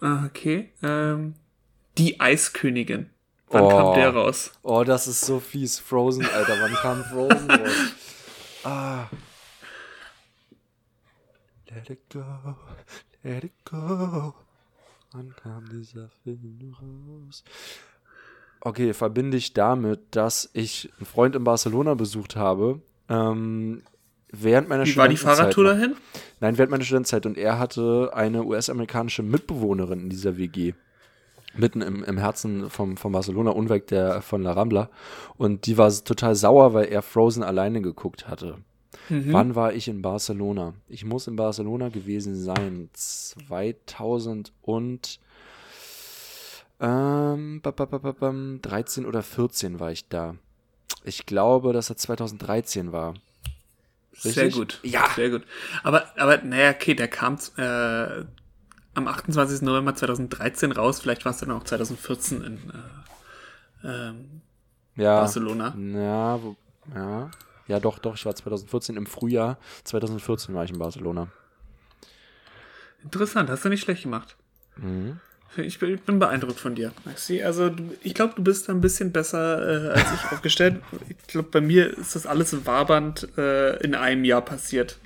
Ah, 0.00 0.24
okay. 0.26 0.72
Ähm, 0.82 1.34
die 1.98 2.20
Eiskönigin. 2.20 3.10
Wann 3.48 3.62
Oh. 3.64 3.68
kam 3.68 3.94
der 3.94 4.10
raus? 4.14 4.52
Oh, 4.62 4.82
das 4.82 5.06
ist 5.06 5.20
so 5.20 5.38
fies. 5.38 5.78
Frozen, 5.78 6.24
Alter. 6.24 6.56
Wann 6.60 6.72
kam 6.74 7.04
Frozen 7.04 7.50
raus? 7.50 7.70
Ah. 8.64 9.06
Let 11.74 11.90
it 11.90 12.00
go, 12.12 12.22
let 13.22 13.44
it 13.44 13.52
go. 13.64 14.34
Wann 15.12 15.34
kam 15.36 15.68
dieser 15.68 16.08
Film 16.22 16.74
raus? 16.80 17.44
Okay, 18.60 18.94
verbinde 18.94 19.36
ich 19.36 19.52
damit, 19.52 20.00
dass 20.12 20.48
ich 20.52 20.90
einen 20.96 21.06
Freund 21.06 21.34
in 21.34 21.44
Barcelona 21.44 21.94
besucht 21.94 22.36
habe. 22.36 22.80
Ähm, 23.08 23.82
während 24.30 24.68
meiner 24.68 24.86
Wie 24.86 24.96
war 24.96 25.08
die 25.08 25.16
Fahrradtour 25.16 25.64
dahin? 25.64 25.96
Nein, 26.40 26.56
während 26.56 26.70
meiner 26.70 26.84
Studentenzeit. 26.84 27.26
Und 27.26 27.36
er 27.36 27.58
hatte 27.58 28.10
eine 28.14 28.44
US-amerikanische 28.44 29.22
Mitbewohnerin 29.22 30.00
in 30.00 30.10
dieser 30.10 30.36
WG. 30.38 30.74
Mitten 31.54 31.82
im, 31.82 32.02
im 32.04 32.16
Herzen 32.16 32.70
vom, 32.70 32.96
von 32.96 33.12
Barcelona, 33.12 33.50
unweit 33.50 33.90
der, 33.90 34.22
von 34.22 34.42
La 34.42 34.52
Rambla. 34.52 34.88
Und 35.36 35.66
die 35.66 35.76
war 35.76 35.90
total 35.90 36.34
sauer, 36.34 36.72
weil 36.72 36.86
er 36.86 37.02
Frozen 37.02 37.42
alleine 37.42 37.82
geguckt 37.82 38.28
hatte. 38.28 38.58
Mhm. 39.08 39.32
Wann 39.32 39.54
war 39.54 39.72
ich 39.72 39.88
in 39.88 40.02
Barcelona? 40.02 40.74
Ich 40.88 41.04
muss 41.04 41.26
in 41.26 41.36
Barcelona 41.36 41.88
gewesen 41.88 42.34
sein. 42.34 42.90
2000 42.92 44.52
und 44.62 45.18
ähm, 46.80 47.60
ba- 47.62 47.70
ba- 47.70 47.86
ba- 47.86 47.98
ba- 47.98 48.12
bam, 48.12 48.60
13 48.60 49.06
oder 49.06 49.22
14 49.22 49.78
war 49.80 49.92
ich 49.92 50.08
da. 50.08 50.34
Ich 51.04 51.26
glaube, 51.26 51.72
dass 51.72 51.90
er 51.90 51.96
2013 51.96 52.92
war. 52.92 53.14
Sehr 54.12 54.44
Richtig? 54.44 54.54
gut. 54.54 54.80
Ja. 54.82 55.08
Sehr 55.14 55.30
gut. 55.30 55.42
Aber, 55.82 56.04
aber 56.16 56.38
naja, 56.42 56.70
okay, 56.70 56.94
der 56.94 57.08
kam 57.08 57.38
äh, 57.56 58.24
am 58.94 59.08
28. 59.08 59.62
November 59.62 59.94
2013 59.94 60.72
raus. 60.72 61.00
Vielleicht 61.00 61.24
war 61.24 61.32
es 61.32 61.38
dann 61.38 61.50
auch 61.50 61.64
2014 61.64 62.42
in 62.42 62.56
äh, 63.84 63.88
ähm, 64.08 64.42
Ja. 64.96 65.20
Barcelona. 65.20 65.74
Ja, 65.78 66.42
wo, 66.42 66.56
ja. 66.94 67.30
Ja, 67.72 67.80
doch, 67.80 67.98
doch, 67.98 68.16
ich 68.16 68.26
war 68.26 68.34
2014 68.34 68.98
im 68.98 69.06
Frühjahr. 69.06 69.56
2014 69.84 70.54
war 70.54 70.62
ich 70.62 70.72
in 70.72 70.78
Barcelona. 70.78 71.28
Interessant, 73.02 73.48
hast 73.48 73.64
du 73.64 73.70
nicht 73.70 73.80
schlecht 73.80 74.02
gemacht. 74.02 74.36
Mhm. 74.76 75.20
Ich 75.56 75.78
bin, 75.78 75.94
ich 75.94 76.02
bin 76.02 76.18
beeindruckt 76.18 76.60
von 76.60 76.74
dir, 76.74 76.92
Maxi. 77.06 77.42
Also 77.42 77.70
du, 77.70 77.94
ich 78.02 78.12
glaube, 78.12 78.34
du 78.36 78.42
bist 78.42 78.68
da 78.68 78.74
ein 78.74 78.82
bisschen 78.82 79.10
besser 79.10 79.86
äh, 79.86 79.98
als 79.98 80.04
ich 80.12 80.32
aufgestellt. 80.32 80.82
Ich 81.08 81.28
glaube, 81.28 81.48
bei 81.50 81.62
mir 81.62 81.96
ist 81.96 82.14
das 82.14 82.26
alles 82.26 82.66
wabernd 82.66 83.26
äh, 83.38 83.82
in 83.82 83.94
einem 83.94 84.24
Jahr 84.24 84.42
passiert. 84.42 84.98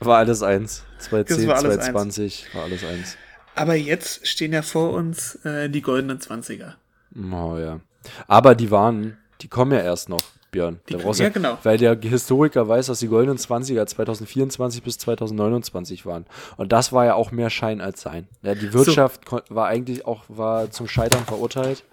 War 0.00 0.18
alles 0.18 0.42
eins. 0.42 0.84
2010, 0.98 1.48
war 1.48 1.56
alles 1.56 1.74
2020, 1.76 2.54
war 2.54 2.64
alles 2.64 2.84
eins. 2.84 3.16
Aber 3.54 3.76
jetzt 3.76 4.26
stehen 4.28 4.52
ja 4.52 4.60
vor 4.60 4.92
uns 4.92 5.36
äh, 5.46 5.70
die 5.70 5.80
goldenen 5.80 6.20
Zwanziger. 6.20 6.76
Oh 7.16 7.56
ja. 7.56 7.80
Aber 8.26 8.54
die 8.54 8.70
waren, 8.70 9.16
die 9.40 9.48
kommen 9.48 9.72
ja 9.72 9.80
erst 9.80 10.10
noch, 10.10 10.20
Björn. 10.50 10.80
Die- 10.88 10.94
ja, 10.94 10.98
du- 10.98 11.30
genau. 11.30 11.58
Weil 11.62 11.76
der 11.78 11.96
Historiker 12.00 12.66
weiß, 12.68 12.86
dass 12.86 13.00
die 13.00 13.08
goldenen 13.08 13.38
20er 13.38 13.86
2024 13.86 14.82
bis 14.82 14.96
2029 14.98 16.06
waren. 16.06 16.24
Und 16.56 16.72
das 16.72 16.92
war 16.92 17.04
ja 17.04 17.14
auch 17.14 17.30
mehr 17.32 17.50
Schein 17.50 17.80
als 17.80 18.00
Sein. 18.00 18.26
Ja, 18.42 18.54
die 18.54 18.72
Wirtschaft 18.72 19.26
kon- 19.26 19.42
war 19.50 19.66
eigentlich 19.66 20.06
auch 20.06 20.24
war 20.28 20.70
zum 20.70 20.88
Scheitern 20.88 21.24
verurteilt. 21.24 21.84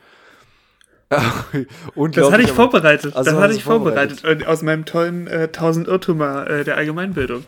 Das 1.11 2.31
hatte 2.31 2.41
ich 2.43 2.51
vorbereitet. 2.51 3.15
Also 3.15 3.31
das 3.31 3.39
hatte 3.39 3.53
ich 3.53 3.63
vorbereitet. 3.63 4.23
Und 4.25 4.47
Aus 4.47 4.61
meinem 4.63 4.85
tollen 4.85 5.27
äh, 5.27 5.43
1000 5.43 5.87
Irrtümer 5.87 6.49
äh, 6.49 6.63
der 6.63 6.77
Allgemeinbildung. 6.77 7.43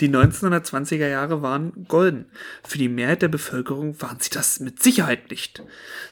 Die 0.00 0.08
1920er 0.08 1.08
Jahre 1.08 1.40
waren 1.42 1.86
golden. 1.88 2.26
Für 2.62 2.78
die 2.78 2.88
Mehrheit 2.88 3.22
der 3.22 3.28
Bevölkerung 3.28 4.00
waren 4.00 4.20
sie 4.20 4.30
das 4.30 4.60
mit 4.60 4.82
Sicherheit 4.82 5.30
nicht. 5.30 5.62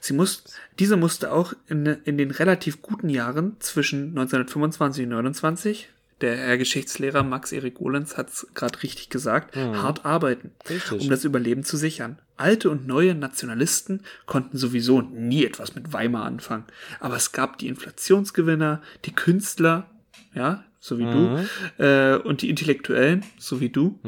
Sie 0.01 0.15
muss, 0.15 0.45
diese 0.79 0.97
musste 0.97 1.33
auch 1.33 1.53
in, 1.69 1.87
in 1.87 2.17
den 2.17 2.31
relativ 2.31 2.81
guten 2.81 3.11
Jahren 3.11 3.57
zwischen 3.61 4.09
1925 4.09 5.05
und 5.05 5.13
1929, 5.13 5.89
der 6.21 6.37
Herr 6.37 6.57
Geschichtslehrer 6.57 7.23
Max 7.23 7.53
Erik 7.53 7.75
Golenz 7.75 8.17
hat 8.17 8.31
es 8.31 8.47
gerade 8.55 8.83
richtig 8.83 9.11
gesagt, 9.11 9.57
hart 9.57 10.07
arbeiten, 10.07 10.53
Richtig. 10.71 11.03
um 11.03 11.11
das 11.11 11.25
Überleben 11.25 11.65
zu 11.65 11.77
sichern. 11.77 12.19
Alte 12.37 12.71
und 12.71 12.87
neue 12.87 13.15
Nationalisten 13.15 14.01
konnten 14.25 14.57
sowieso 14.57 15.03
nie 15.03 15.45
etwas 15.45 15.75
mit 15.75 15.93
Weimar 15.93 16.25
anfangen. 16.25 16.65
Aber 17.01 17.17
es 17.17 17.33
gab 17.33 17.59
die 17.59 17.69
Inflationsgewinner, 17.69 18.81
die 19.05 19.13
Künstler, 19.13 19.91
ja, 20.35 20.65
so 20.85 20.99
wie 20.99 21.05
du, 21.05 21.83
äh, 21.83 22.17
und 22.19 22.43
die 22.43 22.51
Intellektuellen, 22.51 23.25
so 23.39 23.59
wie 23.59 23.71
du. 23.71 23.99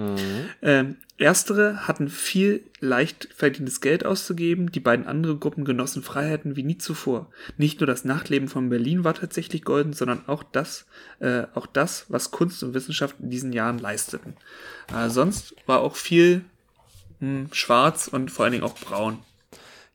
Ähm, 0.61 0.97
erstere 1.17 1.89
hatten 1.89 2.11
viel 2.11 2.65
leicht 2.81 3.31
verdientes 3.35 3.81
Geld 3.81 4.05
auszugeben, 4.05 4.71
die 4.71 4.81
beiden 4.81 5.07
andere 5.07 5.39
Gruppen 5.39 5.65
genossen 5.65 6.03
Freiheiten 6.03 6.55
wie 6.55 6.65
nie 6.65 6.77
zuvor. 6.77 7.31
Nicht 7.57 7.81
nur 7.81 7.87
das 7.87 8.05
Nachtleben 8.05 8.49
von 8.49 8.69
Berlin 8.69 9.05
war 9.05 9.15
tatsächlich 9.15 9.65
golden, 9.65 9.95
sondern 9.95 10.29
auch 10.29 10.43
das, 10.43 10.85
äh, 11.21 11.45
auch 11.55 11.67
das, 11.67 12.05
was 12.11 12.31
Kunst 12.31 12.62
und 12.62 12.75
Wissenschaft 12.75 13.17
in 13.21 13.31
diesen 13.31 13.55
Jahren 13.55 13.79
leisteten. 13.79 14.37
Äh, 14.95 15.09
sonst 15.09 15.55
war 15.65 15.81
auch 15.81 15.97
viel 15.97 16.45
mh, 17.21 17.47
schwarz 17.53 18.07
und 18.07 18.31
vor 18.31 18.45
allen 18.45 18.53
Dingen 18.53 18.65
auch 18.65 18.77
braun. 18.79 19.21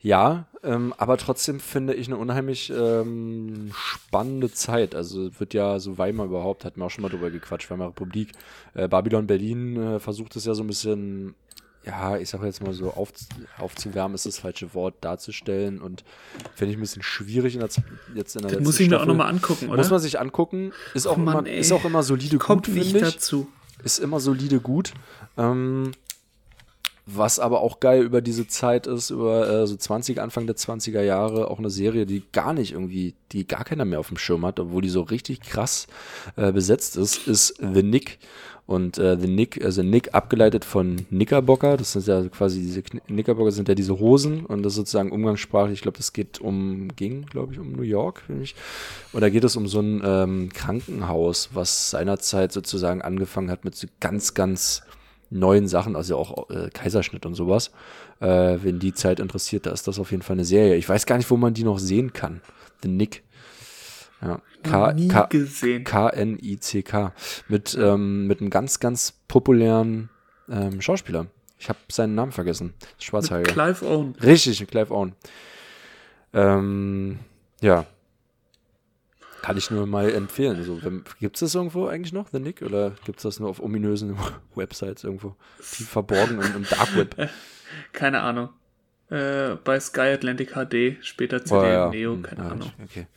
Ja, 0.03 0.47
ähm, 0.63 0.93
aber 0.97 1.17
trotzdem 1.17 1.59
finde 1.59 1.93
ich 1.93 2.07
eine 2.07 2.17
unheimlich 2.17 2.71
ähm, 2.75 3.71
spannende 3.75 4.51
Zeit. 4.51 4.95
Also 4.95 5.29
wird 5.39 5.53
ja 5.53 5.79
so 5.79 5.97
Weimar 5.99 6.25
überhaupt, 6.25 6.65
hatten 6.65 6.79
wir 6.79 6.85
auch 6.85 6.91
schon 6.91 7.03
mal 7.03 7.09
drüber 7.09 7.29
gequatscht, 7.29 7.69
Weimar 7.69 7.89
Republik. 7.89 8.31
Äh, 8.73 8.87
Babylon 8.87 9.27
Berlin 9.27 9.77
äh, 9.77 9.99
versucht 9.99 10.35
es 10.35 10.45
ja 10.45 10.55
so 10.55 10.63
ein 10.63 10.67
bisschen, 10.67 11.35
ja, 11.85 12.17
ich 12.17 12.29
sage 12.29 12.47
jetzt 12.47 12.63
mal 12.63 12.73
so, 12.73 12.89
auf, 12.91 13.11
aufzuwärmen 13.59 14.15
ist 14.15 14.25
das 14.25 14.39
falsche 14.39 14.73
Wort, 14.73 14.95
darzustellen 15.01 15.79
und 15.79 16.03
finde 16.55 16.71
ich 16.71 16.77
ein 16.79 16.81
bisschen 16.81 17.03
schwierig 17.03 17.53
in 17.53 17.59
der, 17.59 17.69
jetzt 18.15 18.35
in 18.35 18.41
der 18.41 18.49
Das 18.49 18.51
letzten 18.53 18.63
muss 18.63 18.79
ich 18.79 18.89
mir 18.89 19.01
auch 19.01 19.05
nochmal 19.05 19.29
angucken, 19.29 19.67
oder? 19.69 19.77
Muss 19.77 19.91
man 19.91 19.99
sich 19.99 20.19
angucken. 20.19 20.73
Ist 20.95 21.05
auch, 21.05 21.17
Mann, 21.17 21.45
immer, 21.45 21.47
ey. 21.47 21.59
ist 21.59 21.71
auch 21.71 21.85
immer 21.85 22.01
solide 22.01 22.39
Kommt 22.39 22.65
gut, 22.65 22.75
nicht 22.75 22.91
finde 22.91 23.07
ich 23.07 23.13
dazu. 23.13 23.47
ist 23.83 23.99
immer 23.99 24.19
solide 24.19 24.59
gut. 24.59 24.93
Ähm, 25.37 25.91
was 27.05 27.39
aber 27.39 27.61
auch 27.61 27.79
geil 27.79 28.03
über 28.03 28.21
diese 28.21 28.47
Zeit 28.47 28.87
ist, 28.87 29.09
über 29.09 29.49
äh, 29.49 29.67
so 29.67 29.75
20, 29.75 30.21
Anfang 30.21 30.45
der 30.47 30.55
20er 30.55 31.01
Jahre, 31.01 31.49
auch 31.49 31.59
eine 31.59 31.69
Serie, 31.69 32.05
die 32.05 32.23
gar 32.31 32.53
nicht 32.53 32.73
irgendwie, 32.73 33.15
die 33.31 33.47
gar 33.47 33.63
keiner 33.63 33.85
mehr 33.85 33.99
auf 33.99 34.07
dem 34.09 34.17
Schirm 34.17 34.45
hat, 34.45 34.59
obwohl 34.59 34.81
die 34.81 34.89
so 34.89 35.01
richtig 35.01 35.41
krass 35.41 35.87
äh, 36.35 36.51
besetzt 36.51 36.97
ist, 36.97 37.27
ist 37.27 37.55
The 37.59 37.83
Nick. 37.83 38.19
Und 38.67 38.97
äh, 38.99 39.17
The 39.19 39.27
Nick, 39.27 39.65
also 39.65 39.83
Nick 39.83 40.13
abgeleitet 40.13 40.63
von 40.63 41.05
Knickerbocker, 41.09 41.75
das 41.75 41.91
sind 41.91 42.07
ja 42.07 42.23
quasi 42.29 42.61
diese 42.61 42.79
Kn- 42.81 43.01
Knickerbocker 43.05 43.51
sind 43.51 43.67
ja 43.67 43.75
diese 43.75 43.99
Hosen 43.99 44.45
und 44.45 44.63
das 44.63 44.73
ist 44.73 44.77
sozusagen 44.77 45.11
umgangssprachlich, 45.11 45.73
ich 45.73 45.81
glaube, 45.81 45.97
das 45.97 46.13
geht 46.13 46.39
um, 46.39 46.87
ging, 46.95 47.25
glaube 47.25 47.51
ich, 47.51 47.59
um 47.59 47.73
New 47.73 47.81
York, 47.81 48.21
finde 48.27 48.43
ich. 48.43 48.55
Und 49.11 49.21
da 49.21 49.29
geht 49.29 49.43
es 49.43 49.57
um 49.57 49.67
so 49.67 49.81
ein 49.81 50.01
ähm, 50.05 50.49
Krankenhaus, 50.53 51.49
was 51.53 51.89
seinerzeit 51.89 52.53
sozusagen 52.53 53.01
angefangen 53.01 53.51
hat 53.51 53.65
mit 53.65 53.75
so 53.75 53.87
ganz, 53.99 54.35
ganz 54.35 54.83
neuen 55.31 55.67
Sachen, 55.67 55.95
also 55.95 56.17
auch 56.17 56.49
äh, 56.49 56.69
Kaiserschnitt 56.71 57.25
und 57.25 57.33
sowas. 57.33 57.71
Äh, 58.19 58.57
wenn 58.61 58.79
die 58.79 58.93
Zeit 58.93 59.19
interessiert, 59.19 59.65
da 59.65 59.71
ist 59.71 59.87
das 59.87 59.97
auf 59.97 60.11
jeden 60.11 60.21
Fall 60.21 60.35
eine 60.35 60.45
Serie. 60.45 60.75
Ich 60.75 60.87
weiß 60.87 61.05
gar 61.05 61.17
nicht, 61.17 61.31
wo 61.31 61.37
man 61.37 61.53
die 61.53 61.63
noch 61.63 61.79
sehen 61.79 62.13
kann. 62.13 62.41
The 62.83 62.89
Nick. 62.89 63.23
Ja. 64.21 64.41
K, 64.63 64.93
Nie 64.93 65.07
K, 65.07 65.25
gesehen. 65.25 65.83
K-N-I-C-K. 65.83 67.13
Mit, 67.47 67.75
ähm, 67.79 68.27
mit 68.27 68.41
einem 68.41 68.51
ganz, 68.51 68.79
ganz 68.79 69.13
populären 69.27 70.09
ähm, 70.49 70.81
Schauspieler. 70.81 71.27
Ich 71.57 71.69
habe 71.69 71.79
seinen 71.89 72.13
Namen 72.15 72.31
vergessen. 72.31 72.73
Mit 72.79 73.03
Schwarzhaariger. 73.03 73.51
Clive 73.51 73.85
Owen. 73.85 74.15
Richtig, 74.21 74.67
Clive 74.67 74.91
Owen. 74.93 75.13
Ähm, 76.33 77.19
ja. 77.61 77.85
Kann 79.41 79.57
ich 79.57 79.71
nur 79.71 79.87
mal 79.87 80.09
empfehlen. 80.11 80.57
Also, 80.57 80.79
gibt 81.19 81.35
es 81.35 81.39
das 81.39 81.55
irgendwo 81.55 81.87
eigentlich 81.87 82.13
noch, 82.13 82.27
The 82.31 82.39
Nick? 82.39 82.61
Oder 82.61 82.91
gibt 83.05 83.19
es 83.19 83.23
das 83.23 83.39
nur 83.39 83.49
auf 83.49 83.59
ominösen 83.59 84.15
Websites 84.55 85.03
irgendwo? 85.03 85.35
Tief 85.57 85.89
verborgen 85.89 86.39
im, 86.41 86.55
im 86.57 86.63
Dark 86.69 86.95
Web? 86.95 87.29
Keine 87.93 88.21
Ahnung. 88.21 88.49
Äh, 89.09 89.55
bei 89.63 89.79
Sky 89.79 90.01
Atlantic 90.13 90.51
HD, 90.53 90.97
später 91.03 91.37
Oh, 91.37 91.43
CD 91.45 91.67
ja. 91.73 91.89
Neo, 91.89 92.13
Hm, 92.13 92.23
keine 92.23 92.41
ja, 92.43 92.49
Ahnung. 92.49 92.71
Okay. 92.83 93.07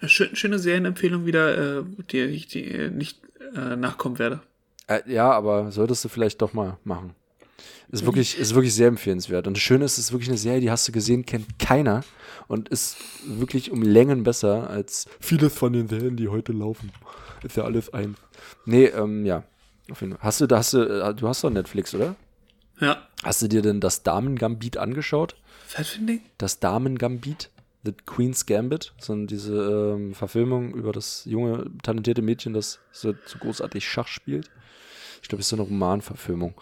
Äh, 0.00 0.08
Schön, 0.08 0.34
schöne 0.36 0.58
Serienempfehlung 0.58 1.24
wieder, 1.26 1.78
äh, 1.78 1.84
die 2.10 2.20
ich 2.20 2.46
die, 2.48 2.64
äh, 2.70 2.90
nicht 2.90 3.20
äh, 3.56 3.76
nachkommen 3.76 4.18
werde. 4.18 4.40
Äh, 4.86 5.00
ja, 5.10 5.30
aber 5.30 5.70
solltest 5.72 6.04
du 6.04 6.08
vielleicht 6.08 6.42
doch 6.42 6.52
mal 6.52 6.76
machen. 6.84 7.14
Ist 7.90 8.04
wirklich, 8.04 8.38
ist 8.38 8.54
wirklich 8.54 8.74
sehr 8.74 8.88
empfehlenswert. 8.88 9.46
Und 9.46 9.56
das 9.56 9.62
Schöne 9.62 9.84
ist, 9.84 9.92
es 9.92 10.06
ist 10.06 10.12
wirklich 10.12 10.28
eine 10.28 10.36
Serie, 10.38 10.60
die 10.60 10.70
hast 10.70 10.86
du 10.88 10.92
gesehen, 10.92 11.24
kennt 11.24 11.58
keiner 11.58 12.02
und 12.48 12.68
ist 12.68 12.96
wirklich 13.26 13.70
um 13.70 13.82
Längen 13.82 14.22
besser 14.22 14.68
als 14.70 15.06
vieles 15.20 15.54
von 15.54 15.72
den 15.72 15.88
Serien, 15.88 16.16
die 16.16 16.28
heute 16.28 16.52
laufen. 16.52 16.92
Ist 17.42 17.56
ja 17.56 17.64
alles 17.64 17.92
ein. 17.92 18.16
Nee, 18.64 18.86
ähm, 18.86 19.24
ja. 19.26 19.44
Auf 19.90 20.00
jeden 20.00 20.14
Fall. 20.14 20.22
Hast 20.22 20.40
du, 20.40 20.46
da 20.46 20.58
hast 20.58 20.72
du, 20.72 20.78
äh, 20.78 21.14
du 21.14 21.28
hast 21.28 21.44
doch 21.44 21.50
Netflix, 21.50 21.94
oder? 21.94 22.16
Ja. 22.80 23.06
Hast 23.22 23.42
du 23.42 23.48
dir 23.48 23.62
denn 23.62 23.80
das 23.80 24.02
Damen-Gambit 24.02 24.78
angeschaut? 24.78 25.36
Was 25.76 25.88
für 25.88 26.00
ein 26.00 26.06
Ding? 26.06 26.20
Das 26.38 26.60
Damen-Gambit? 26.60 27.50
The 27.84 27.92
Queen's 28.06 28.46
Gambit? 28.46 28.94
So 28.98 29.14
diese 29.26 29.94
ähm, 29.96 30.14
Verfilmung 30.14 30.74
über 30.74 30.92
das 30.92 31.24
junge, 31.26 31.70
talentierte 31.82 32.22
Mädchen, 32.22 32.54
das 32.54 32.80
so, 32.92 33.14
so 33.26 33.38
großartig 33.38 33.86
Schach 33.86 34.08
spielt. 34.08 34.50
Ich 35.24 35.28
glaube, 35.28 35.40
es 35.40 35.46
ist 35.46 35.50
so 35.50 35.56
eine 35.56 35.62
Romanverfilmung 35.62 36.52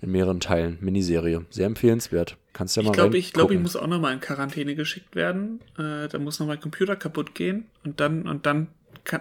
in 0.00 0.10
mehreren 0.10 0.40
Teilen. 0.40 0.78
Miniserie. 0.80 1.44
Sehr 1.50 1.66
empfehlenswert. 1.66 2.38
Kannst 2.54 2.74
ja 2.74 2.82
mal 2.82 2.88
Ich 2.88 2.94
glaube, 2.94 3.18
ich, 3.18 3.34
glaub, 3.34 3.50
ich 3.50 3.60
muss 3.60 3.76
auch 3.76 3.86
nochmal 3.86 4.14
in 4.14 4.20
Quarantäne 4.20 4.74
geschickt 4.74 5.14
werden. 5.14 5.60
Äh, 5.76 6.08
da 6.08 6.18
muss 6.18 6.40
noch 6.40 6.46
mein 6.46 6.58
Computer 6.58 6.96
kaputt 6.96 7.34
gehen 7.34 7.66
und 7.84 8.00
dann 8.00 8.26
und 8.26 8.46
dann 8.46 8.68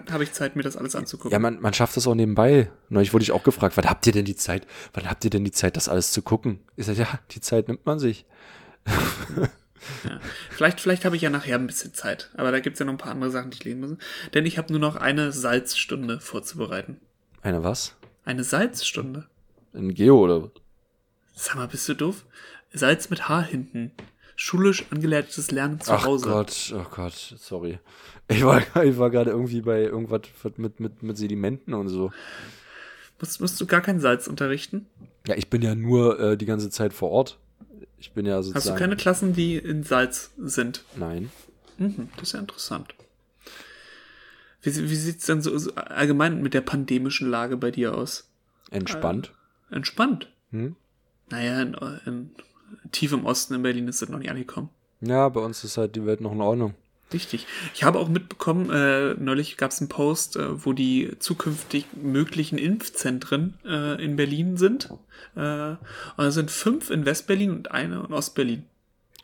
habe 0.09 0.23
ich 0.23 0.31
Zeit, 0.31 0.55
mir 0.55 0.63
das 0.63 0.77
alles 0.77 0.95
anzugucken. 0.95 1.33
Ja, 1.33 1.39
man, 1.39 1.59
man 1.59 1.73
schafft 1.73 1.97
das 1.97 2.07
auch 2.07 2.15
nebenbei. 2.15 2.71
Neulich 2.87 3.11
wurde 3.11 3.23
ich 3.23 3.33
auch 3.33 3.43
gefragt, 3.43 3.75
wann 3.75 3.89
habt 3.89 4.07
ihr 4.07 4.13
denn 4.13 4.23
die 4.23 4.37
Zeit? 4.37 4.65
Wann 4.93 5.09
habt 5.09 5.25
ihr 5.25 5.29
denn 5.29 5.43
die 5.43 5.51
Zeit, 5.51 5.75
das 5.75 5.89
alles 5.89 6.11
zu 6.11 6.21
gucken? 6.21 6.61
Ich 6.77 6.85
sage, 6.85 6.99
ja, 6.99 7.19
die 7.31 7.41
Zeit 7.41 7.67
nimmt 7.67 7.85
man 7.85 7.99
sich. 7.99 8.25
Ja. 10.05 10.19
Vielleicht, 10.49 10.79
vielleicht 10.79 11.05
habe 11.05 11.15
ich 11.15 11.21
ja 11.21 11.29
nachher 11.29 11.59
ein 11.59 11.67
bisschen 11.67 11.93
Zeit. 11.93 12.31
Aber 12.35 12.51
da 12.51 12.61
gibt 12.61 12.75
es 12.75 12.79
ja 12.79 12.85
noch 12.85 12.93
ein 12.93 12.97
paar 12.97 13.11
andere 13.11 13.29
Sachen, 13.29 13.51
die 13.51 13.57
ich 13.57 13.65
lesen 13.65 13.81
muss. 13.81 13.97
Denn 14.33 14.45
ich 14.45 14.57
habe 14.57 14.71
nur 14.71 14.79
noch 14.79 14.95
eine 14.95 15.31
Salzstunde 15.31 16.19
vorzubereiten. 16.19 17.01
Eine 17.41 17.63
was? 17.63 17.95
Eine 18.25 18.43
Salzstunde? 18.43 19.27
Ein 19.73 19.93
Geo 19.93 20.17
oder 20.17 20.43
was? 20.43 20.51
Sag 21.35 21.55
mal, 21.57 21.67
bist 21.67 21.87
du 21.87 21.93
doof? 21.93 22.25
Salz 22.73 23.09
mit 23.09 23.29
H 23.29 23.43
hinten. 23.43 23.91
Schulisch 24.35 24.85
angeleitetes 24.89 25.51
Lernen 25.51 25.79
zu 25.79 25.91
Ach 25.91 26.05
Hause. 26.05 26.27
Gott, 26.27 26.73
oh 26.75 26.85
Gott, 26.93 27.35
sorry. 27.37 27.79
Ich 28.27 28.43
war, 28.43 28.61
ich 28.83 28.97
war 28.97 29.11
gerade 29.11 29.29
irgendwie 29.29 29.61
bei 29.61 29.83
irgendwas 29.83 30.21
mit, 30.57 30.79
mit, 30.79 31.03
mit 31.03 31.17
Sedimenten 31.17 31.73
und 31.73 31.87
so. 31.87 32.11
Musst, 33.19 33.39
musst 33.39 33.61
du 33.61 33.65
gar 33.67 33.81
kein 33.81 33.99
Salz 33.99 34.27
unterrichten? 34.27 34.87
Ja, 35.27 35.35
ich 35.35 35.49
bin 35.49 35.61
ja 35.61 35.75
nur 35.75 36.19
äh, 36.19 36.37
die 36.37 36.45
ganze 36.45 36.69
Zeit 36.69 36.93
vor 36.93 37.11
Ort. 37.11 37.37
Ich 37.97 38.11
bin 38.11 38.25
ja 38.25 38.41
sozusagen. 38.41 38.55
Hast 38.55 38.69
du 38.69 38.83
keine 38.83 38.95
Klassen, 38.97 39.33
die 39.33 39.55
in 39.55 39.83
Salz 39.83 40.31
sind? 40.37 40.83
Nein. 40.95 41.31
Mhm, 41.77 42.09
das 42.15 42.29
ist 42.29 42.33
ja 42.33 42.39
interessant. 42.39 42.95
Wie, 44.65 44.89
wie 44.89 44.95
sieht 44.95 45.19
es 45.19 45.25
denn 45.27 45.41
so, 45.41 45.55
so 45.57 45.73
allgemein 45.75 46.41
mit 46.41 46.55
der 46.55 46.61
pandemischen 46.61 47.29
Lage 47.29 47.55
bei 47.55 47.69
dir 47.69 47.95
aus? 47.95 48.27
Entspannt. 48.71 49.31
Entspannt. 49.69 50.31
Hm? 50.49 50.75
Naja, 51.29 51.61
in, 51.61 51.75
in, 52.05 52.31
tief 52.91 53.13
im 53.13 53.25
Osten 53.25 53.53
in 53.53 53.61
Berlin 53.61 53.87
ist 53.87 54.01
das 54.01 54.09
noch 54.09 54.17
nicht 54.17 54.31
angekommen. 54.31 54.69
Ja, 55.01 55.29
bei 55.29 55.39
uns 55.39 55.63
ist 55.63 55.77
halt 55.77 55.95
die 55.95 56.05
Welt 56.05 56.19
noch 56.19 56.31
in 56.31 56.41
Ordnung. 56.41 56.73
Richtig. 57.13 57.45
Ich 57.75 57.83
habe 57.83 57.99
auch 57.99 58.09
mitbekommen, 58.09 58.71
äh, 58.71 59.13
neulich 59.13 59.57
gab 59.57 59.69
es 59.69 59.79
einen 59.79 59.89
Post, 59.89 60.35
äh, 60.35 60.65
wo 60.65 60.73
die 60.73 61.11
zukünftig 61.19 61.85
möglichen 62.01 62.57
Impfzentren 62.57 63.59
äh, 63.63 64.03
in 64.03 64.15
Berlin 64.15 64.57
sind. 64.57 64.89
Äh, 65.35 65.39
und 65.39 65.79
da 66.17 66.31
sind 66.31 66.49
fünf 66.49 66.89
in 66.89 67.05
Westberlin 67.05 67.51
und 67.51 67.71
eine 67.71 68.03
in 68.07 68.13
Ostberlin. 68.13 68.63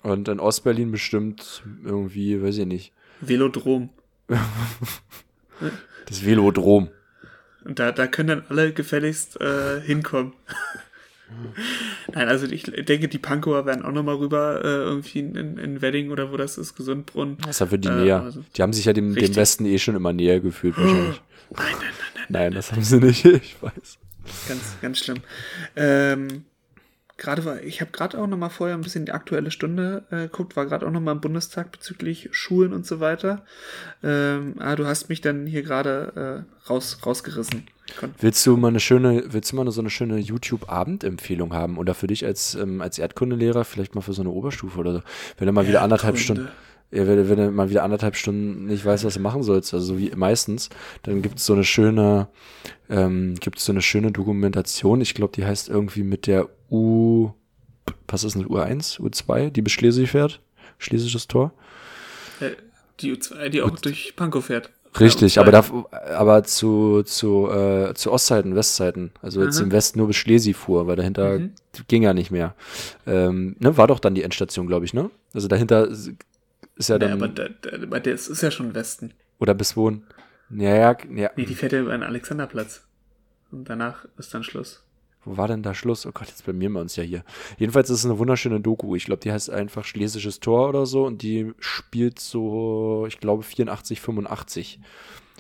Und 0.04 0.28
in 0.28 0.40
Ostberlin 0.40 0.92
bestimmt 0.92 1.64
irgendwie, 1.84 2.42
weiß 2.42 2.60
ich 2.60 2.68
nicht, 2.68 2.94
Velodrom. 3.20 3.90
das 6.08 6.26
Velodrom. 6.26 6.90
Und 7.64 7.78
da, 7.80 7.92
da 7.92 8.08
können 8.08 8.28
dann 8.30 8.44
alle 8.50 8.74
gefälligst 8.74 9.40
äh, 9.40 9.80
hinkommen. 9.82 10.34
Nein, 12.14 12.28
also 12.28 12.46
ich 12.46 12.64
denke, 12.64 13.08
die 13.08 13.18
Pankower 13.18 13.66
werden 13.66 13.86
auch 13.86 13.92
nochmal 13.94 14.16
rüber, 14.16 14.62
äh, 14.64 14.68
irgendwie 14.68 15.20
in, 15.20 15.58
in 15.58 15.82
Wedding 15.82 16.12
oder 16.12 16.32
wo 16.32 16.38
das 16.38 16.58
ist, 16.58 16.76
Gesundbrunn. 16.76 17.38
Das 17.42 17.52
ist 17.52 17.60
ja 17.60 17.68
für 17.68 17.80
die 17.80 17.88
Äh, 17.88 18.04
näher. 18.04 18.22
also- 18.22 18.44
Die 18.58 18.62
haben 18.62 18.74
sich 18.74 18.84
ja 18.86 18.92
dem, 18.94 19.16
dem. 19.16 19.36
Westen 19.36 19.66
eh 19.66 19.80
schon 19.80 19.96
immer 19.96 20.12
näher 20.12 20.40
gefühlt 20.42 20.76
wahrscheinlich. 20.78 21.22
Nein, 21.52 21.66
nein, 21.72 21.74
nein, 21.80 21.90
nein. 22.16 22.26
Nein, 22.30 22.54
das 22.54 22.72
haben 22.72 22.84
sie 22.84 22.98
nicht, 23.00 23.24
ich 23.26 23.56
weiß. 23.62 23.98
Ganz, 24.48 24.62
ganz 24.82 25.00
schlimm. 25.00 25.18
Ähm, 25.76 26.44
gerade 27.22 27.46
war, 27.46 27.62
ich 27.62 27.82
habe 27.82 27.92
gerade 27.92 28.18
auch 28.18 28.26
noch 28.26 28.38
mal 28.38 28.50
vorher 28.50 28.76
ein 28.76 28.82
bisschen 28.82 29.06
die 29.06 29.12
aktuelle 29.12 29.52
Stunde 29.52 30.04
äh, 30.10 30.24
geguckt, 30.24 30.56
war 30.56 30.66
gerade 30.66 30.88
auch 30.88 30.92
noch 30.92 31.00
mal 31.00 31.12
im 31.12 31.22
Bundestag 31.22 31.72
bezüglich 31.72 32.30
Schulen 32.32 32.74
und 32.74 32.88
so 32.88 33.00
weiter. 33.00 33.44
Ähm, 34.04 34.56
ah, 34.58 34.76
du 34.76 34.88
hast 34.88 35.08
mich 35.08 35.22
dann 35.22 35.46
hier 35.46 35.62
gerade 35.62 36.46
äh, 36.48 36.68
raus, 36.70 36.98
rausgerissen. 37.06 37.68
Willst 38.20 38.46
du 38.48 38.58
mal 38.58 38.70
eine 38.70 38.80
schöne, 38.80 39.26
willst 39.28 39.52
du 39.52 39.56
mal 39.56 39.70
so 39.70 39.82
eine 39.82 39.92
schöne 39.92 40.18
YouTube-Abendempfehlung 40.18 41.54
haben? 41.54 41.78
Oder 41.78 41.94
für 41.94 42.08
dich 42.08 42.26
als, 42.26 42.56
ähm, 42.56 42.82
als 42.82 42.98
Erdkundelehrer 42.98 43.66
vielleicht 43.66 43.94
mal 43.94 44.02
für 44.02 44.14
so 44.14 44.24
eine 44.24 44.32
Oberstufe 44.32 44.80
oder 44.80 44.94
so? 44.94 45.02
Wenn 45.38 45.46
du 45.46 45.54
mal 45.54 45.68
wieder 45.68 45.84
anderthalb. 45.84 46.18
Stunden, 46.18 46.48
wenn, 46.92 47.30
wenn 47.30 47.38
du 47.38 47.52
mal 47.52 47.70
wieder 47.70 47.84
anderthalb 47.84 48.16
Stunden 48.16 48.66
nicht 48.66 48.86
weißt, 48.86 49.04
was 49.06 49.14
du 49.16 49.20
machen 49.22 49.44
sollst, 49.44 49.74
also 49.74 49.86
so 49.94 49.98
wie 50.00 50.12
meistens, 50.16 50.70
dann 51.04 51.22
gibt's 51.22 51.46
so 51.46 51.54
eine 51.54 51.64
schöne, 51.64 52.28
ähm, 52.90 53.36
gibt's 53.40 53.66
so 53.66 53.72
eine 53.72 53.82
schöne 53.82 54.12
Dokumentation. 54.12 55.02
Ich 55.02 55.14
glaube, 55.14 55.34
die 55.36 55.46
heißt 55.46 55.70
irgendwie 55.70 56.04
mit 56.04 56.28
der 56.28 56.50
U, 56.70 57.32
was 58.08 58.24
ist 58.24 58.36
denn 58.36 58.46
U1, 58.46 59.00
U2, 59.00 59.50
die 59.50 59.62
bis 59.62 59.72
Schleswig 59.74 60.10
fährt? 60.12 60.42
Schlesisches 60.78 61.28
Tor? 61.28 61.54
Äh, 62.40 62.52
die, 63.00 63.14
U2, 63.14 63.50
die 63.50 63.62
auch 63.62 63.72
durch 63.80 64.14
Pankow 64.16 64.44
fährt. 64.44 64.70
Richtig, 65.00 65.36
Ja, 65.36 65.44
aber, 65.44 65.58
U2. 65.58 65.86
da, 65.92 66.18
aber 66.18 66.44
zu, 66.44 67.04
zu, 67.04 67.48
äh, 67.50 67.94
zu 67.94 68.12
Ostseiten, 68.12 68.56
Westseiten. 68.56 69.12
Also 69.22 69.42
jetzt 69.42 69.56
Aha. 69.58 69.64
im 69.64 69.72
Westen 69.72 70.00
nur 70.00 70.08
bis 70.08 70.18
Schlesi 70.18 70.54
fuhr, 70.54 70.86
weil 70.88 70.98
dahinter 70.98 71.40
Mhm. 71.40 71.52
ging 71.88 72.04
ja 72.04 72.14
nicht 72.14 72.30
mehr. 72.32 72.56
Ähm, 73.08 73.56
ne, 73.60 73.78
war 73.78 73.88
doch 73.88 74.00
dann 74.00 74.16
die 74.16 74.24
Endstation, 74.24 74.68
glaube 74.68 74.84
ich, 74.84 74.94
ne? 74.94 75.10
Also 75.34 75.48
dahinter 75.48 75.88
ist 76.76 76.90
ja 76.90 77.00
dann. 77.00 77.14
aber 77.14 77.28
da, 77.28 77.50
da, 77.50 77.84
aber 77.84 78.00
das 78.00 78.28
ist 78.28 78.42
ja 78.42 78.52
schon 78.52 78.74
Westen. 78.74 79.14
oder 79.40 79.54
bis 79.54 79.76
wohin? 79.76 80.04
Ja, 80.50 80.76
ja, 80.76 80.98
ja. 81.16 81.30
Nee, 81.36 81.46
die 81.46 81.56
fährt 81.56 81.72
ja 81.72 81.80
über 81.80 81.92
den 81.92 82.04
Alexanderplatz. 82.04 82.84
Und 83.52 83.70
danach 83.70 84.06
ist 84.18 84.34
dann 84.34 84.44
Schluss. 84.44 84.84
Wo 85.24 85.38
war 85.38 85.48
denn 85.48 85.62
da 85.62 85.74
Schluss? 85.74 86.06
Oh 86.06 86.12
Gott, 86.12 86.28
jetzt 86.28 86.44
blamieren 86.44 86.74
wir 86.74 86.82
uns 86.82 86.96
ja 86.96 87.04
hier. 87.04 87.24
Jedenfalls 87.58 87.90
ist 87.90 88.00
es 88.00 88.06
eine 88.06 88.18
wunderschöne 88.18 88.60
Doku. 88.60 88.96
Ich 88.96 89.06
glaube, 89.06 89.22
die 89.22 89.32
heißt 89.32 89.52
einfach 89.52 89.86
Schlesisches 89.86 90.40
Tor 90.40 90.70
oder 90.70 90.86
so 90.86 91.06
und 91.06 91.22
die 91.22 91.54
spielt 91.60 92.20
so, 92.20 93.06
ich 93.08 93.20
glaube, 93.20 93.44
84, 93.44 94.02
85. 94.02 94.80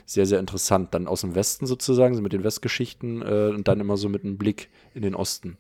Sehr, 0.05 0.25
sehr 0.25 0.39
interessant. 0.39 0.93
Dann 0.93 1.07
aus 1.07 1.21
dem 1.21 1.33
Westen 1.35 1.65
sozusagen, 1.65 2.15
so 2.15 2.21
mit 2.21 2.33
den 2.33 2.43
Westgeschichten 2.43 3.21
äh, 3.21 3.51
und 3.55 3.67
dann 3.67 3.79
immer 3.79 3.97
so 3.97 4.07
mit 4.07 4.23
einem 4.23 4.37
Blick 4.37 4.69
in 4.93 5.01
den 5.01 5.15
Osten. 5.15 5.57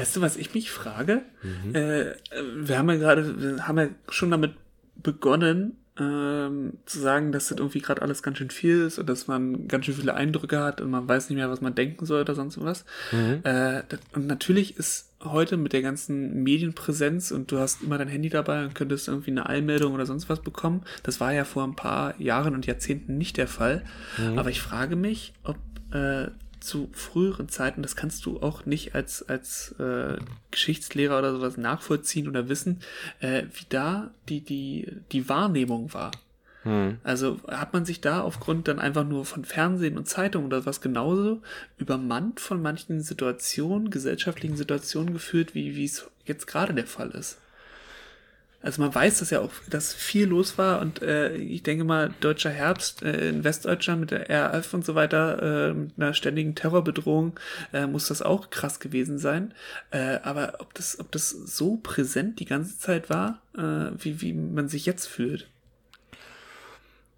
Weißt 0.00 0.16
du, 0.16 0.20
was 0.20 0.36
ich 0.36 0.54
mich 0.54 0.70
frage? 0.70 1.22
Mhm. 1.42 1.74
Äh, 1.74 2.14
wir 2.54 2.78
haben 2.78 2.88
ja 2.88 2.96
gerade, 2.96 3.58
haben 3.66 3.78
ja 3.78 3.88
schon 4.08 4.30
damit 4.30 4.54
begonnen, 4.96 5.76
ähm, 5.98 6.78
zu 6.86 6.98
sagen, 6.98 7.32
dass 7.32 7.48
das 7.48 7.58
irgendwie 7.58 7.80
gerade 7.80 8.00
alles 8.00 8.22
ganz 8.22 8.38
schön 8.38 8.50
viel 8.50 8.82
ist 8.82 8.98
und 8.98 9.08
dass 9.08 9.26
man 9.26 9.68
ganz 9.68 9.84
schön 9.84 9.94
viele 9.94 10.14
Eindrücke 10.14 10.60
hat 10.60 10.80
und 10.80 10.90
man 10.90 11.06
weiß 11.06 11.28
nicht 11.28 11.36
mehr, 11.36 11.50
was 11.50 11.60
man 11.60 11.74
denken 11.74 12.06
soll 12.06 12.22
oder 12.22 12.34
sonst 12.34 12.60
was. 12.62 12.84
Mhm. 13.12 13.40
Äh, 13.44 13.82
das, 13.88 14.00
und 14.14 14.26
natürlich 14.26 14.76
ist 14.76 15.10
heute 15.22 15.58
mit 15.58 15.74
der 15.74 15.82
ganzen 15.82 16.42
Medienpräsenz 16.42 17.30
und 17.30 17.52
du 17.52 17.58
hast 17.58 17.82
immer 17.82 17.98
dein 17.98 18.08
Handy 18.08 18.30
dabei 18.30 18.64
und 18.64 18.74
könntest 18.74 19.08
irgendwie 19.08 19.32
eine 19.32 19.46
Eilmeldung 19.46 19.92
oder 19.92 20.06
sonst 20.06 20.30
was 20.30 20.40
bekommen. 20.40 20.82
Das 21.02 21.20
war 21.20 21.32
ja 21.32 21.44
vor 21.44 21.64
ein 21.64 21.76
paar 21.76 22.18
Jahren 22.18 22.54
und 22.54 22.66
Jahrzehnten 22.66 23.18
nicht 23.18 23.36
der 23.36 23.48
Fall. 23.48 23.84
Mhm. 24.16 24.38
Aber 24.38 24.48
ich 24.48 24.62
frage 24.62 24.96
mich, 24.96 25.34
ob 25.42 25.58
äh, 25.92 26.28
zu 26.60 26.90
früheren 26.92 27.48
Zeiten, 27.48 27.82
das 27.82 27.96
kannst 27.96 28.26
du 28.26 28.40
auch 28.40 28.66
nicht 28.66 28.94
als, 28.94 29.28
als 29.28 29.74
äh, 29.78 30.18
Geschichtslehrer 30.50 31.18
oder 31.18 31.32
sowas 31.32 31.56
nachvollziehen 31.56 32.28
oder 32.28 32.48
wissen, 32.48 32.80
äh, 33.20 33.44
wie 33.52 33.66
da 33.68 34.10
die, 34.28 34.40
die, 34.40 34.92
die 35.12 35.28
Wahrnehmung 35.28 35.92
war. 35.94 36.10
Hm. 36.62 36.98
Also 37.02 37.40
hat 37.48 37.72
man 37.72 37.84
sich 37.84 38.00
da 38.00 38.20
aufgrund 38.20 38.68
dann 38.68 38.78
einfach 38.78 39.04
nur 39.04 39.24
von 39.24 39.44
Fernsehen 39.44 39.96
und 39.96 40.08
Zeitungen 40.08 40.46
oder 40.46 40.66
was 40.66 40.80
genauso 40.80 41.40
übermannt 41.78 42.38
von 42.38 42.60
manchen 42.60 43.00
Situationen, 43.00 43.90
gesellschaftlichen 43.90 44.56
Situationen 44.56 45.14
geführt, 45.14 45.54
wie, 45.54 45.74
wie 45.74 45.86
es 45.86 46.10
jetzt 46.26 46.46
gerade 46.46 46.74
der 46.74 46.86
Fall 46.86 47.10
ist? 47.10 47.38
Also 48.62 48.82
man 48.82 48.94
weiß 48.94 49.20
dass 49.20 49.30
ja 49.30 49.40
auch, 49.40 49.50
dass 49.70 49.94
viel 49.94 50.26
los 50.26 50.58
war 50.58 50.80
und 50.80 51.00
äh, 51.00 51.34
ich 51.34 51.62
denke 51.62 51.84
mal, 51.84 52.12
deutscher 52.20 52.50
Herbst 52.50 53.02
äh, 53.02 53.30
in 53.30 53.42
Westdeutschland 53.42 54.00
mit 54.00 54.10
der 54.10 54.28
RAF 54.28 54.74
und 54.74 54.84
so 54.84 54.94
weiter, 54.94 55.70
äh, 55.70 55.74
mit 55.74 55.92
einer 55.96 56.12
ständigen 56.12 56.54
Terrorbedrohung, 56.54 57.40
äh, 57.72 57.86
muss 57.86 58.08
das 58.08 58.20
auch 58.20 58.50
krass 58.50 58.78
gewesen 58.78 59.18
sein. 59.18 59.54
Äh, 59.90 60.18
aber 60.22 60.54
ob 60.58 60.74
das, 60.74 61.00
ob 61.00 61.10
das 61.10 61.30
so 61.30 61.76
präsent 61.76 62.38
die 62.38 62.44
ganze 62.44 62.78
Zeit 62.78 63.08
war, 63.08 63.40
äh, 63.56 63.92
wie, 63.96 64.20
wie 64.20 64.34
man 64.34 64.68
sich 64.68 64.84
jetzt 64.84 65.06
fühlt. 65.06 65.48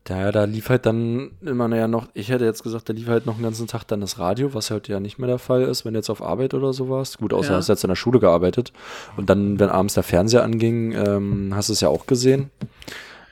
Daher, 0.05 0.33
da 0.33 0.45
lief 0.45 0.69
halt 0.69 0.85
dann 0.85 1.31
immer, 1.43 1.69
naja, 1.69 1.87
noch, 1.87 2.09
ich 2.15 2.29
hätte 2.31 2.45
jetzt 2.45 2.65
gesagt, 2.65 2.89
da 2.89 2.93
lief 2.93 3.07
halt 3.07 3.25
noch 3.25 3.35
einen 3.35 3.45
ganzen 3.45 3.69
Tag 3.69 3.85
dann 3.85 4.01
das 4.01 4.19
Radio, 4.19 4.53
was 4.53 4.73
halt 4.73 4.89
ja 4.89 4.99
nicht 4.99 5.19
mehr 5.19 5.29
der 5.29 5.39
Fall 5.39 5.63
ist, 5.63 5.85
wenn 5.85 5.95
du 5.95 5.99
jetzt 5.99 6.11
auf 6.11 6.21
Arbeit 6.21 6.55
oder 6.55 6.73
so 6.73 6.89
warst. 6.89 7.19
Gut, 7.19 7.33
außer 7.33 7.53
ja. 7.53 7.57
hast 7.57 7.69
du 7.69 7.73
jetzt 7.73 7.85
in 7.85 7.89
der 7.89 7.95
Schule 7.95 8.19
gearbeitet. 8.19 8.73
Und 9.17 9.31
dann, 9.31 9.61
wenn 9.61 9.69
abends 9.69 9.95
der 9.95 10.03
Fernseher 10.03 10.43
anging, 10.43 10.93
ähm, 10.93 11.53
hast 11.55 11.69
du 11.69 11.73
es 11.73 11.81
ja 11.81 11.89
auch 11.89 12.07
gesehen. 12.07 12.51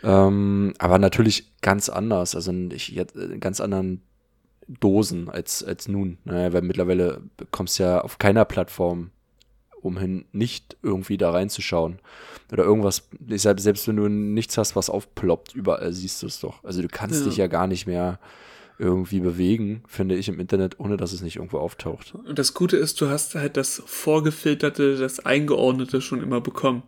Ähm, 0.05 0.75
aber 0.79 0.99
natürlich 0.99 1.53
ganz 1.61 1.89
anders, 1.89 2.37
also 2.37 2.53
ich 2.53 2.97
in 2.97 3.41
ganz 3.41 3.61
anderen 3.61 4.03
Dosen 4.69 5.29
als, 5.29 5.65
als 5.65 5.89
nun. 5.89 6.19
Naja, 6.25 6.53
weil 6.53 6.63
mittlerweile 6.63 7.23
kommst 7.51 7.79
du 7.79 7.83
ja 7.83 8.01
auf 8.01 8.19
keiner 8.19 8.45
Plattform 8.45 9.11
umhin, 9.83 10.25
nicht 10.33 10.77
irgendwie 10.83 11.17
da 11.17 11.31
reinzuschauen. 11.31 11.99
Oder 12.53 12.65
irgendwas, 12.65 13.09
deshalb, 13.19 13.61
selbst 13.61 13.87
wenn 13.89 13.97
du 13.97 14.09
nichts 14.09 14.59
hast, 14.59 14.77
was 14.77 14.91
aufploppt, 14.91 15.55
überall 15.55 15.93
siehst 15.93 16.23
du 16.23 16.27
es 16.27 16.41
doch. 16.41 16.63
Also 16.65 16.83
du 16.83 16.89
kannst 16.89 17.21
ja. 17.21 17.27
dich 17.27 17.37
ja 17.37 17.47
gar 17.47 17.67
nicht 17.67 17.87
mehr 17.87 18.19
irgendwie 18.79 19.21
bewegen, 19.21 19.83
finde 19.87 20.17
ich, 20.17 20.29
im 20.29 20.41
Internet, 20.41 20.81
ohne 20.81 20.97
dass 20.97 21.13
es 21.13 21.21
nicht 21.21 21.37
irgendwo 21.37 21.59
auftaucht. 21.59 22.15
Und 22.15 22.39
das 22.39 22.55
Gute 22.55 22.79
ist, 22.79 23.01
du 23.01 23.09
hast 23.09 23.35
halt 23.35 23.57
das 23.59 23.83
Vorgefilterte, 23.85 24.97
das 24.97 25.21
Eingeordnete 25.21 26.01
schon 26.01 26.23
immer 26.23 26.41
bekommen. 26.41 26.83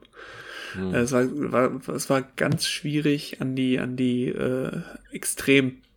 Hm. 0.73 0.95
Es, 0.95 1.13
war, 1.13 1.27
war, 1.53 1.89
es 1.95 2.09
war 2.09 2.23
ganz 2.23 2.67
schwierig, 2.67 3.43
an 3.43 3.55
die, 3.55 3.79
an 3.79 3.97
die 3.97 4.29
äh, 4.29 4.81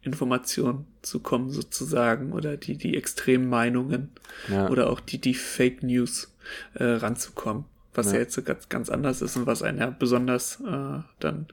Extreminformationen 0.06 0.86
zu 1.02 1.20
kommen, 1.20 1.50
sozusagen, 1.50 2.32
oder 2.32 2.58
die, 2.58 2.78
die 2.78 2.96
extremen 2.96 3.50
Meinungen. 3.50 4.10
Ja. 4.50 4.70
Oder 4.70 4.90
auch 4.90 5.00
die, 5.00 5.20
die 5.20 5.34
Fake 5.34 5.84
News 5.84 6.34
äh, 6.76 6.84
ranzukommen. 6.84 7.66
Was 7.94 8.08
ja. 8.08 8.14
ja 8.14 8.20
jetzt 8.20 8.44
ganz, 8.46 8.70
ganz 8.70 8.90
anders 8.90 9.22
ist 9.22 9.36
und 9.38 9.46
was 9.46 9.64
einen 9.64 9.80
ja 9.80 9.90
besonders 9.90 10.60
äh, 10.62 11.00
dann 11.20 11.48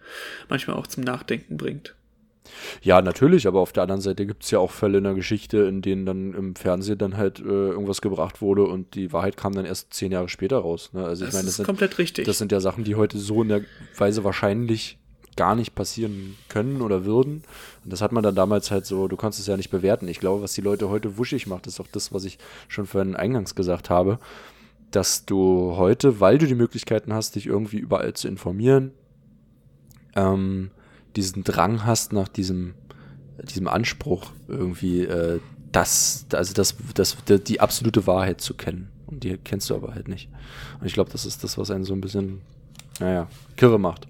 manchmal 0.49 0.77
auch 0.77 0.87
zum 0.87 1.05
Nachdenken 1.05 1.57
bringt. 1.57 1.95
Ja, 2.83 3.01
natürlich, 3.01 3.47
aber 3.47 3.61
auf 3.61 3.73
der 3.73 3.85
anderen 3.85 4.01
Seite 4.01 4.27
gibt 4.27 4.43
es 4.43 4.51
ja 4.51 4.59
auch 4.59 4.73
Fälle 4.73 4.99
in 4.99 5.05
der 5.05 5.15
Geschichte, 5.15 5.59
in 5.59 5.81
denen 5.81 6.05
dann 6.05 6.35
im 6.35 6.57
Fernsehen 6.57 6.99
dann 6.99 7.17
halt 7.17 7.39
äh, 7.39 7.45
irgendwas 7.45 8.01
gebracht 8.01 8.43
wurde 8.43 8.65
und 8.65 8.97
die 8.97 9.13
Wahrheit 9.13 9.37
kam 9.37 9.55
dann 9.55 9.65
erst 9.65 9.95
zehn 9.95 10.11
Jahre 10.11 10.29
später 10.29 10.59
raus. 10.59 10.91
Ne? 10.93 11.05
Also 11.05 11.25
ich 11.25 11.29
das 11.29 11.35
meine, 11.35 11.45
das 11.45 11.53
ist 11.53 11.57
sind, 11.59 11.67
komplett 11.67 11.99
richtig. 11.99 12.27
Das 12.27 12.39
sind 12.39 12.51
ja 12.51 12.59
Sachen, 12.59 12.83
die 12.83 12.97
heute 12.97 13.19
so 13.19 13.43
in 13.43 13.49
der 13.49 13.63
Weise 13.97 14.25
wahrscheinlich 14.25 14.99
gar 15.37 15.55
nicht 15.55 15.74
passieren 15.74 16.37
können 16.49 16.83
oder 16.83 17.05
würden. 17.05 17.43
Und 17.85 17.93
das 17.93 18.03
hat 18.03 18.12
man 18.12 18.22
dann 18.22 18.35
damals 18.35 18.70
halt 18.70 18.87
so, 18.87 19.09
du 19.09 19.16
kannst 19.16 19.41
es 19.41 19.47
ja 19.47 19.57
nicht 19.57 19.70
bewerten. 19.70 20.09
Ich 20.09 20.20
glaube, 20.20 20.43
was 20.43 20.53
die 20.53 20.61
Leute 20.61 20.89
heute 20.89 21.16
wuschig 21.16 21.47
macht, 21.47 21.66
ist 21.66 21.80
auch 21.80 21.87
das, 21.91 22.12
was 22.12 22.24
ich 22.24 22.39
schon 22.68 22.87
vorhin 22.87 23.16
eingangs 23.16 23.55
gesagt 23.55 23.91
habe 23.91 24.18
dass 24.95 25.24
du 25.24 25.74
heute, 25.76 26.20
weil 26.20 26.39
du 26.39 26.47
die 26.47 26.55
Möglichkeiten 26.55 27.12
hast, 27.12 27.35
dich 27.35 27.47
irgendwie 27.47 27.78
überall 27.78 28.12
zu 28.12 28.28
informieren, 28.28 28.93
ähm, 30.14 30.70
diesen 31.16 31.45
Drang 31.45 31.85
hast 31.85 32.12
nach 32.12 32.28
diesem, 32.28 32.74
diesem 33.43 33.68
Anspruch 33.68 34.30
irgendwie, 34.49 35.05
äh, 35.05 35.41
das, 35.72 36.26
also 36.33 36.53
das, 36.53 36.76
das, 36.95 37.16
die 37.26 37.61
absolute 37.61 38.07
Wahrheit 38.07 38.41
zu 38.41 38.55
kennen. 38.55 38.91
Und 39.07 39.24
die 39.24 39.39
kennst 39.39 39.70
du 39.70 39.74
aber 39.74 39.95
halt 39.95 40.09
nicht. 40.09 40.28
Und 40.80 40.87
ich 40.87 40.93
glaube, 40.93 41.11
das 41.11 41.24
ist 41.24 41.43
das, 41.43 41.59
was 41.59 41.70
einen 41.70 41.85
so 41.85 41.95
ein 41.95 42.01
bisschen, 42.01 42.43
naja, 43.01 43.28
kirre 43.57 43.78
macht. 43.78 44.07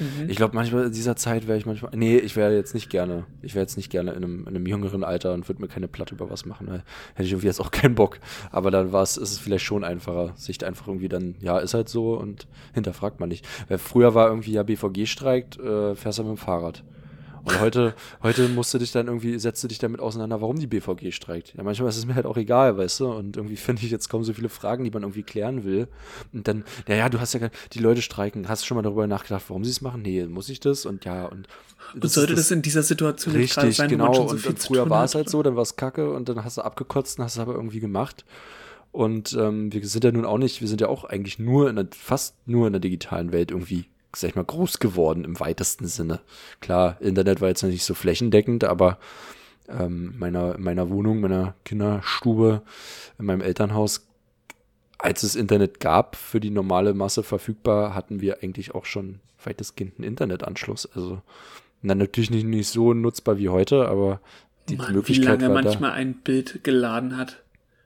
Mhm. 0.00 0.28
Ich 0.28 0.36
glaube, 0.36 0.54
manchmal 0.54 0.84
in 0.86 0.92
dieser 0.92 1.16
Zeit 1.16 1.46
wäre 1.46 1.58
ich 1.58 1.66
manchmal. 1.66 1.92
Nee, 1.94 2.16
ich 2.18 2.36
wäre 2.36 2.54
jetzt 2.54 2.74
nicht 2.74 2.90
gerne. 2.90 3.24
Ich 3.42 3.54
wäre 3.54 3.62
jetzt 3.62 3.76
nicht 3.76 3.90
gerne 3.90 4.12
in 4.12 4.18
einem, 4.18 4.40
in 4.42 4.48
einem 4.48 4.66
jüngeren 4.66 5.04
Alter 5.04 5.32
und 5.32 5.48
würde 5.48 5.60
mir 5.60 5.68
keine 5.68 5.88
Platte 5.88 6.14
über 6.14 6.30
was 6.30 6.46
machen. 6.46 6.68
Hätte 6.68 6.82
ich 7.24 7.32
irgendwie 7.32 7.46
jetzt 7.46 7.60
auch 7.60 7.70
keinen 7.70 7.94
Bock. 7.94 8.18
Aber 8.50 8.70
dann 8.70 8.92
war 8.92 9.02
es, 9.02 9.16
ist 9.16 9.32
es 9.32 9.38
vielleicht 9.38 9.64
schon 9.64 9.84
einfacher, 9.84 10.32
sich 10.36 10.64
einfach 10.64 10.88
irgendwie 10.88 11.08
dann, 11.08 11.34
ja, 11.40 11.58
ist 11.58 11.74
halt 11.74 11.88
so 11.88 12.14
und 12.14 12.46
hinterfragt 12.74 13.20
man 13.20 13.28
nicht. 13.28 13.46
Weil 13.68 13.78
früher 13.78 14.14
war 14.14 14.28
irgendwie, 14.28 14.52
ja, 14.52 14.62
BVG 14.62 15.06
streikt, 15.06 15.58
äh, 15.58 15.94
fährst 15.94 16.18
du 16.18 16.24
mit 16.24 16.32
dem 16.32 16.38
Fahrrad. 16.38 16.82
Und 17.44 17.60
heute, 17.60 17.94
heute 18.22 18.48
musst 18.48 18.72
du 18.72 18.78
dich 18.78 18.92
dann 18.92 19.08
irgendwie, 19.08 19.38
setzt 19.38 19.64
du 19.64 19.68
dich 19.68 19.78
damit 19.78 20.00
auseinander, 20.00 20.40
warum 20.40 20.58
die 20.58 20.68
BVG 20.68 21.12
streikt. 21.12 21.54
Ja, 21.56 21.64
manchmal 21.64 21.88
ist 21.88 21.96
es 21.96 22.06
mir 22.06 22.14
halt 22.14 22.26
auch 22.26 22.36
egal, 22.36 22.78
weißt 22.78 23.00
du, 23.00 23.12
und 23.12 23.36
irgendwie 23.36 23.56
finde 23.62 23.82
ich 23.84 23.90
jetzt 23.90 24.08
kaum 24.08 24.22
so 24.22 24.32
viele 24.32 24.48
Fragen, 24.48 24.84
die 24.84 24.90
man 24.90 25.02
irgendwie 25.02 25.24
klären 25.24 25.64
will. 25.64 25.88
Und 26.32 26.46
dann, 26.46 26.64
ja, 26.86 26.94
ja, 26.94 27.08
du 27.08 27.20
hast 27.20 27.34
ja, 27.34 27.48
die 27.72 27.78
Leute 27.80 28.02
streiken, 28.02 28.48
hast 28.48 28.62
du 28.62 28.66
schon 28.66 28.76
mal 28.76 28.82
darüber 28.82 29.06
nachgedacht, 29.06 29.44
warum 29.48 29.64
sie 29.64 29.70
es 29.70 29.80
machen? 29.80 30.02
Nee, 30.02 30.24
muss 30.26 30.48
ich 30.48 30.60
das? 30.60 30.86
Und 30.86 31.04
ja, 31.04 31.26
und. 31.26 31.48
Und 31.94 32.08
sollte 32.08 32.34
das, 32.34 32.44
das, 32.44 32.50
in 32.52 32.62
dieser 32.62 32.82
Situation 32.82 33.34
richtig, 33.34 33.56
gerade 33.56 33.72
sein, 33.72 33.90
genau, 33.90 34.14
so 34.14 34.22
und, 34.22 34.46
und 34.46 34.58
früher 34.58 34.88
war 34.88 35.04
es 35.04 35.14
halt 35.14 35.28
so, 35.28 35.42
dann 35.42 35.56
war 35.56 35.62
es 35.62 35.76
kacke 35.76 36.12
und 36.12 36.28
dann 36.28 36.44
hast 36.44 36.56
du 36.56 36.62
abgekotzt 36.62 37.18
und 37.18 37.24
hast 37.24 37.34
es 37.34 37.40
aber 37.40 37.54
irgendwie 37.54 37.80
gemacht. 37.80 38.24
Und 38.92 39.32
ähm, 39.32 39.72
wir 39.72 39.86
sind 39.86 40.04
ja 40.04 40.12
nun 40.12 40.26
auch 40.26 40.38
nicht, 40.38 40.60
wir 40.60 40.68
sind 40.68 40.80
ja 40.80 40.88
auch 40.88 41.04
eigentlich 41.04 41.38
nur 41.38 41.68
in 41.68 41.76
der, 41.76 41.88
fast 41.90 42.36
nur 42.46 42.66
in 42.66 42.74
der 42.74 42.80
digitalen 42.80 43.32
Welt 43.32 43.50
irgendwie 43.50 43.86
sag 44.14 44.30
ich 44.30 44.36
mal, 44.36 44.44
groß 44.44 44.78
geworden 44.78 45.24
im 45.24 45.38
weitesten 45.40 45.86
Sinne. 45.86 46.20
Klar, 46.60 46.96
Internet 47.00 47.40
war 47.40 47.48
jetzt 47.48 47.62
nicht 47.62 47.84
so 47.84 47.94
flächendeckend, 47.94 48.64
aber 48.64 48.98
ähm, 49.68 50.14
meiner, 50.18 50.58
meiner 50.58 50.90
Wohnung, 50.90 51.20
meiner 51.20 51.54
Kinderstube, 51.64 52.62
in 53.18 53.26
meinem 53.26 53.40
Elternhaus, 53.40 54.06
als 54.98 55.22
es 55.22 55.34
Internet 55.34 55.80
gab, 55.80 56.16
für 56.16 56.40
die 56.40 56.50
normale 56.50 56.94
Masse 56.94 57.22
verfügbar, 57.22 57.94
hatten 57.94 58.20
wir 58.20 58.42
eigentlich 58.42 58.74
auch 58.74 58.84
schon 58.84 59.20
weitestgehend 59.44 59.98
einen 59.98 60.08
Internetanschluss. 60.08 60.86
Also, 60.94 61.22
na, 61.80 61.94
natürlich 61.94 62.30
nicht, 62.30 62.46
nicht 62.46 62.68
so 62.68 62.94
nutzbar 62.94 63.38
wie 63.38 63.48
heute, 63.48 63.88
aber 63.88 64.20
die 64.68 64.76
Mann, 64.76 64.92
Möglichkeit 64.92 65.40
wie 65.40 65.44
lange 65.44 65.62
manchmal 65.62 65.90
da. 65.90 65.96
ein 65.96 66.14
Bild 66.14 66.62
geladen 66.62 67.16
hat. 67.16 67.41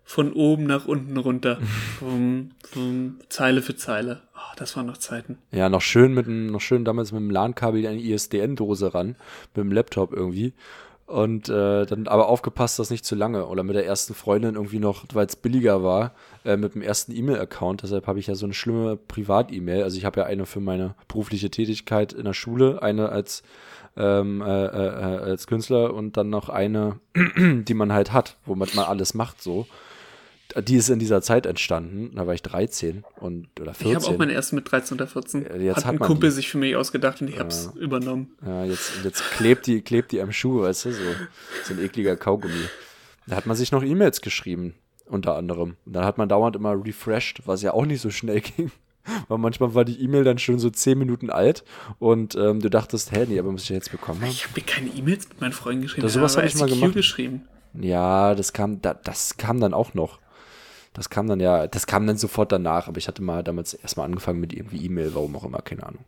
Von 0.08 0.32
oben 0.32 0.64
nach 0.64 0.86
unten 0.86 1.16
runter. 1.16 1.58
vom, 1.98 2.52
vom 2.62 3.18
Zeile 3.28 3.60
für 3.60 3.76
Zeile 3.76 4.22
das 4.56 4.76
waren 4.76 4.86
noch 4.86 4.96
Zeiten. 4.96 5.38
Ja, 5.52 5.68
noch 5.68 5.82
schön 5.82 6.12
mit 6.14 6.26
dem, 6.26 6.46
noch 6.46 6.60
schön 6.60 6.84
damals 6.84 7.12
mit 7.12 7.20
dem 7.20 7.30
LAN-Kabel 7.30 7.86
eine 7.86 8.00
ISDN-Dose 8.00 8.94
ran, 8.94 9.16
mit 9.54 9.64
dem 9.64 9.70
Laptop 9.70 10.12
irgendwie. 10.12 10.54
Und 11.04 11.48
äh, 11.48 11.86
dann 11.86 12.08
aber 12.08 12.28
aufgepasst, 12.28 12.80
dass 12.80 12.90
nicht 12.90 13.04
zu 13.04 13.14
lange. 13.14 13.46
Oder 13.46 13.62
mit 13.62 13.76
der 13.76 13.86
ersten 13.86 14.12
Freundin 14.12 14.56
irgendwie 14.56 14.80
noch, 14.80 15.04
weil 15.12 15.26
es 15.26 15.36
billiger 15.36 15.84
war, 15.84 16.14
äh, 16.44 16.56
mit 16.56 16.74
dem 16.74 16.82
ersten 16.82 17.14
E-Mail-Account. 17.14 17.84
Deshalb 17.84 18.08
habe 18.08 18.18
ich 18.18 18.26
ja 18.26 18.34
so 18.34 18.46
eine 18.46 18.54
schlimme 18.54 18.96
Privat-E-Mail. 18.96 19.84
Also 19.84 19.98
ich 19.98 20.04
habe 20.04 20.20
ja 20.20 20.26
eine 20.26 20.46
für 20.46 20.58
meine 20.58 20.96
berufliche 21.06 21.50
Tätigkeit 21.50 22.12
in 22.12 22.24
der 22.24 22.32
Schule, 22.32 22.82
eine 22.82 23.10
als, 23.10 23.44
ähm, 23.96 24.40
äh, 24.40 24.66
äh, 24.66 24.68
äh 24.68 25.30
als 25.30 25.46
Künstler 25.46 25.94
und 25.94 26.16
dann 26.16 26.28
noch 26.28 26.48
eine, 26.48 26.98
die 27.36 27.74
man 27.74 27.92
halt 27.92 28.12
hat, 28.12 28.36
womit 28.44 28.74
man 28.74 28.86
alles 28.86 29.14
macht 29.14 29.40
so 29.40 29.66
die 30.54 30.76
ist 30.76 30.88
in 30.88 30.98
dieser 30.98 31.22
Zeit 31.22 31.46
entstanden. 31.46 32.12
Da 32.14 32.26
war 32.26 32.34
ich 32.34 32.42
13 32.42 33.04
und, 33.20 33.48
oder 33.60 33.74
14. 33.74 33.88
Ich 33.88 33.94
habe 33.96 34.14
auch 34.14 34.18
meine 34.18 34.32
erste 34.32 34.54
mit 34.54 34.70
13 34.70 34.96
oder 34.96 35.06
14. 35.06 35.46
Jetzt 35.60 35.76
hat, 35.76 35.84
hat 35.86 35.94
ein 35.94 35.98
Kumpel 35.98 36.30
die. 36.30 36.36
sich 36.36 36.48
für 36.48 36.58
mich 36.58 36.76
ausgedacht 36.76 37.20
und 37.20 37.28
ich 37.28 37.34
ja. 37.34 37.40
habe 37.40 37.50
es 37.50 37.70
übernommen. 37.76 38.36
Ja, 38.44 38.64
jetzt, 38.64 38.92
jetzt 39.04 39.22
klebt, 39.32 39.66
die, 39.66 39.82
klebt 39.82 40.12
die 40.12 40.20
am 40.20 40.32
Schuh, 40.32 40.62
weißt 40.62 40.86
du, 40.86 40.92
so, 40.92 41.02
so 41.64 41.74
ein 41.74 41.84
ekliger 41.84 42.16
Kaugummi. 42.16 42.54
Da 43.26 43.36
hat 43.36 43.46
man 43.46 43.56
sich 43.56 43.72
noch 43.72 43.82
E-Mails 43.82 44.20
geschrieben. 44.20 44.74
unter 45.08 45.36
anderem. 45.36 45.76
Und 45.84 45.92
dann 45.92 46.04
hat 46.04 46.18
man 46.18 46.28
dauernd 46.28 46.56
immer 46.56 46.72
refreshed, 46.72 47.42
was 47.46 47.62
ja 47.62 47.72
auch 47.72 47.86
nicht 47.86 48.00
so 48.00 48.10
schnell 48.10 48.40
ging. 48.56 48.70
Weil 49.28 49.38
manchmal 49.38 49.74
war 49.74 49.84
die 49.84 50.00
E-Mail 50.02 50.24
dann 50.24 50.38
schon 50.38 50.58
so 50.58 50.68
zehn 50.68 50.98
Minuten 50.98 51.30
alt 51.30 51.62
und 52.00 52.34
ähm, 52.34 52.60
du 52.60 52.68
dachtest, 52.68 53.12
hä, 53.12 53.24
nee, 53.28 53.38
aber 53.38 53.52
muss 53.52 53.62
ich 53.62 53.68
jetzt 53.68 53.92
bekommen 53.92 54.20
haben. 54.20 54.30
Ich 54.30 54.44
habe 54.44 54.60
mir 54.60 54.66
keine 54.66 54.88
E-Mails 54.88 55.28
mit 55.28 55.40
meinen 55.40 55.52
Freunden 55.52 55.82
geschrieben. 55.82 56.02
Das, 56.02 56.12
sowas 56.12 56.36
habe 56.36 56.48
ich 56.48 56.56
mal 56.56 56.68
gemacht. 56.68 56.94
geschrieben. 56.94 57.42
Ja, 57.80 58.34
das 58.34 58.52
kam, 58.52 58.82
da, 58.82 58.94
das 58.94 59.36
kam 59.36 59.60
dann 59.60 59.74
auch 59.74 59.94
noch. 59.94 60.18
Das 60.96 61.10
kam 61.10 61.26
dann 61.26 61.40
ja, 61.40 61.66
das 61.66 61.86
kam 61.86 62.06
dann 62.06 62.16
sofort 62.16 62.52
danach, 62.52 62.88
aber 62.88 62.96
ich 62.96 63.06
hatte 63.06 63.22
mal 63.22 63.44
damals 63.44 63.74
erstmal 63.74 64.06
angefangen 64.06 64.40
mit 64.40 64.54
irgendwie 64.54 64.84
E-Mail, 64.86 65.14
warum 65.14 65.36
auch 65.36 65.44
immer, 65.44 65.60
keine 65.60 65.84
Ahnung. 65.84 66.04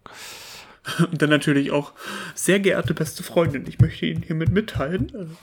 Und 1.11 1.21
dann 1.21 1.29
natürlich 1.29 1.71
auch, 1.71 1.93
sehr 2.35 2.59
geehrte 2.61 2.95
beste 2.95 3.23
Freundin, 3.23 3.67
ich 3.67 3.79
möchte 3.81 4.07
Ihnen 4.07 4.23
hiermit 4.23 4.51
mitteilen. 4.51 5.13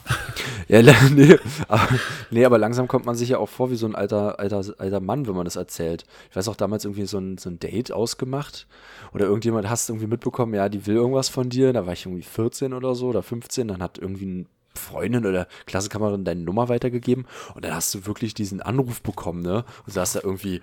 Ja, 0.68 0.82
nee 0.82 1.38
aber, 1.68 1.88
nee, 2.32 2.44
aber 2.44 2.58
langsam 2.58 2.88
kommt 2.88 3.06
man 3.06 3.14
sich 3.14 3.28
ja 3.28 3.38
auch 3.38 3.48
vor 3.48 3.70
wie 3.70 3.76
so 3.76 3.86
ein 3.86 3.94
alter, 3.94 4.40
alter, 4.40 4.64
alter 4.78 4.98
Mann, 4.98 5.28
wenn 5.28 5.36
man 5.36 5.44
das 5.44 5.54
erzählt. 5.54 6.04
Ich 6.28 6.34
weiß 6.34 6.48
auch 6.48 6.56
damals 6.56 6.84
irgendwie 6.84 7.06
so 7.06 7.18
ein, 7.18 7.38
so 7.38 7.48
ein 7.48 7.60
Date 7.60 7.92
ausgemacht 7.92 8.66
oder 9.14 9.26
irgendjemand 9.26 9.70
hast 9.70 9.88
irgendwie 9.88 10.08
mitbekommen, 10.08 10.54
ja, 10.54 10.68
die 10.68 10.84
will 10.86 10.96
irgendwas 10.96 11.28
von 11.28 11.50
dir, 11.50 11.72
da 11.72 11.86
war 11.86 11.92
ich 11.92 12.04
irgendwie 12.04 12.24
14 12.24 12.72
oder 12.72 12.96
so 12.96 13.06
oder 13.06 13.22
15, 13.22 13.68
dann 13.68 13.80
hat 13.80 13.98
irgendwie 13.98 14.26
ein 14.26 14.48
Freundin 14.76 15.26
oder 15.26 15.46
Klassenkameradin 15.66 16.24
deine 16.24 16.42
Nummer 16.42 16.68
weitergegeben 16.68 17.26
und 17.54 17.64
dann 17.64 17.74
hast 17.74 17.94
du 17.94 18.06
wirklich 18.06 18.34
diesen 18.34 18.60
Anruf 18.60 19.02
bekommen, 19.02 19.42
ne? 19.42 19.64
Und 19.86 19.92
saß 19.92 20.14
da 20.14 20.20
irgendwie, 20.22 20.62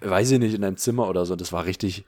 weiß 0.00 0.30
ich 0.32 0.38
nicht, 0.38 0.54
in 0.54 0.62
deinem 0.62 0.76
Zimmer 0.76 1.08
oder 1.08 1.24
so. 1.26 1.36
Das 1.36 1.52
war 1.52 1.64
richtig, 1.64 2.04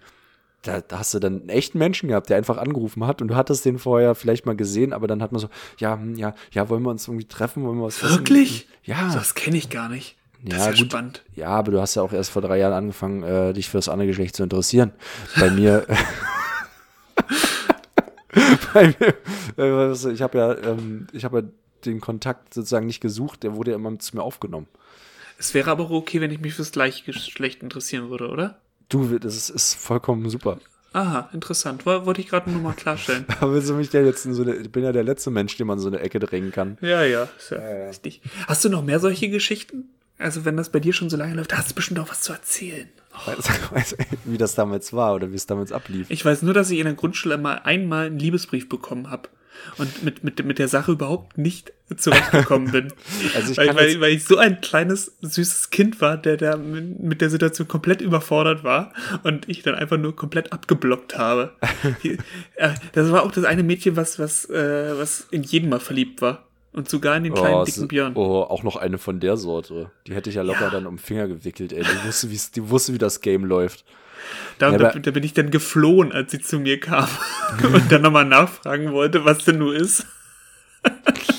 da, 0.62 0.80
da, 0.80 0.98
hast 0.98 1.14
du 1.14 1.18
dann 1.18 1.40
einen 1.40 1.48
echten 1.48 1.78
Menschen 1.78 2.08
gehabt, 2.08 2.30
der 2.30 2.36
einfach 2.36 2.58
angerufen 2.58 3.06
hat 3.06 3.22
und 3.22 3.28
du 3.28 3.36
hattest 3.36 3.64
den 3.64 3.78
vorher 3.78 4.14
vielleicht 4.14 4.46
mal 4.46 4.56
gesehen, 4.56 4.92
aber 4.92 5.06
dann 5.06 5.22
hat 5.22 5.32
man 5.32 5.40
so, 5.40 5.48
ja, 5.78 5.94
hm, 5.94 6.16
ja, 6.16 6.34
ja, 6.52 6.68
wollen 6.68 6.82
wir 6.82 6.90
uns 6.90 7.06
irgendwie 7.06 7.26
treffen, 7.26 7.64
wollen 7.64 7.78
wir 7.78 7.86
was 7.86 8.02
Wirklich? 8.02 8.62
Essen? 8.62 8.72
Ja. 8.84 9.14
Das 9.14 9.34
kenne 9.34 9.56
ich 9.56 9.70
gar 9.70 9.88
nicht. 9.88 10.16
Das 10.42 10.58
ja, 10.58 10.70
ist 10.70 10.78
ja 10.78 10.82
gut. 10.82 10.92
spannend. 10.92 11.24
Ja, 11.34 11.48
aber 11.48 11.72
du 11.72 11.80
hast 11.80 11.96
ja 11.96 12.02
auch 12.02 12.12
erst 12.12 12.30
vor 12.30 12.42
drei 12.42 12.58
Jahren 12.58 12.72
angefangen, 12.72 13.22
äh, 13.24 13.52
dich 13.52 13.68
für 13.68 13.78
das 13.78 13.88
andere 13.88 14.06
Geschlecht 14.08 14.36
zu 14.36 14.42
interessieren. 14.44 14.92
Bei 15.38 15.50
mir. 15.50 15.86
bei 18.74 18.94
mir 19.56 19.92
ich 20.12 20.22
habe 20.22 20.38
ja, 20.38 20.56
ähm, 20.58 21.06
ich 21.12 21.24
habe 21.24 21.40
ja 21.40 21.46
den 21.84 22.00
Kontakt 22.00 22.54
sozusagen 22.54 22.86
nicht 22.86 23.00
gesucht, 23.00 23.42
der 23.42 23.54
wurde 23.54 23.70
ja 23.70 23.76
immer 23.76 23.98
zu 23.98 24.16
mir 24.16 24.22
aufgenommen. 24.22 24.66
Es 25.38 25.54
wäre 25.54 25.70
aber 25.70 25.84
auch 25.84 25.90
okay, 25.90 26.20
wenn 26.20 26.32
ich 26.32 26.40
mich 26.40 26.54
fürs 26.54 26.72
gleiche 26.72 27.04
Geschlecht 27.04 27.62
interessieren 27.62 28.10
würde, 28.10 28.28
oder? 28.28 28.58
Du, 28.88 29.18
das 29.18 29.36
ist, 29.36 29.50
ist 29.50 29.74
vollkommen 29.74 30.28
super. 30.28 30.58
Aha, 30.92 31.28
interessant. 31.32 31.84
Wollte 31.84 32.20
ich 32.20 32.28
gerade 32.28 32.50
nur 32.50 32.60
mal 32.60 32.72
klarstellen. 32.72 33.26
Aber 33.40 33.52
willst 33.52 33.68
du 33.68 33.74
mich 33.74 33.90
denn 33.90 34.06
jetzt 34.06 34.24
in 34.24 34.32
so 34.32 34.42
eine, 34.42 34.54
ich 34.56 34.72
bin 34.72 34.82
ja 34.82 34.90
der 34.90 35.04
letzte 35.04 35.30
Mensch, 35.30 35.56
den 35.56 35.66
man 35.66 35.78
so 35.78 35.88
eine 35.88 36.00
Ecke 36.00 36.18
drängen 36.18 36.50
kann. 36.50 36.78
Ja, 36.80 37.04
ja, 37.04 37.28
ist 37.38 37.50
ja, 37.50 37.58
ja, 37.58 37.88
richtig. 37.88 38.22
Hast 38.46 38.64
du 38.64 38.70
noch 38.70 38.82
mehr 38.82 38.98
solche 38.98 39.28
Geschichten? 39.28 39.90
Also, 40.16 40.44
wenn 40.44 40.56
das 40.56 40.70
bei 40.70 40.80
dir 40.80 40.92
schon 40.92 41.10
so 41.10 41.16
lange 41.16 41.34
läuft, 41.34 41.56
hast 41.56 41.70
du 41.70 41.74
bestimmt 41.74 42.00
auch 42.00 42.10
was 42.10 42.22
zu 42.22 42.32
erzählen. 42.32 42.88
Oh. 43.26 43.74
Weiß, 43.74 43.96
wie 44.24 44.38
das 44.38 44.54
damals 44.54 44.92
war 44.92 45.14
oder 45.14 45.30
wie 45.32 45.36
es 45.36 45.46
damals 45.46 45.72
ablief. 45.72 46.06
Ich 46.10 46.24
weiß 46.24 46.42
nur, 46.42 46.54
dass 46.54 46.70
ich 46.70 46.78
in 46.78 46.84
der 46.84 46.94
Grundschule 46.94 47.38
mal 47.38 47.56
einmal 47.64 48.06
einen 48.06 48.18
Liebesbrief 48.18 48.68
bekommen 48.68 49.10
habe 49.10 49.28
und 49.76 50.02
mit, 50.02 50.24
mit, 50.24 50.44
mit 50.44 50.58
der 50.58 50.68
Sache 50.68 50.92
überhaupt 50.92 51.38
nicht 51.38 51.72
zurechtgekommen 51.96 52.70
bin. 52.70 52.92
also 53.34 53.52
ich 53.52 53.58
weil, 53.58 53.74
weil, 53.74 54.00
weil 54.00 54.12
ich 54.12 54.24
so 54.24 54.36
ein 54.36 54.60
kleines, 54.60 55.16
süßes 55.20 55.70
Kind 55.70 56.00
war, 56.00 56.16
der 56.16 56.36
da 56.36 56.56
mit 56.56 57.20
der 57.20 57.30
Situation 57.30 57.68
komplett 57.68 58.00
überfordert 58.00 58.64
war 58.64 58.92
und 59.24 59.48
ich 59.48 59.62
dann 59.62 59.74
einfach 59.74 59.98
nur 59.98 60.14
komplett 60.14 60.52
abgeblockt 60.52 61.16
habe. 61.16 61.54
Äh, 62.54 62.74
das 62.92 63.10
war 63.10 63.22
auch 63.22 63.30
das 63.30 63.44
eine 63.44 63.62
Mädchen, 63.62 63.96
was, 63.96 64.18
was, 64.18 64.48
äh, 64.50 64.98
was 64.98 65.26
in 65.30 65.42
jeden 65.42 65.68
mal 65.68 65.80
verliebt 65.80 66.20
war. 66.20 66.47
Und 66.72 66.88
sogar 66.88 67.16
in 67.16 67.24
den 67.24 67.34
kleinen 67.34 67.54
oh, 67.54 67.64
dicken 67.64 67.88
Björn. 67.88 68.12
Oh, 68.14 68.42
auch 68.42 68.62
noch 68.62 68.76
eine 68.76 68.98
von 68.98 69.20
der 69.20 69.36
Sorte. 69.36 69.90
Die 70.06 70.14
hätte 70.14 70.30
ich 70.30 70.36
ja 70.36 70.42
locker 70.42 70.66
ja. 70.66 70.70
dann 70.70 70.86
um 70.86 70.96
den 70.96 71.02
Finger 71.02 71.26
gewickelt, 71.26 71.72
ey. 71.72 71.82
Die 71.82 72.06
wusste, 72.06 72.28
die 72.28 72.70
wusste, 72.70 72.92
wie 72.92 72.98
das 72.98 73.20
Game 73.20 73.44
läuft. 73.44 73.84
Da, 74.58 74.72
ja, 74.72 74.78
da, 74.78 74.90
da, 74.90 75.10
bin 75.10 75.22
ich 75.22 75.32
dann 75.32 75.50
geflohen, 75.50 76.12
als 76.12 76.32
sie 76.32 76.40
zu 76.40 76.58
mir 76.58 76.78
kam 76.78 77.08
und 77.72 77.90
dann 77.90 78.02
nochmal 78.02 78.24
nachfragen 78.24 78.92
wollte, 78.92 79.24
was 79.24 79.44
denn 79.44 79.58
nur 79.58 79.74
ist. 79.74 80.06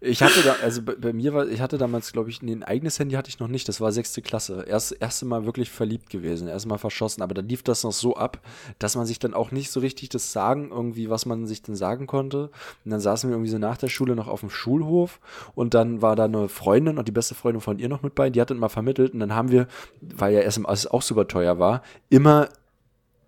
Ich 0.00 0.22
hatte 0.22 0.42
da, 0.42 0.56
also 0.62 0.82
bei, 0.82 0.94
bei 0.94 1.12
mir 1.14 1.32
war, 1.32 1.48
ich 1.48 1.62
hatte 1.62 1.78
damals, 1.78 2.12
glaube 2.12 2.28
ich, 2.28 2.42
ein 2.42 2.62
eigenes 2.62 2.98
Handy 2.98 3.14
hatte 3.14 3.30
ich 3.30 3.38
noch 3.38 3.48
nicht. 3.48 3.66
Das 3.66 3.80
war 3.80 3.92
sechste 3.92 4.20
Klasse. 4.20 4.64
Erst 4.68 4.92
erste 4.92 5.24
Mal 5.24 5.46
wirklich 5.46 5.70
verliebt 5.70 6.10
gewesen, 6.10 6.48
erste 6.48 6.68
Mal 6.68 6.76
verschossen. 6.76 7.22
Aber 7.22 7.32
dann 7.32 7.48
lief 7.48 7.62
das 7.62 7.82
noch 7.82 7.92
so 7.92 8.14
ab, 8.14 8.40
dass 8.78 8.94
man 8.94 9.06
sich 9.06 9.18
dann 9.18 9.32
auch 9.32 9.52
nicht 9.52 9.70
so 9.70 9.80
richtig 9.80 10.10
das 10.10 10.32
sagen, 10.32 10.70
irgendwie, 10.70 11.08
was 11.08 11.24
man 11.24 11.46
sich 11.46 11.62
denn 11.62 11.76
sagen 11.76 12.06
konnte. 12.06 12.50
Und 12.84 12.90
dann 12.90 13.00
saßen 13.00 13.30
wir 13.30 13.36
irgendwie 13.36 13.50
so 13.50 13.58
nach 13.58 13.78
der 13.78 13.88
Schule 13.88 14.14
noch 14.14 14.28
auf 14.28 14.40
dem 14.40 14.50
Schulhof 14.50 15.18
und 15.54 15.72
dann 15.72 16.02
war 16.02 16.14
da 16.14 16.24
eine 16.24 16.48
Freundin 16.48 16.98
und 16.98 17.08
die 17.08 17.12
beste 17.12 17.34
Freundin 17.34 17.62
von 17.62 17.78
ihr 17.78 17.88
noch 17.88 18.02
mit 18.02 18.14
bei. 18.14 18.28
Die 18.28 18.40
hat 18.40 18.50
dann 18.50 18.58
mal 18.58 18.68
vermittelt 18.68 19.14
und 19.14 19.20
dann 19.20 19.34
haben 19.34 19.50
wir, 19.50 19.66
weil 20.02 20.34
ja 20.34 20.40
SMS 20.40 20.86
auch 20.86 21.02
super 21.02 21.26
teuer 21.26 21.58
war, 21.58 21.82
immer 22.10 22.50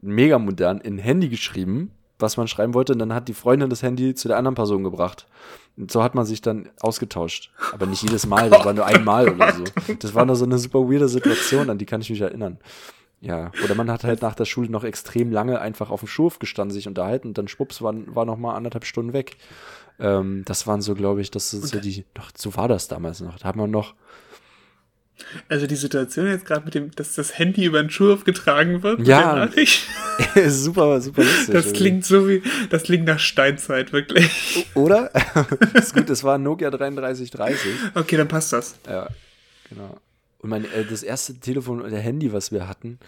mega 0.02 0.38
modern 0.38 0.80
in 0.80 0.98
Handy 0.98 1.28
geschrieben 1.28 1.92
was 2.18 2.36
man 2.36 2.48
schreiben 2.48 2.74
wollte. 2.74 2.92
Und 2.92 2.98
dann 2.98 3.14
hat 3.14 3.28
die 3.28 3.34
Freundin 3.34 3.70
das 3.70 3.82
Handy 3.82 4.14
zu 4.14 4.28
der 4.28 4.36
anderen 4.36 4.54
Person 4.54 4.84
gebracht. 4.84 5.26
Und 5.78 5.92
so 5.92 6.02
hat 6.02 6.16
man 6.16 6.26
sich 6.26 6.42
dann 6.42 6.68
ausgetauscht. 6.80 7.50
Aber 7.72 7.86
nicht 7.86 8.02
jedes 8.02 8.26
Mal, 8.26 8.50
das 8.50 8.64
war 8.64 8.74
nur 8.74 8.84
einmal 8.84 9.28
oder 9.28 9.52
so. 9.52 9.64
Das 10.00 10.12
war 10.12 10.26
nur 10.26 10.34
so 10.34 10.44
eine 10.44 10.58
super 10.58 10.80
weirde 10.80 11.08
Situation, 11.08 11.70
an 11.70 11.78
die 11.78 11.86
kann 11.86 12.00
ich 12.00 12.10
mich 12.10 12.20
erinnern. 12.20 12.58
Ja, 13.20 13.52
oder 13.64 13.74
man 13.74 13.90
hat 13.90 14.04
halt 14.04 14.22
nach 14.22 14.34
der 14.34 14.44
Schule 14.44 14.70
noch 14.70 14.84
extrem 14.84 15.32
lange 15.32 15.60
einfach 15.60 15.90
auf 15.90 16.00
dem 16.00 16.08
Schurf 16.08 16.38
gestanden, 16.38 16.72
sich 16.72 16.86
unterhalten 16.86 17.28
und 17.28 17.38
dann 17.38 17.48
schwupps, 17.48 17.82
war, 17.82 17.94
war 18.14 18.24
noch 18.24 18.36
mal 18.36 18.54
anderthalb 18.54 18.84
Stunden 18.84 19.12
weg. 19.12 19.36
Ähm, 19.98 20.42
das 20.44 20.66
waren 20.66 20.82
so, 20.82 20.94
glaube 20.94 21.20
ich, 21.20 21.30
das 21.30 21.52
ist 21.52 21.68
so 21.68 21.80
die, 21.80 22.04
doch, 22.14 22.30
so 22.36 22.56
war 22.56 22.68
das 22.68 22.86
damals 22.88 23.20
noch. 23.20 23.38
Da 23.38 23.48
hat 23.48 23.56
man 23.56 23.70
noch, 23.70 23.94
also 25.48 25.66
die 25.66 25.76
Situation 25.76 26.26
jetzt 26.26 26.46
gerade 26.46 26.64
mit 26.64 26.74
dem, 26.74 26.90
dass 26.92 27.14
das 27.14 27.38
Handy 27.38 27.64
über 27.64 27.80
den 27.80 27.90
Schuh 27.90 28.16
getragen 28.24 28.82
wird. 28.82 29.06
Ja. 29.06 29.48
super, 30.48 31.00
super 31.00 31.22
lustig. 31.22 31.54
Das 31.54 31.72
klingt 31.72 32.04
so 32.04 32.28
wie, 32.28 32.42
das 32.70 32.84
klingt 32.84 33.04
nach 33.04 33.18
Steinzeit, 33.18 33.92
wirklich. 33.92 34.66
Oder? 34.74 35.10
ist 35.74 35.94
gut, 35.94 36.08
es 36.10 36.24
war 36.24 36.36
ein 36.36 36.42
Nokia 36.42 36.70
3330. 36.70 37.72
Okay, 37.94 38.16
dann 38.16 38.28
passt 38.28 38.52
das. 38.52 38.76
Ja, 38.86 39.08
genau. 39.68 39.98
Und 40.38 40.50
mein, 40.50 40.64
äh, 40.64 40.84
das 40.88 41.02
erste 41.02 41.34
Telefon 41.38 41.82
oder 41.82 41.98
Handy, 41.98 42.32
was 42.32 42.52
wir 42.52 42.68
hatten, 42.68 42.98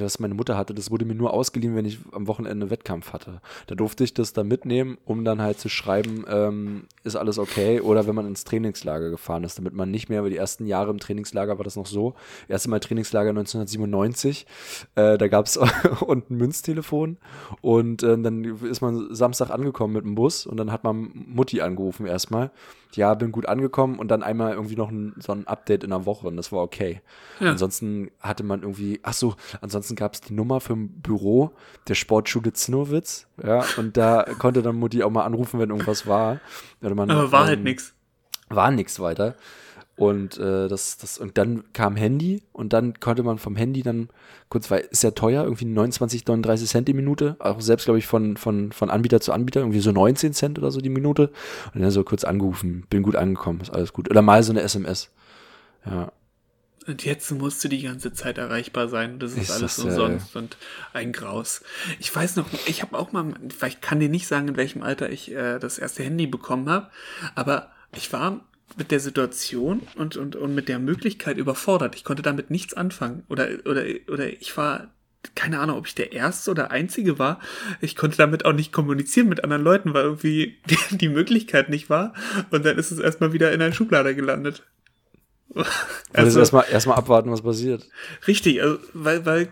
das 0.00 0.18
meine 0.18 0.34
Mutter 0.34 0.56
hatte, 0.56 0.74
das 0.74 0.90
wurde 0.90 1.04
mir 1.04 1.14
nur 1.14 1.32
ausgeliehen, 1.32 1.76
wenn 1.76 1.84
ich 1.84 1.98
am 2.12 2.26
Wochenende 2.26 2.70
Wettkampf 2.70 3.12
hatte. 3.12 3.40
Da 3.66 3.74
durfte 3.74 4.04
ich 4.04 4.14
das 4.14 4.32
dann 4.32 4.48
mitnehmen, 4.48 4.98
um 5.04 5.24
dann 5.24 5.40
halt 5.40 5.58
zu 5.58 5.68
schreiben, 5.68 6.24
ähm, 6.28 6.84
ist 7.04 7.16
alles 7.16 7.38
okay, 7.38 7.80
oder 7.80 8.06
wenn 8.06 8.14
man 8.14 8.26
ins 8.26 8.44
Trainingslager 8.44 9.10
gefahren 9.10 9.44
ist, 9.44 9.58
damit 9.58 9.74
man 9.74 9.90
nicht 9.90 10.08
mehr, 10.08 10.22
weil 10.22 10.30
die 10.30 10.36
ersten 10.36 10.66
Jahre 10.66 10.90
im 10.90 10.98
Trainingslager 10.98 11.58
war 11.58 11.64
das 11.64 11.76
noch 11.76 11.86
so, 11.86 12.14
erste 12.48 12.70
Mal 12.70 12.80
Trainingslager 12.80 13.30
1997, 13.30 14.46
äh, 14.94 15.18
da 15.18 15.28
gab 15.28 15.46
es 15.46 15.56
unten 16.00 16.34
ein 16.34 16.36
Münztelefon. 16.38 17.18
Und 17.60 18.02
äh, 18.02 18.18
dann 18.18 18.44
ist 18.44 18.80
man 18.80 19.14
Samstag 19.14 19.50
angekommen 19.50 19.94
mit 19.94 20.04
dem 20.04 20.14
Bus 20.14 20.46
und 20.46 20.56
dann 20.56 20.72
hat 20.72 20.84
man 20.84 21.10
Mutti 21.14 21.60
angerufen 21.60 22.06
erstmal 22.06 22.50
ja, 22.96 23.14
bin 23.14 23.32
gut 23.32 23.46
angekommen 23.46 23.98
und 23.98 24.08
dann 24.08 24.22
einmal 24.22 24.52
irgendwie 24.52 24.76
noch 24.76 24.90
ein, 24.90 25.14
so 25.18 25.32
ein 25.32 25.46
Update 25.46 25.84
in 25.84 25.90
der 25.90 26.06
Woche 26.06 26.26
und 26.26 26.36
das 26.36 26.52
war 26.52 26.62
okay. 26.62 27.00
Ja. 27.40 27.50
Ansonsten 27.50 28.10
hatte 28.20 28.42
man 28.42 28.62
irgendwie, 28.62 29.00
ach 29.02 29.14
so, 29.14 29.34
ansonsten 29.60 29.96
gab 29.96 30.14
es 30.14 30.20
die 30.20 30.34
Nummer 30.34 30.60
für 30.60 30.74
ein 30.74 31.00
Büro 31.00 31.52
der 31.88 31.94
Sportschule 31.94 32.52
Zinnowitz, 32.52 33.26
ja, 33.42 33.64
und 33.76 33.96
da 33.96 34.24
konnte 34.38 34.62
dann 34.62 34.76
Mutti 34.76 35.02
auch 35.02 35.10
mal 35.10 35.24
anrufen, 35.24 35.60
wenn 35.60 35.70
irgendwas 35.70 36.06
war. 36.06 36.40
Man, 36.80 37.10
Aber 37.10 37.32
war 37.32 37.40
halt 37.40 37.50
ähm, 37.50 37.56
halt 37.56 37.64
nichts. 37.64 37.94
War 38.48 38.70
nichts 38.70 39.00
weiter. 39.00 39.34
Und 39.96 40.38
äh, 40.38 40.68
das, 40.68 40.96
das, 40.96 41.18
und 41.18 41.36
dann 41.36 41.64
kam 41.74 41.96
Handy 41.96 42.42
und 42.52 42.72
dann 42.72 42.98
konnte 42.98 43.22
man 43.22 43.38
vom 43.38 43.56
Handy 43.56 43.82
dann 43.82 44.08
kurz, 44.48 44.70
weil 44.70 44.80
ist 44.90 45.02
ja 45.02 45.10
teuer, 45.10 45.44
irgendwie 45.44 45.66
29, 45.66 46.26
39 46.26 46.68
Cent 46.68 46.88
die 46.88 46.94
Minute, 46.94 47.36
auch 47.40 47.60
selbst, 47.60 47.84
glaube 47.84 47.98
ich, 47.98 48.06
von, 48.06 48.36
von, 48.36 48.72
von 48.72 48.90
Anbieter 48.90 49.20
zu 49.20 49.32
Anbieter, 49.32 49.60
irgendwie 49.60 49.80
so 49.80 49.92
19 49.92 50.32
Cent 50.32 50.58
oder 50.58 50.70
so 50.70 50.80
die 50.80 50.88
Minute. 50.88 51.30
Und 51.74 51.82
dann 51.82 51.90
so 51.90 52.04
kurz 52.04 52.24
angerufen, 52.24 52.86
bin 52.88 53.02
gut 53.02 53.16
angekommen, 53.16 53.60
ist 53.60 53.70
alles 53.70 53.92
gut. 53.92 54.10
Oder 54.10 54.22
mal 54.22 54.42
so 54.42 54.52
eine 54.52 54.62
SMS. 54.62 55.10
Ja. 55.84 56.10
Und 56.86 57.04
jetzt 57.04 57.30
musst 57.30 57.62
du 57.62 57.68
die 57.68 57.82
ganze 57.82 58.12
Zeit 58.12 58.38
erreichbar 58.38 58.88
sein. 58.88 59.18
Das 59.18 59.32
ist, 59.32 59.42
ist 59.42 59.50
alles 59.52 59.76
das, 59.76 59.84
umsonst 59.84 60.34
äh, 60.34 60.38
und 60.38 60.56
ein 60.94 61.12
Graus. 61.12 61.62
Ich 62.00 62.14
weiß 62.14 62.36
noch, 62.36 62.46
ich 62.66 62.82
habe 62.82 62.98
auch 62.98 63.12
mal, 63.12 63.34
ich 63.66 63.80
kann 63.80 64.00
dir 64.00 64.08
nicht 64.08 64.26
sagen, 64.26 64.48
in 64.48 64.56
welchem 64.56 64.82
Alter 64.82 65.10
ich 65.10 65.30
äh, 65.30 65.58
das 65.58 65.78
erste 65.78 66.02
Handy 66.02 66.26
bekommen 66.26 66.68
habe, 66.68 66.90
aber 67.34 67.70
ich 67.94 68.12
war 68.12 68.40
mit 68.76 68.90
der 68.90 69.00
Situation 69.00 69.82
und, 69.96 70.16
und, 70.16 70.36
und 70.36 70.54
mit 70.54 70.68
der 70.68 70.78
Möglichkeit 70.78 71.36
überfordert. 71.36 71.94
Ich 71.94 72.04
konnte 72.04 72.22
damit 72.22 72.50
nichts 72.50 72.74
anfangen. 72.74 73.24
Oder, 73.28 73.48
oder, 73.66 73.84
oder 74.08 74.28
ich 74.28 74.56
war, 74.56 74.88
keine 75.34 75.60
Ahnung, 75.60 75.78
ob 75.78 75.86
ich 75.86 75.94
der 75.94 76.12
Erste 76.12 76.50
oder 76.50 76.70
Einzige 76.70 77.18
war. 77.18 77.40
Ich 77.80 77.96
konnte 77.96 78.16
damit 78.16 78.44
auch 78.44 78.52
nicht 78.52 78.72
kommunizieren 78.72 79.28
mit 79.28 79.44
anderen 79.44 79.62
Leuten, 79.62 79.94
weil 79.94 80.04
irgendwie 80.04 80.58
die, 80.70 80.96
die 80.96 81.08
Möglichkeit 81.08 81.68
nicht 81.68 81.90
war. 81.90 82.14
Und 82.50 82.64
dann 82.64 82.78
ist 82.78 82.90
es 82.90 82.98
erstmal 82.98 83.32
wieder 83.32 83.52
in 83.52 83.62
ein 83.62 83.72
Schublader 83.72 84.14
gelandet. 84.14 84.62
Also 86.14 86.40
erstmal 86.40 86.64
erstmal 86.70 86.98
abwarten, 86.98 87.30
was 87.30 87.42
passiert. 87.42 87.88
Richtig, 88.26 88.62
also, 88.62 88.78
weil, 88.92 89.24
weil 89.24 89.48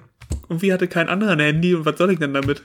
irgendwie 0.48 0.72
hatte 0.72 0.88
kein 0.88 1.08
anderer 1.08 1.32
ein 1.32 1.40
Handy 1.40 1.74
und 1.74 1.86
was 1.86 1.96
soll 1.96 2.10
ich 2.12 2.18
denn 2.18 2.34
damit? 2.34 2.62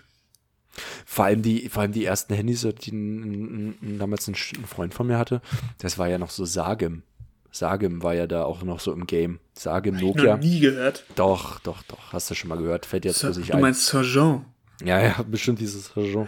Vor 1.06 1.26
allem 1.26 1.42
die, 1.44 1.70
vor 1.70 1.84
allem 1.84 1.92
die 1.92 2.04
ersten 2.04 2.34
Handys, 2.34 2.68
die 2.82 2.92
ein, 2.92 3.22
ein, 3.22 3.78
ein, 3.82 4.00
damals 4.00 4.28
ein 4.28 4.36
Freund 4.36 4.94
von 4.94 5.08
mir 5.08 5.18
hatte, 5.18 5.42
das 5.78 5.98
war 5.98 6.08
ja 6.08 6.18
noch 6.18 6.32
so 6.32 6.46
Sagem. 6.46 7.04
Sagim 7.52 8.04
war 8.04 8.14
ja 8.16 8.28
da 8.28 8.44
auch 8.44 8.64
noch 8.64 8.80
so 8.80 8.92
im 8.92 9.08
Game. 9.08 9.40
Sagim, 9.54 9.96
Hab 9.96 10.02
Nokia. 10.02 10.36
noch 10.36 10.44
nie 10.44 10.60
gehört. 10.60 11.06
Doch, 11.16 11.60
doch, 11.60 11.84
doch. 11.84 12.12
Hast 12.12 12.30
du 12.30 12.36
schon 12.36 12.50
mal 12.50 12.58
gehört. 12.58 12.86
Fällt 12.86 13.06
jetzt 13.06 13.22
für 13.22 13.34
sich 13.34 13.48
du 13.48 13.54
ein. 13.54 13.62
meinst 13.62 13.86
Sir 13.86 14.02
Jean? 14.04 14.46
Ja, 14.84 15.02
ja, 15.02 15.24
bestimmt 15.30 15.60
dieses 15.60 15.94
Genre. 15.94 16.28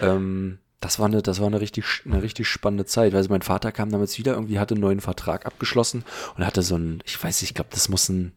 Ähm, 0.00 0.58
das 0.80 0.98
war 0.98 1.06
eine, 1.06 1.22
das 1.22 1.40
war 1.40 1.46
eine 1.46 1.60
richtig, 1.60 1.84
eine 2.04 2.22
richtig 2.22 2.48
spannende 2.48 2.84
Zeit. 2.84 3.14
Also 3.14 3.30
mein 3.30 3.42
Vater 3.42 3.72
kam 3.72 3.90
damals 3.90 4.18
wieder, 4.18 4.34
irgendwie 4.34 4.58
hatte 4.58 4.74
einen 4.74 4.82
neuen 4.82 5.00
Vertrag 5.00 5.46
abgeschlossen 5.46 6.04
und 6.36 6.44
hatte 6.44 6.62
so 6.62 6.76
ein, 6.76 7.02
ich 7.06 7.22
weiß 7.22 7.40
nicht, 7.40 7.50
ich 7.50 7.54
glaube, 7.54 7.70
das 7.72 7.88
muss 7.88 8.08
ein, 8.08 8.32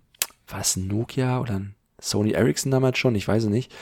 war 0.47 0.59
das 0.59 0.75
ein 0.75 0.87
Nokia 0.87 1.39
oder 1.39 1.55
ein 1.55 1.75
Sony 1.99 2.31
Ericsson 2.31 2.71
damals 2.71 2.97
schon? 2.99 3.15
Ich 3.15 3.27
weiß 3.27 3.43
es 3.45 3.49
nicht. 3.49 3.73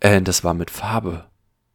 Äh, 0.00 0.22
das 0.22 0.44
war 0.44 0.54
mit 0.54 0.70
Farbe. 0.70 1.26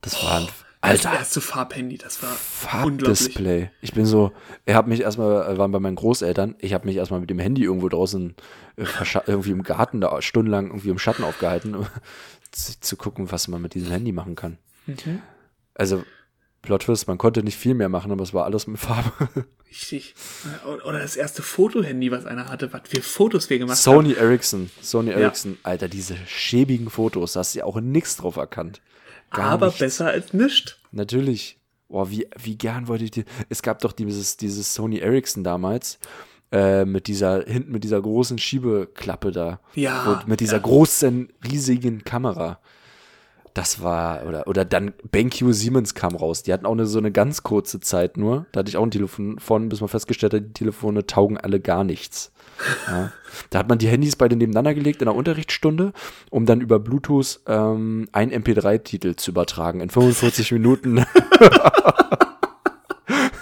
Das 0.01 0.21
war 0.23 0.39
ein, 0.39 0.47
Das 0.81 1.05
Alter, 1.05 1.13
erste 1.17 1.41
Farbhandy, 1.41 1.97
das 1.97 2.21
war. 2.21 2.29
Farbdisplay. 2.29 3.69
Ich 3.81 3.93
bin 3.93 4.05
so, 4.05 4.31
er 4.65 4.75
hat 4.75 4.87
mich 4.87 5.01
erstmal, 5.01 5.53
äh, 5.53 5.57
waren 5.57 5.71
bei 5.71 5.79
meinen 5.79 5.95
Großeltern, 5.95 6.55
ich 6.59 6.73
habe 6.73 6.87
mich 6.87 6.97
erstmal 6.97 7.21
mit 7.21 7.29
dem 7.29 7.39
Handy 7.39 7.63
irgendwo 7.63 7.89
draußen 7.89 8.35
äh, 8.75 8.85
irgendwie 9.27 9.51
im 9.51 9.63
Garten 9.63 10.01
da 10.01 10.21
stundenlang 10.21 10.67
irgendwie 10.67 10.89
im 10.89 10.99
Schatten 10.99 11.23
aufgehalten, 11.23 11.75
um 11.75 11.87
zu, 12.51 12.79
zu 12.79 12.97
gucken, 12.97 13.31
was 13.31 13.47
man 13.47 13.61
mit 13.61 13.73
diesem 13.75 13.91
Handy 13.91 14.11
machen 14.11 14.35
kann. 14.35 14.57
Mhm. 14.85 15.21
Also, 15.73 16.03
Plot 16.63 16.83
Twist, 16.83 17.07
man 17.07 17.17
konnte 17.17 17.43
nicht 17.43 17.57
viel 17.57 17.73
mehr 17.75 17.89
machen, 17.89 18.11
aber 18.11 18.23
es 18.23 18.33
war 18.33 18.45
alles 18.45 18.67
mit 18.67 18.79
Farbe. 18.79 19.11
Richtig. 19.69 20.15
Oder 20.87 20.99
das 20.99 21.17
erste 21.17 21.43
Fotohandy, 21.43 22.09
was 22.09 22.25
einer 22.25 22.47
hatte, 22.47 22.71
was 22.71 22.81
für 22.85 23.01
Fotos 23.01 23.49
wir 23.49 23.59
gemacht 23.59 23.77
haben. 23.77 23.83
Sony 23.83 24.13
Ericsson, 24.13 24.71
Sony 24.81 25.11
Ericsson, 25.11 25.57
Alter, 25.63 25.89
diese 25.89 26.15
schäbigen 26.25 26.89
Fotos, 26.89 27.33
da 27.33 27.41
hast 27.41 27.53
du 27.53 27.59
ja 27.59 27.65
auch 27.65 27.79
nichts 27.81 28.15
drauf 28.15 28.37
erkannt. 28.37 28.81
Gar 29.31 29.51
Aber 29.51 29.65
nichts. 29.67 29.79
besser 29.79 30.07
als 30.07 30.33
nichts. 30.33 30.77
Natürlich. 30.91 31.59
Boah, 31.89 32.09
wie, 32.09 32.27
wie 32.41 32.55
gern 32.57 32.87
wollte 32.87 33.03
ich 33.03 33.11
die. 33.11 33.25
Es 33.49 33.61
gab 33.61 33.79
doch 33.79 33.91
dieses, 33.91 34.37
dieses 34.37 34.73
Sony 34.73 34.99
Ericsson 34.99 35.43
damals. 35.43 35.99
Äh, 36.51 36.85
mit 36.85 37.07
dieser, 37.07 37.43
hinten 37.45 37.71
mit 37.71 37.83
dieser 37.83 37.99
großen 37.99 38.37
Schiebeklappe 38.37 39.31
da. 39.31 39.59
Ja, 39.73 40.11
Und 40.11 40.27
mit 40.27 40.39
dieser 40.39 40.57
ja. 40.57 40.61
großen, 40.63 41.33
riesigen 41.43 42.03
Kamera. 42.03 42.59
Das 43.53 43.83
war, 43.83 44.25
oder, 44.25 44.47
oder 44.47 44.65
dann 44.65 44.93
BenQ 45.11 45.53
Siemens 45.53 45.93
kam 45.93 46.15
raus. 46.15 46.41
Die 46.41 46.51
hatten 46.51 46.65
auch 46.65 46.71
eine, 46.71 46.87
so 46.87 46.97
eine 46.97 47.11
ganz 47.11 47.43
kurze 47.43 47.79
Zeit 47.79 48.17
nur. 48.17 48.47
Da 48.51 48.59
hatte 48.59 48.69
ich 48.69 48.77
auch 48.77 48.83
ein 48.83 48.89
Telefon 48.89 49.37
von, 49.37 49.69
bis 49.69 49.79
man 49.79 49.89
festgestellt 49.89 50.33
hat, 50.33 50.41
die 50.43 50.53
Telefone 50.53 51.05
taugen 51.05 51.37
alle 51.37 51.59
gar 51.59 51.83
nichts. 51.83 52.31
Ja. 52.87 53.11
Da 53.51 53.59
hat 53.59 53.69
man 53.69 53.77
die 53.77 53.87
Handys 53.87 54.15
beide 54.15 54.35
nebeneinander 54.35 54.73
gelegt 54.73 55.01
in 55.01 55.05
der 55.05 55.15
Unterrichtsstunde, 55.15 55.93
um 56.31 56.47
dann 56.47 56.61
über 56.61 56.79
Bluetooth 56.79 57.41
ähm, 57.47 58.07
einen 58.11 58.31
MP3-Titel 58.31 59.15
zu 59.15 59.31
übertragen 59.31 59.81
in 59.81 59.89
45 59.89 60.51
Minuten. 60.53 61.05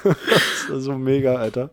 das 0.03 0.70
war 0.70 0.80
so 0.80 0.97
mega, 0.97 1.36
Alter. 1.36 1.70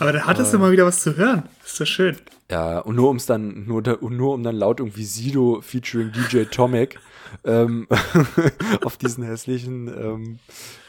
Aber 0.00 0.12
da 0.12 0.26
hattest 0.26 0.52
du 0.52 0.58
mal 0.58 0.72
wieder 0.72 0.84
was 0.84 1.00
zu 1.00 1.16
hören. 1.16 1.44
Ist 1.64 1.80
doch 1.80 1.86
schön. 1.86 2.16
Ja, 2.50 2.80
und 2.80 2.96
nur 2.96 3.08
um's 3.08 3.24
dann, 3.24 3.64
nur, 3.66 3.82
nur 3.82 4.34
um 4.34 4.42
dann 4.42 4.56
laut 4.56 4.80
irgendwie 4.80 5.04
Sido 5.04 5.60
featuring 5.62 6.12
DJ 6.12 6.44
Tomek 6.44 6.98
ähm, 7.44 7.88
auf 8.84 8.96
diesen 8.96 9.24
hässlichen 9.24 9.88
ähm, 9.88 10.38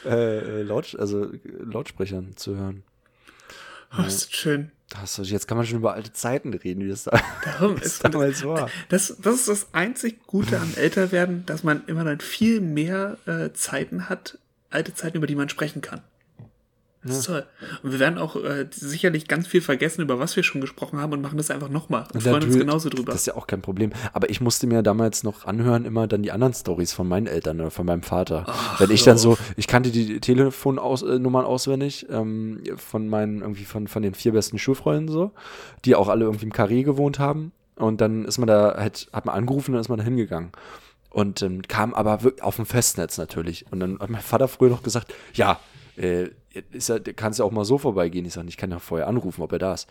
äh, 0.04 0.62
Laut, 0.62 0.96
also 0.98 1.30
Lautsprechern 1.44 2.36
zu 2.36 2.56
hören. 2.56 2.82
Oh, 3.96 4.02
ist 4.02 4.26
das 4.26 4.32
schön. 4.32 4.70
Das, 4.88 5.18
jetzt 5.24 5.48
kann 5.48 5.56
man 5.56 5.66
schon 5.66 5.78
über 5.78 5.94
alte 5.94 6.12
Zeiten 6.12 6.54
reden, 6.54 6.84
wie 6.84 6.88
das 6.88 7.04
da 7.04 7.20
Darum 7.44 7.76
ist 7.76 8.04
damals 8.04 8.44
war. 8.44 8.70
das, 8.88 9.16
das 9.20 9.34
ist 9.34 9.48
das 9.48 9.74
einzig 9.74 10.26
Gute 10.26 10.60
am 10.60 10.72
Älterwerden, 10.76 11.44
dass 11.46 11.64
man 11.64 11.84
immer 11.86 12.04
dann 12.04 12.20
viel 12.20 12.60
mehr 12.60 13.18
äh, 13.26 13.52
Zeiten 13.52 14.08
hat, 14.08 14.38
alte 14.70 14.94
Zeiten, 14.94 15.16
über 15.16 15.26
die 15.26 15.34
man 15.34 15.48
sprechen 15.48 15.80
kann. 15.80 16.02
Das 17.06 17.18
ist 17.18 17.26
toll. 17.26 17.44
Und 17.82 17.92
wir 17.92 17.98
werden 17.98 18.18
auch 18.18 18.36
äh, 18.36 18.66
sicherlich 18.70 19.28
ganz 19.28 19.46
viel 19.46 19.60
vergessen, 19.60 20.02
über 20.02 20.18
was 20.18 20.36
wir 20.36 20.42
schon 20.42 20.60
gesprochen 20.60 21.00
haben 21.00 21.12
und 21.12 21.20
machen 21.20 21.36
das 21.36 21.50
einfach 21.50 21.68
nochmal 21.68 22.06
und 22.12 22.22
freuen 22.22 22.44
uns 22.44 22.58
genauso 22.58 22.88
drüber. 22.88 23.12
Das 23.12 23.22
ist 23.22 23.26
ja 23.26 23.36
auch 23.36 23.46
kein 23.46 23.62
Problem. 23.62 23.92
Aber 24.12 24.30
ich 24.30 24.40
musste 24.40 24.66
mir 24.66 24.82
damals 24.82 25.22
noch 25.22 25.46
anhören, 25.46 25.84
immer 25.84 26.06
dann 26.06 26.22
die 26.22 26.32
anderen 26.32 26.54
Stories 26.54 26.92
von 26.92 27.08
meinen 27.08 27.26
Eltern 27.26 27.60
oder 27.60 27.70
von 27.70 27.86
meinem 27.86 28.02
Vater. 28.02 28.46
Wenn 28.78 28.90
ich 28.90 29.04
dann 29.04 29.18
so, 29.18 29.38
ich 29.56 29.66
kannte 29.66 29.90
die 29.90 30.20
Telefonnummern 30.20 31.44
auswendig 31.44 32.06
ähm, 32.10 32.62
von 32.76 33.08
meinen, 33.08 33.40
irgendwie 33.40 33.64
von, 33.64 33.88
von 33.88 34.02
den 34.02 34.14
vier 34.14 34.32
besten 34.32 34.58
Schulfreunden 34.58 35.08
so, 35.08 35.32
die 35.84 35.94
auch 35.94 36.08
alle 36.08 36.24
irgendwie 36.24 36.46
im 36.46 36.52
Karree 36.52 36.82
gewohnt 36.82 37.18
haben. 37.18 37.52
Und 37.76 38.00
dann 38.00 38.24
ist 38.24 38.38
man 38.38 38.46
da, 38.46 38.74
halt, 38.76 39.08
hat 39.12 39.26
man 39.26 39.34
angerufen, 39.34 39.72
dann 39.72 39.80
ist 39.80 39.88
man 39.88 39.98
da 39.98 40.04
hingegangen. 40.04 40.50
Und 41.10 41.42
ähm, 41.42 41.62
kam 41.62 41.94
aber 41.94 42.18
auf 42.40 42.56
dem 42.56 42.66
Festnetz 42.66 43.18
natürlich. 43.18 43.64
Und 43.70 43.80
dann 43.80 43.98
hat 44.00 44.10
mein 44.10 44.20
Vater 44.20 44.48
früher 44.48 44.70
noch 44.70 44.82
gesagt, 44.82 45.14
ja, 45.34 45.58
äh, 45.96 46.30
ist 46.72 46.88
ja, 46.88 46.98
kannst 46.98 47.38
ja 47.38 47.44
auch 47.44 47.50
mal 47.50 47.64
so 47.64 47.78
vorbeigehen. 47.78 48.24
Ich 48.24 48.32
sage, 48.34 48.48
ich 48.48 48.56
kann 48.56 48.70
ja 48.70 48.78
vorher 48.78 49.06
anrufen, 49.08 49.42
ob 49.42 49.52
er 49.52 49.58
da 49.58 49.74
ist. 49.74 49.88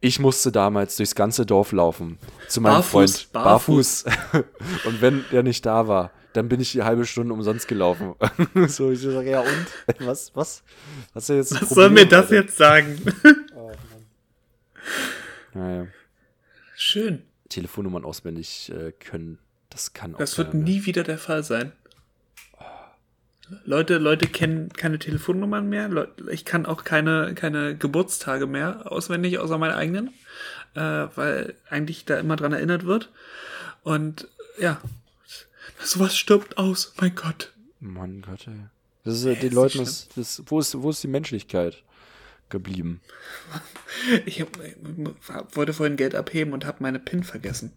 Ich 0.00 0.18
musste 0.18 0.52
damals 0.52 0.96
durchs 0.96 1.14
ganze 1.14 1.46
Dorf 1.46 1.72
laufen 1.72 2.18
zu 2.48 2.60
meinem 2.60 2.74
Barfuß, 2.76 3.22
Freund. 3.22 3.32
barfuß. 3.32 4.04
und 4.84 5.00
wenn 5.00 5.24
der 5.32 5.42
nicht 5.42 5.64
da 5.66 5.88
war, 5.88 6.10
dann 6.32 6.48
bin 6.48 6.60
ich 6.60 6.72
die 6.72 6.82
halbe 6.82 7.06
Stunde 7.06 7.32
umsonst 7.32 7.66
gelaufen. 7.66 8.14
so, 8.68 8.90
ich 8.90 9.00
sage, 9.00 9.30
ja 9.30 9.40
und? 9.40 10.06
Was, 10.06 10.34
was? 10.34 10.62
Was 11.14 11.28
was 11.30 11.48
soll 11.70 11.90
mir 11.90 12.06
das 12.06 12.26
Alter? 12.26 12.34
jetzt 12.34 12.56
sagen? 12.56 13.00
Naja, 15.54 15.86
schön. 16.76 17.22
Telefonnummern 17.48 18.04
auswendig 18.04 18.70
äh, 18.70 18.92
können, 18.92 19.38
das 19.70 19.94
kann 19.94 20.14
auch 20.14 20.18
Das 20.18 20.36
wird 20.36 20.52
mehr. 20.54 20.64
nie 20.64 20.84
wieder 20.84 21.02
der 21.02 21.18
Fall 21.18 21.42
sein. 21.42 21.72
Leute, 23.64 23.98
Leute 23.98 24.26
kennen 24.26 24.70
keine 24.72 24.98
Telefonnummern 24.98 25.68
mehr. 25.68 26.08
Ich 26.30 26.44
kann 26.44 26.66
auch 26.66 26.82
keine, 26.84 27.34
keine 27.34 27.76
Geburtstage 27.76 28.46
mehr 28.46 28.90
auswendig, 28.90 29.38
außer 29.38 29.56
meine 29.58 29.76
eigenen, 29.76 30.08
äh, 30.74 30.80
weil 31.14 31.54
eigentlich 31.70 32.04
da 32.04 32.18
immer 32.18 32.36
dran 32.36 32.52
erinnert 32.52 32.84
wird. 32.86 33.10
Und 33.84 34.26
ja, 34.58 34.80
sowas 35.80 36.16
stirbt 36.16 36.58
aus, 36.58 36.92
mein 37.00 37.14
Gott. 37.14 37.52
Mann 37.78 38.22
Gott, 38.22 38.46
ey. 38.48 38.54
Das 39.04 39.14
ist, 39.14 39.24
äh, 39.26 39.36
den 39.36 39.50
ist 39.50 39.54
Leuten, 39.54 39.80
ist, 39.82 40.08
das, 40.16 40.42
wo, 40.46 40.58
ist, 40.58 40.80
wo 40.82 40.90
ist 40.90 41.02
die 41.04 41.08
Menschlichkeit 41.08 41.82
geblieben? 42.48 43.00
Ich 44.26 44.40
hab, 44.42 45.56
wollte 45.56 45.72
vorhin 45.72 45.96
Geld 45.96 46.14
abheben 46.14 46.52
und 46.52 46.66
habe 46.66 46.78
meine 46.82 46.98
PIN 46.98 47.24
vergessen. 47.24 47.72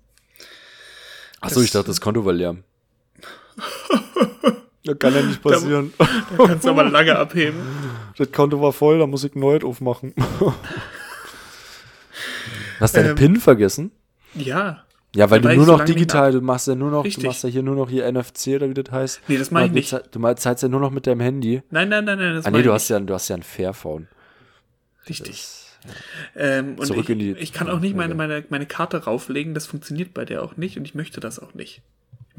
Achso, 1.39 1.55
Das- 1.55 1.63
ich 1.65 1.71
dachte, 1.71 1.87
das 1.87 2.01
Konto 2.01 2.25
war 2.25 2.33
leer. 2.33 2.57
das 4.85 4.97
kann 4.99 5.13
ja 5.15 5.21
nicht 5.21 5.41
passieren. 5.41 5.93
Da 6.37 6.45
kannst 6.47 6.65
du 6.65 6.69
aber 6.69 6.83
lange 6.89 7.15
abheben. 7.17 7.59
Das 8.17 8.31
Konto 8.31 8.61
war 8.61 8.71
voll, 8.73 8.99
da 8.99 9.07
muss 9.07 9.23
ich 9.23 9.35
neues 9.35 9.63
aufmachen. 9.63 10.13
Hast 12.79 12.95
du 12.95 12.99
deine 12.99 13.09
Ähm, 13.11 13.15
PIN 13.15 13.35
vergessen? 13.37 13.91
Ja. 14.35 14.83
Ja, 15.15 15.29
weil 15.31 15.41
du 15.41 15.49
nur 15.55 15.65
noch 15.65 15.79
nicht 15.79 15.89
digital, 15.89 16.31
du 16.31 16.39
machst 16.41 16.67
ja 16.67 16.75
nur 16.75 16.91
noch, 16.91 17.03
Richtig. 17.03 17.23
du 17.23 17.27
machst 17.29 17.43
ja 17.43 17.49
hier 17.49 17.63
nur 17.63 17.75
noch 17.75 17.89
hier 17.89 18.09
NFC 18.11 18.49
oder 18.55 18.69
wie 18.69 18.75
das 18.75 18.91
heißt. 18.91 19.21
Nee, 19.27 19.37
das 19.37 19.49
mach 19.51 19.61
ich 19.63 19.69
Du 19.69 19.73
nicht. 19.73 19.91
Du 20.11 20.33
zahlst 20.35 20.61
ja 20.63 20.69
nur 20.69 20.79
noch 20.79 20.91
mit 20.91 21.07
deinem 21.07 21.19
Handy. 21.19 21.63
Nein, 21.71 21.89
nein, 21.89 22.05
nein, 22.05 22.19
nein. 22.19 22.35
Das 22.35 22.45
Ah 22.45 22.51
nee, 22.51 22.57
du 22.61 22.65
nicht. 22.65 22.73
hast 22.73 22.89
ja, 22.89 22.99
du 22.99 23.13
hast 23.13 23.27
ja 23.27 23.35
ein 23.35 23.43
Fairphone. 23.43 24.07
Richtig. 25.09 25.45
Ähm, 26.35 26.75
und 26.77 26.85
Zurück 26.85 27.05
ich, 27.05 27.09
in 27.09 27.19
die- 27.19 27.31
ich 27.31 27.53
kann 27.53 27.69
auch 27.69 27.79
nicht 27.79 27.95
meine, 27.95 28.11
Ja. 28.11 28.15
meine, 28.17 28.43
meine 28.49 28.65
Karte 28.67 29.05
rauflegen, 29.05 29.53
das 29.53 29.65
funktioniert 29.65 30.13
bei 30.13 30.25
der 30.25 30.43
auch 30.43 30.57
nicht 30.57 30.77
und 30.77 30.85
ich 30.85 30.93
möchte 30.93 31.19
das 31.21 31.39
auch 31.39 31.53
nicht. 31.55 31.81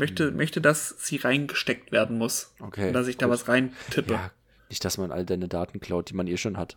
Möchte, 0.01 0.33
möchte 0.33 0.61
dass 0.61 0.95
sie 0.99 1.17
reingesteckt 1.17 1.93
werden 1.93 2.19
muss. 2.19 2.53
Okay, 2.59 2.89
Und 2.89 2.93
dass 2.95 3.07
ich 3.07 3.17
da 3.17 3.27
gut. 3.27 3.35
was 3.35 3.47
rein 3.49 3.73
tippe. 3.91 4.15
Ja, 4.15 4.31
nicht, 4.69 4.85
dass 4.85 4.99
man 4.99 5.13
all 5.13 5.25
deine 5.25 5.47
Daten 5.47 5.79
klaut, 5.81 6.11
die 6.11 6.15
man 6.15 6.27
eh 6.27 6.37
schon 6.37 6.57
hat. 6.57 6.77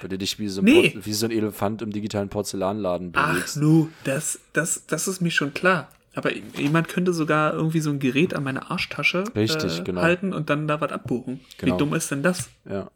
Würde 0.00 0.18
dich 0.18 0.38
wie 0.38 0.48
so 0.48 0.60
ein, 0.60 0.64
Nee. 0.64 0.90
Por- 0.90 1.06
wie 1.06 1.12
so 1.12 1.26
ein 1.26 1.30
Elefant 1.32 1.82
im 1.82 1.90
digitalen 1.92 2.28
Porzellanladen 2.28 3.12
Ach, 3.14 3.32
bewegst. 3.34 3.56
nu, 3.56 3.88
das, 4.04 4.38
das, 4.52 4.86
das 4.86 5.08
ist 5.08 5.20
mir 5.20 5.30
schon 5.30 5.54
klar. 5.54 5.88
Aber 6.14 6.30
jemand 6.34 6.88
könnte 6.88 7.12
sogar 7.12 7.54
irgendwie 7.54 7.80
so 7.80 7.90
ein 7.90 7.98
Gerät 7.98 8.34
an 8.34 8.42
meine 8.44 8.70
Arschtasche 8.70 9.24
Richtig, 9.34 9.78
äh, 9.78 9.82
genau. 9.82 10.02
halten 10.02 10.32
und 10.34 10.50
dann 10.50 10.68
da 10.68 10.80
was 10.80 10.92
abbuchen. 10.92 11.40
Genau. 11.58 11.74
Wie 11.74 11.78
dumm 11.78 11.94
ist 11.94 12.10
denn 12.10 12.22
das? 12.22 12.50
Ja. 12.68 12.90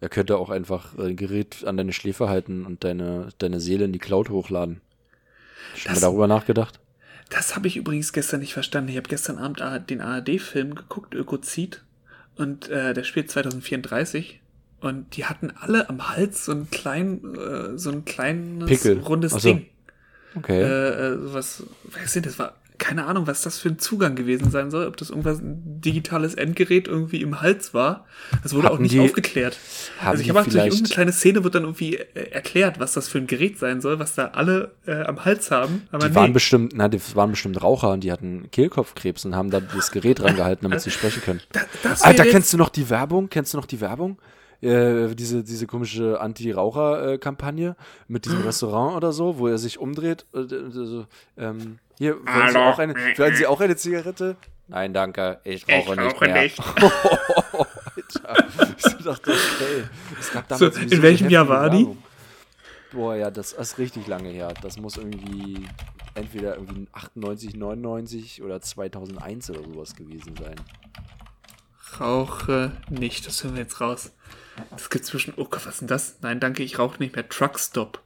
Er 0.00 0.08
könnte 0.08 0.36
auch 0.38 0.50
einfach 0.50 0.96
ein 0.98 1.16
Gerät 1.16 1.64
an 1.66 1.76
deine 1.76 1.92
Schläfe 1.92 2.28
halten 2.28 2.64
und 2.64 2.84
deine, 2.84 3.28
deine 3.38 3.58
Seele 3.60 3.84
in 3.86 3.92
die 3.92 3.98
Cloud 3.98 4.28
hochladen. 4.30 4.80
Schon 5.76 5.90
mal 5.90 5.94
Das- 5.94 6.00
darüber 6.02 6.26
nachgedacht? 6.28 6.78
Das 7.30 7.56
habe 7.56 7.68
ich 7.68 7.76
übrigens 7.76 8.12
gestern 8.12 8.40
nicht 8.40 8.52
verstanden. 8.52 8.90
Ich 8.90 8.96
habe 8.96 9.08
gestern 9.08 9.38
Abend 9.38 9.60
den 9.90 10.00
ARD-Film 10.00 10.74
geguckt, 10.74 11.14
Ökozid. 11.14 11.82
Und 12.36 12.68
äh, 12.68 12.94
der 12.94 13.04
spielt 13.04 13.30
2034. 13.30 14.40
Und 14.80 15.16
die 15.16 15.24
hatten 15.24 15.50
alle 15.50 15.88
am 15.88 16.10
Hals 16.10 16.44
so 16.44 16.52
einen 16.52 16.70
kleinen, 16.70 17.34
äh, 17.34 17.78
so 17.78 17.90
ein 17.90 18.04
kleines 18.04 18.68
Pickel. 18.68 18.98
rundes 18.98 19.32
so. 19.32 19.38
Ding. 19.38 19.66
Okay. 20.34 20.60
Äh, 20.60 21.12
äh, 21.12 21.32
was, 21.32 21.62
weiß 21.84 22.16
nicht, 22.16 22.26
das 22.26 22.38
war, 22.38 22.56
keine 22.78 23.06
Ahnung, 23.06 23.26
was 23.26 23.42
das 23.42 23.58
für 23.58 23.68
ein 23.68 23.78
Zugang 23.78 24.16
gewesen 24.16 24.50
sein 24.50 24.70
soll. 24.70 24.86
Ob 24.86 24.96
das 24.96 25.10
irgendwas 25.10 25.38
ein 25.40 25.80
digitales 25.80 26.34
Endgerät 26.34 26.88
irgendwie 26.88 27.22
im 27.22 27.40
Hals 27.40 27.72
war. 27.72 28.04
Das 28.42 28.52
wurde 28.52 28.66
Hatten 28.66 28.76
auch 28.76 28.80
nicht 28.80 28.94
die- 28.94 29.00
aufgeklärt. 29.00 29.56
haben 30.00 30.08
also 30.08 30.22
ich 30.22 30.28
habe 30.28 30.40
auch 30.40 30.44
vielleicht- 30.44 30.66
irgendeine 30.72 30.92
kleine 30.94 31.12
Szene 31.12 31.44
wird 31.44 31.54
dann 31.54 31.62
irgendwie 31.62 31.96
äh, 31.96 32.30
erklärt, 32.32 32.80
was 32.80 32.92
das 32.92 33.08
für 33.08 33.18
ein 33.18 33.26
Gerät 33.28 33.58
sein 33.58 33.80
soll, 33.80 33.98
was 34.00 34.14
da 34.16 34.28
alle 34.28 34.72
äh, 34.86 35.02
am 35.04 35.24
Hals 35.24 35.50
haben. 35.52 35.82
Aber 35.92 36.08
die 36.08 36.14
waren 36.14 36.26
nee. 36.26 36.32
bestimmt, 36.32 36.72
na, 36.74 36.88
die 36.88 37.00
waren 37.14 37.30
bestimmt 37.30 37.62
Raucher 37.62 37.92
und 37.92 38.02
die 38.02 38.10
hatten 38.10 38.50
Kehlkopfkrebs 38.50 39.24
und 39.24 39.36
haben 39.36 39.50
da 39.50 39.60
das 39.60 39.90
Gerät 39.92 40.20
rangehalten, 40.20 40.64
damit 40.68 40.80
sie 40.80 40.90
sprechen 40.90 41.22
können. 41.22 41.40
Da- 41.52 41.60
das 41.84 42.02
Alter, 42.02 42.24
jetzt- 42.24 42.32
kennst 42.32 42.52
du 42.52 42.56
noch 42.56 42.70
die 42.70 42.90
Werbung? 42.90 43.28
Kennst 43.28 43.54
du 43.54 43.58
noch 43.58 43.66
die 43.66 43.80
Werbung? 43.80 44.18
äh, 44.60 45.14
diese, 45.14 45.44
diese 45.44 45.66
komische 45.66 46.18
Anti-Raucher-Kampagne 46.78 47.76
mit 48.08 48.24
diesem 48.24 48.40
Restaurant 48.42 48.96
oder 48.96 49.12
so, 49.12 49.38
wo 49.38 49.48
er 49.48 49.58
sich 49.58 49.78
umdreht. 49.78 50.24
Äh, 50.34 50.42
so, 50.70 51.06
ähm, 51.36 51.78
hier, 51.98 52.16
wollen 52.26 52.50
Sie, 52.50 52.58
auch 52.58 52.78
eine, 52.78 52.94
wollen 52.94 53.36
Sie 53.36 53.46
auch 53.46 53.60
eine 53.60 53.76
Zigarette? 53.76 54.36
Nein, 54.68 54.94
danke, 54.94 55.40
ich 55.44 55.64
rauche, 55.68 55.92
Ich 55.94 56.00
nicht 56.00 56.14
rauche 56.14 56.24
mehr. 56.24 56.42
nicht. 56.42 56.58
Alter. 58.24 58.74
Ich 58.76 59.04
dachte, 59.04 59.30
okay. 59.32 59.84
Es 60.18 60.32
gab 60.32 60.48
So, 60.54 60.68
damals 60.68 60.92
in 60.92 61.02
welchem 61.02 61.30
Jahr 61.30 61.48
war 61.48 61.70
die? 61.70 61.78
Werbung. 61.78 62.02
Boah, 62.92 63.16
ja, 63.16 63.30
das 63.30 63.52
ist 63.52 63.78
richtig 63.78 64.06
lange 64.06 64.28
her. 64.30 64.54
Das 64.62 64.78
muss 64.78 64.96
irgendwie 64.96 65.66
entweder 66.14 66.54
irgendwie 66.56 66.86
98, 66.92 67.54
99 67.56 68.42
oder 68.42 68.60
2001 68.60 69.50
oder 69.50 69.62
sowas 69.64 69.94
gewesen 69.96 70.34
sein. 70.36 70.54
Rauche 72.00 72.72
nicht, 72.90 73.26
das 73.26 73.42
hören 73.44 73.54
wir 73.54 73.62
jetzt 73.62 73.80
raus. 73.80 74.12
Das 74.70 74.90
gibt 74.90 75.04
zwischen. 75.04 75.34
Oh 75.36 75.44
Gott, 75.44 75.66
was 75.66 75.74
ist 75.74 75.80
denn 75.82 75.88
das? 75.88 76.16
Nein, 76.22 76.40
danke, 76.40 76.62
ich 76.62 76.78
rauche 76.78 76.98
nicht 76.98 77.14
mehr. 77.14 77.28
Truckstop. 77.28 78.00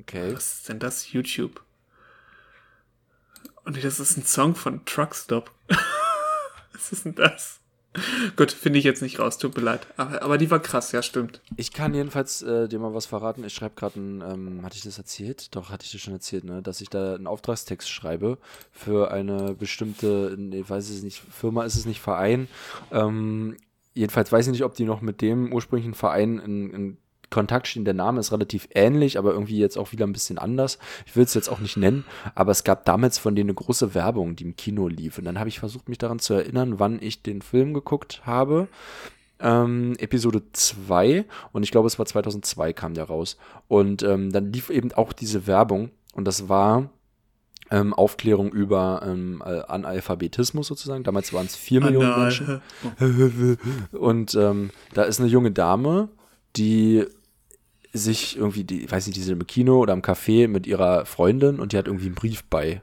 Okay. 0.00 0.32
Was 0.34 0.54
ist 0.54 0.68
denn 0.68 0.78
das? 0.78 1.12
YouTube. 1.12 1.62
Und 3.64 3.82
das 3.82 4.00
ist 4.00 4.16
ein 4.16 4.24
Song 4.24 4.54
von 4.54 4.84
Truckstop. 4.84 5.50
was 6.72 6.92
ist 6.92 7.04
denn 7.04 7.14
das? 7.14 7.60
Gut, 8.36 8.50
finde 8.50 8.80
ich 8.80 8.84
jetzt 8.84 9.02
nicht 9.02 9.20
raus, 9.20 9.38
tut 9.38 9.56
mir 9.56 9.62
leid. 9.62 9.86
Aber, 9.96 10.22
aber 10.22 10.38
die 10.38 10.50
war 10.50 10.58
krass, 10.58 10.90
ja, 10.90 11.00
stimmt. 11.00 11.40
Ich 11.56 11.72
kann 11.72 11.94
jedenfalls 11.94 12.42
äh, 12.42 12.66
dir 12.66 12.80
mal 12.80 12.92
was 12.92 13.06
verraten. 13.06 13.44
Ich 13.44 13.54
schreibe 13.54 13.76
gerade 13.76 14.00
ein, 14.00 14.20
ähm, 14.20 14.62
hatte 14.64 14.76
ich 14.76 14.82
das 14.82 14.98
erzählt? 14.98 15.54
Doch, 15.54 15.70
hatte 15.70 15.84
ich 15.84 15.92
dir 15.92 16.00
schon 16.00 16.12
erzählt, 16.12 16.42
ne? 16.42 16.60
Dass 16.60 16.80
ich 16.80 16.88
da 16.88 17.14
einen 17.14 17.28
Auftragstext 17.28 17.88
schreibe 17.88 18.38
für 18.72 19.12
eine 19.12 19.54
bestimmte, 19.54 20.34
nee, 20.36 20.64
weiß 20.66 20.90
ich 20.90 21.02
nicht, 21.04 21.22
Firma 21.30 21.64
ist 21.64 21.76
es 21.76 21.86
nicht, 21.86 22.00
Verein. 22.00 22.48
Ähm, 22.90 23.56
jedenfalls 23.94 24.32
weiß 24.32 24.46
ich 24.46 24.52
nicht, 24.52 24.64
ob 24.64 24.74
die 24.74 24.84
noch 24.84 25.00
mit 25.00 25.20
dem 25.20 25.52
ursprünglichen 25.52 25.94
Verein 25.94 26.40
in, 26.40 26.70
in 26.74 26.98
Kontakt 27.34 27.66
stehen. 27.66 27.84
Der 27.84 27.94
Name 27.94 28.20
ist 28.20 28.32
relativ 28.32 28.68
ähnlich, 28.74 29.18
aber 29.18 29.32
irgendwie 29.32 29.58
jetzt 29.58 29.76
auch 29.76 29.92
wieder 29.92 30.06
ein 30.06 30.12
bisschen 30.12 30.38
anders. 30.38 30.78
Ich 31.04 31.16
will 31.16 31.24
es 31.24 31.34
jetzt 31.34 31.48
auch 31.48 31.60
nicht 31.60 31.76
nennen, 31.76 32.04
aber 32.34 32.52
es 32.52 32.64
gab 32.64 32.84
damals 32.84 33.18
von 33.18 33.34
denen 33.34 33.50
eine 33.50 33.54
große 33.54 33.94
Werbung, 33.94 34.36
die 34.36 34.44
im 34.44 34.56
Kino 34.56 34.88
lief. 34.88 35.18
Und 35.18 35.24
dann 35.24 35.38
habe 35.38 35.48
ich 35.48 35.58
versucht, 35.58 35.88
mich 35.88 35.98
daran 35.98 36.20
zu 36.20 36.34
erinnern, 36.34 36.78
wann 36.78 37.02
ich 37.02 37.22
den 37.22 37.42
Film 37.42 37.74
geguckt 37.74 38.22
habe. 38.24 38.68
Ähm, 39.40 39.94
Episode 39.98 40.42
2 40.52 41.24
und 41.52 41.64
ich 41.64 41.72
glaube, 41.72 41.88
es 41.88 41.98
war 41.98 42.06
2002 42.06 42.72
kam 42.72 42.94
der 42.94 43.04
raus. 43.04 43.36
Und 43.66 44.02
ähm, 44.04 44.32
dann 44.32 44.52
lief 44.52 44.70
eben 44.70 44.92
auch 44.92 45.12
diese 45.12 45.48
Werbung 45.48 45.90
und 46.14 46.24
das 46.24 46.48
war 46.48 46.88
ähm, 47.70 47.92
Aufklärung 47.94 48.52
über 48.52 49.02
ähm, 49.04 49.42
äh, 49.44 49.60
Analphabetismus 49.62 50.68
sozusagen. 50.68 51.02
Damals 51.02 51.32
waren 51.32 51.46
es 51.46 51.56
4 51.56 51.80
Millionen 51.80 52.20
Menschen. 52.20 52.60
Und 53.92 54.34
ähm, 54.34 54.70
da 54.92 55.02
ist 55.02 55.18
eine 55.18 55.28
junge 55.28 55.50
Dame, 55.50 56.08
die 56.56 57.04
sich 57.94 58.36
irgendwie, 58.36 58.64
die, 58.64 58.90
weiß 58.90 59.06
nicht, 59.06 59.16
die 59.16 59.22
sind 59.22 59.40
im 59.40 59.46
Kino 59.46 59.78
oder 59.78 59.92
im 59.92 60.02
Café 60.02 60.48
mit 60.48 60.66
ihrer 60.66 61.06
Freundin 61.06 61.60
und 61.60 61.72
die 61.72 61.78
hat 61.78 61.86
irgendwie 61.86 62.06
einen 62.06 62.14
Brief 62.14 62.44
bei. 62.44 62.82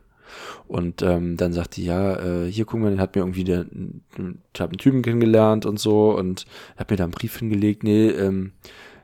Und 0.68 1.02
ähm, 1.02 1.36
dann 1.36 1.52
sagt 1.52 1.76
die, 1.76 1.86
ja, 1.86 2.16
äh, 2.16 2.50
hier 2.50 2.66
guck 2.66 2.80
mal, 2.80 2.90
den 2.90 3.02
hat 3.02 3.16
mir 3.16 3.22
irgendwie, 3.22 3.44
der, 3.44 3.66
ich 3.66 4.62
habe 4.62 4.72
einen 4.72 4.78
Typen 4.78 5.02
kennengelernt 5.02 5.66
und 5.66 5.80
so 5.80 6.18
und 6.18 6.46
hat 6.78 6.90
mir 6.90 6.96
da 6.96 7.04
einen 7.04 7.12
Brief 7.12 7.38
hingelegt, 7.38 7.84
nee, 7.84 8.08
ähm, 8.08 8.54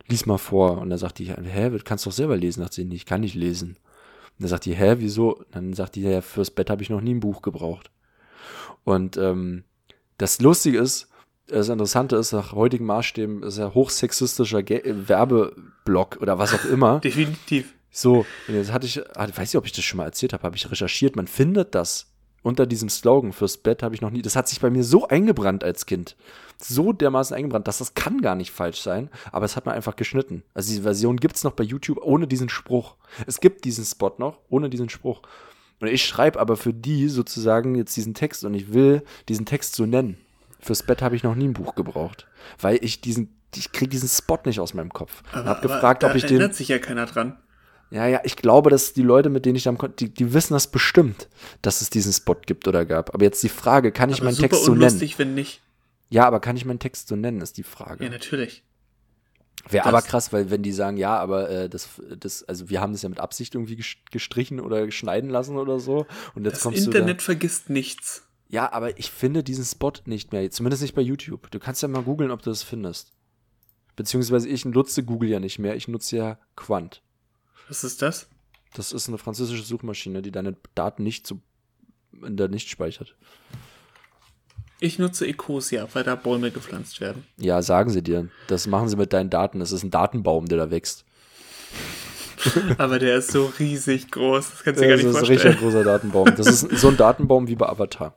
lies 0.08 0.26
mal 0.26 0.38
vor. 0.38 0.80
Und 0.80 0.90
dann 0.90 1.00
sagt 1.00 1.20
die, 1.20 1.26
hä, 1.26 1.78
kannst 1.84 2.06
doch 2.06 2.12
selber 2.12 2.38
lesen. 2.38 2.62
Sagt 2.62 2.74
sie, 2.74 2.86
nee, 2.86 2.96
ich 2.96 3.06
kann 3.06 3.22
nicht 3.22 3.36
lesen. 3.36 3.72
Und 3.72 4.44
dann 4.44 4.48
sagt 4.48 4.66
die, 4.66 4.76
hä, 4.76 4.96
wieso? 5.00 5.44
Dann 5.52 5.74
sagt 5.74 5.96
die, 5.96 6.02
ja, 6.04 6.22
fürs 6.22 6.52
Bett 6.52 6.70
habe 6.70 6.82
ich 6.82 6.90
noch 6.90 7.02
nie 7.02 7.14
ein 7.14 7.20
Buch 7.20 7.42
gebraucht. 7.42 7.92
Und 8.86 9.18
ähm, 9.18 9.64
das 10.18 10.40
Lustige 10.40 10.80
ist, 10.80 11.10
das 11.48 11.70
Interessante 11.70 12.16
ist, 12.16 12.34
nach 12.34 12.54
heutigen 12.54 12.86
Maßstäben 12.86 13.44
ist 13.44 13.58
ja 13.58 13.74
hochsexistischer 13.74 14.64
Ge 14.64 14.80
äh, 14.80 15.08
Werbeblock 15.08 16.18
oder 16.22 16.38
was 16.40 16.54
auch 16.54 16.66
immer. 16.66 17.00
Definitiv. 17.04 17.74
So, 17.90 18.26
und 18.48 18.56
jetzt 18.56 18.72
hatte 18.72 18.86
ich, 18.86 18.98
ich 18.98 19.06
weiß 19.16 19.40
nicht, 19.40 19.56
ob 19.56 19.66
ich 19.66 19.72
das 19.72 19.84
schon 19.84 19.98
mal 19.98 20.06
erzählt 20.06 20.34
habe, 20.34 20.44
habe 20.44 20.56
ich 20.56 20.70
recherchiert. 20.70 21.16
Man 21.16 21.28
findet 21.28 21.74
das 21.74 22.08
unter 22.48 22.66
diesem 22.66 22.90
Slogan 22.90 23.34
fürs 23.34 23.58
Bett 23.58 23.84
habe 23.84 23.94
ich 23.94 24.02
noch 24.02 24.10
nie. 24.10 24.22
Das 24.22 24.36
hat 24.36 24.48
sich 24.48 24.62
bei 24.62 24.70
mir 24.70 24.84
so 24.84 25.08
eingebrannt 25.08 25.64
als 25.64 25.86
Kind. 25.86 26.16
So 26.58 26.94
dermaßen 26.94 27.36
eingebrannt, 27.36 27.68
dass 27.68 27.80
das 27.80 27.94
kann 27.94 28.22
gar 28.22 28.36
nicht 28.36 28.52
falsch 28.52 28.82
sein, 28.82 29.10
aber 29.32 29.46
es 29.46 29.56
hat 29.56 29.66
man 29.66 29.76
einfach 29.76 29.96
geschnitten. 29.96 30.44
Also 30.54 30.70
diese 30.70 30.84
Version 30.84 31.18
gibt 31.18 31.36
es 31.36 31.44
noch 31.44 31.54
bei 31.54 31.64
YouTube 31.64 32.00
ohne 32.02 32.28
diesen 32.28 32.50
Spruch. 32.50 32.96
Es 33.26 33.40
gibt 33.40 33.66
diesen 33.66 33.86
Spot 33.86 34.14
noch 34.18 34.40
ohne 34.50 34.70
diesen 34.70 34.90
Spruch. 34.90 35.22
Und 35.80 35.88
ich 35.88 36.06
schreibe 36.06 36.40
aber 36.40 36.58
für 36.58 36.74
die 36.74 37.08
sozusagen 37.10 37.76
jetzt 37.76 37.96
diesen 37.96 38.14
Text 38.14 38.44
und 38.44 38.54
ich 38.54 38.74
will 38.74 39.04
diesen 39.30 39.46
Text 39.46 39.76
so 39.76 39.86
nennen. 39.86 40.18
Fürs 40.60 40.84
Bett 40.84 41.02
habe 41.02 41.16
ich 41.16 41.24
noch 41.24 41.36
nie 41.36 41.48
ein 41.48 41.54
Buch 41.54 41.76
gebraucht, 41.76 42.28
weil 42.60 42.80
ich 42.84 43.02
diesen, 43.02 43.36
ich 43.56 43.72
kriege 43.72 43.90
diesen 43.90 44.10
Spot 44.10 44.40
nicht 44.46 44.60
aus 44.60 44.74
meinem 44.74 44.92
Kopf. 44.92 45.24
und 45.34 45.46
habe 45.46 45.62
gefragt, 45.62 46.04
da 46.04 46.10
ob 46.10 46.16
ich 46.16 46.24
den. 46.24 46.38
erinnert 46.38 46.56
sich 46.56 46.68
ja 46.70 46.80
keiner 46.80 47.06
dran. 47.06 47.38
Ja, 47.90 48.06
ja, 48.06 48.20
ich 48.26 48.36
glaube, 48.36 48.70
dass 48.70 48.92
die 48.92 49.02
Leute, 49.02 49.30
mit 49.30 49.46
denen 49.46 49.56
ich 49.56 49.64
da 49.64 49.70
am 49.70 49.78
die, 49.98 50.14
die 50.14 50.34
wissen 50.34 50.54
das 50.54 50.68
bestimmt, 50.68 51.30
dass 51.62 51.80
es 51.82 51.90
diesen 51.90 52.12
Spot 52.12 52.36
gibt 52.46 52.68
oder 52.68 52.86
gab. 52.86 53.14
Aber 53.14 53.24
jetzt 53.24 53.42
die 53.44 53.50
Frage, 53.50 53.94
kann 53.94 54.10
ich 54.10 54.18
Aber 54.18 54.26
meinen 54.26 54.36
super 54.36 54.50
Text 54.50 54.66
so 54.66 54.72
nennen? 54.72 54.84
unlustig, 54.84 55.18
wenn 55.20 55.36
nicht. 55.36 55.62
Ja, 56.10 56.26
aber 56.28 56.42
kann 56.42 56.58
ich 56.58 56.66
meinen 56.66 56.80
Text 56.80 57.08
so 57.08 57.16
nennen, 57.16 57.40
ist 57.40 57.58
die 57.58 57.64
Frage. 57.64 58.04
Ja, 58.04 58.10
natürlich. 58.10 58.64
Wäre 59.70 59.86
aber 59.86 60.02
krass, 60.02 60.32
weil 60.32 60.50
wenn 60.50 60.64
die 60.64 60.72
sagen, 60.72 60.98
ja, 60.98 61.18
aber 61.18 61.50
äh, 61.50 61.70
das, 61.70 61.90
das, 62.18 62.44
also 62.44 62.70
wir 62.70 62.80
haben 62.80 62.94
das 62.94 63.02
ja 63.02 63.10
mit 63.10 63.20
Absicht 63.20 63.56
irgendwie 63.56 63.76
ges- 63.76 63.98
gestrichen 64.12 64.60
oder 64.62 64.90
schneiden 64.92 65.30
lassen 65.30 65.58
oder 65.58 65.80
so. 65.80 66.06
Und 66.36 66.46
jetzt 66.46 66.56
Das 66.58 66.64
kommst 66.64 66.86
Internet 66.86 67.22
vergisst 67.22 67.70
nichts. 67.70 68.27
Ja, 68.50 68.72
aber 68.72 68.98
ich 68.98 69.12
finde 69.12 69.44
diesen 69.44 69.66
Spot 69.66 69.92
nicht 70.06 70.32
mehr, 70.32 70.50
zumindest 70.52 70.82
nicht 70.82 70.96
bei 70.96 71.02
YouTube. 71.02 71.52
Du 71.52 71.60
kannst 71.60 71.82
ja 71.82 71.88
mal 71.88 72.04
googeln, 72.04 72.32
ob 72.32 72.42
du 72.42 72.50
das 72.50 72.64
findest. 72.64 73.12
Beziehungsweise 73.96 74.48
ich 74.48 74.64
nutze 74.64 75.04
Google 75.04 75.30
ja 75.30 75.40
nicht 75.40 75.60
mehr, 75.60 75.76
ich 75.76 75.88
nutze 75.88 76.18
ja 76.18 76.40
Quant. 76.56 77.02
Was 77.68 77.84
ist 77.84 78.02
das? 78.02 78.30
Das 78.74 78.92
ist 78.92 79.08
eine 79.08 79.18
französische 79.18 79.64
Suchmaschine, 79.64 80.22
die 80.22 80.32
deine 80.32 80.56
Daten 80.76 81.04
nicht 81.04 81.28
so 81.28 81.40
in 82.26 82.38
der 82.38 82.48
nicht 82.48 82.70
speichert. 82.70 83.16
Ich 84.80 85.00
nutze 85.00 85.28
Ecosia, 85.28 85.88
weil 85.94 86.04
da 86.04 86.16
Bäume 86.16 86.52
gepflanzt 86.52 87.02
werden. 87.02 87.26
Ja, 87.38 87.62
sagen 87.62 87.90
sie 87.90 88.04
dir. 88.04 88.30
Das 88.48 88.68
machen 88.68 88.88
sie 88.90 88.96
mit 88.96 89.12
deinen 89.12 89.30
Daten. 89.32 89.60
Das 89.60 89.72
ist 89.72 89.84
ein 89.84 89.92
Datenbaum, 89.92 90.46
der 90.48 90.60
da 90.60 90.72
wächst. 90.72 91.04
Aber 92.78 93.00
der 93.00 93.18
ist 93.18 93.32
so 93.32 93.52
riesig 93.60 94.12
groß, 94.12 94.52
das 94.52 94.64
kannst 94.64 94.82
du 94.82 94.86
dir 94.86 94.92
Das 94.92 95.02
gar 95.02 95.08
nicht 95.10 95.16
ist 95.16 95.16
ein 95.16 95.26
richtig 95.26 95.42
vorstellen. 95.42 95.58
großer 95.58 95.84
Datenbaum. 95.84 96.36
Das 96.36 96.48
ist 96.48 96.80
so 96.80 96.90
ein 96.90 96.98
Datenbaum 96.98 97.48
wie 97.48 97.56
bei 97.56 97.68
Avatar. 97.68 98.16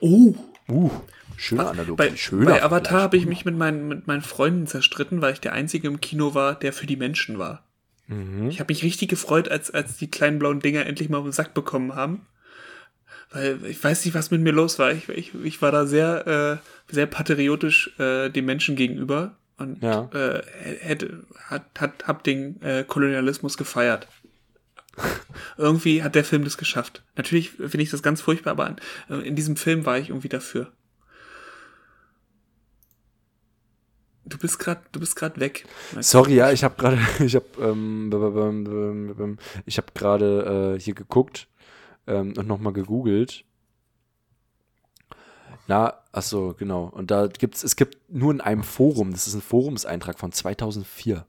Oh, 0.00 0.34
Uh, 0.70 0.90
schöne 1.38 1.66
Analogie. 1.66 1.96
bei, 1.96 2.14
Schöner 2.16 2.44
bei 2.50 2.62
Avatar 2.62 3.00
habe 3.00 3.16
ich 3.16 3.24
mich 3.24 3.46
mit 3.46 3.56
meinen, 3.56 3.88
mit 3.88 4.06
meinen 4.06 4.20
Freunden 4.20 4.66
zerstritten, 4.66 5.22
weil 5.22 5.32
ich 5.32 5.40
der 5.40 5.54
Einzige 5.54 5.88
im 5.88 6.00
Kino 6.02 6.34
war, 6.34 6.54
der 6.54 6.74
für 6.74 6.86
die 6.86 6.96
Menschen 6.96 7.38
war. 7.38 7.64
Mhm. 8.06 8.50
Ich 8.50 8.60
habe 8.60 8.70
mich 8.70 8.82
richtig 8.82 9.08
gefreut, 9.08 9.48
als, 9.48 9.70
als 9.70 9.96
die 9.96 10.10
kleinen 10.10 10.38
blauen 10.38 10.60
Dinger 10.60 10.84
endlich 10.84 11.08
mal 11.08 11.16
auf 11.18 11.24
den 11.24 11.32
Sack 11.32 11.54
bekommen 11.54 11.94
haben. 11.94 12.26
Weil 13.30 13.58
ich 13.66 13.82
weiß 13.82 14.04
nicht, 14.04 14.14
was 14.14 14.30
mit 14.30 14.42
mir 14.42 14.52
los 14.52 14.78
war. 14.78 14.92
Ich, 14.92 15.08
ich, 15.08 15.32
ich 15.42 15.62
war 15.62 15.72
da 15.72 15.86
sehr, 15.86 16.60
äh, 16.90 16.92
sehr 16.94 17.06
patriotisch 17.06 17.98
äh, 17.98 18.28
den 18.30 18.44
Menschen 18.44 18.76
gegenüber 18.76 19.36
und 19.56 19.82
Ja. 19.82 20.08
äh, 20.12 20.42
hätte, 20.80 21.24
hat, 21.46 21.64
hat, 21.78 22.06
hab 22.06 22.24
den 22.24 22.60
äh, 22.62 22.84
Kolonialismus 22.86 23.56
gefeiert. 23.56 24.06
irgendwie 25.56 26.02
hat 26.02 26.14
der 26.14 26.24
Film 26.24 26.44
das 26.44 26.58
geschafft. 26.58 27.02
Natürlich 27.16 27.50
finde 27.50 27.82
ich 27.82 27.90
das 27.90 28.02
ganz 28.02 28.20
furchtbar, 28.20 28.52
aber 28.52 28.76
äh, 29.08 29.26
in 29.26 29.36
diesem 29.36 29.56
Film 29.56 29.86
war 29.86 29.98
ich 29.98 30.10
irgendwie 30.10 30.28
dafür. 30.28 30.72
Du 34.24 34.36
bist 34.36 34.58
gerade, 34.58 34.82
du 34.92 35.00
bist 35.00 35.16
gerade 35.16 35.40
weg. 35.40 35.64
Sorry, 36.00 36.34
ja, 36.34 36.52
ich 36.52 36.62
habe 36.62 36.76
gerade, 36.76 36.98
ich 37.24 37.34
habe, 37.34 37.46
ähm, 37.60 39.38
ich 39.64 39.78
habe 39.78 39.88
gerade 39.94 40.74
äh, 40.76 40.80
hier 40.80 40.94
geguckt 40.94 41.48
ähm, 42.06 42.34
und 42.36 42.46
nochmal 42.46 42.72
gegoogelt. 42.72 43.44
Na, 45.66 45.94
ach 46.12 46.22
so, 46.22 46.54
genau. 46.58 46.84
Und 46.84 47.10
da 47.10 47.26
gibt's, 47.26 47.62
es 47.62 47.76
gibt 47.76 47.98
nur 48.10 48.32
in 48.32 48.40
einem 48.40 48.62
Forum, 48.62 49.12
das 49.12 49.26
ist 49.26 49.34
ein 49.34 49.42
Forumseintrag 49.42 50.18
von 50.18 50.32
2004, 50.32 51.26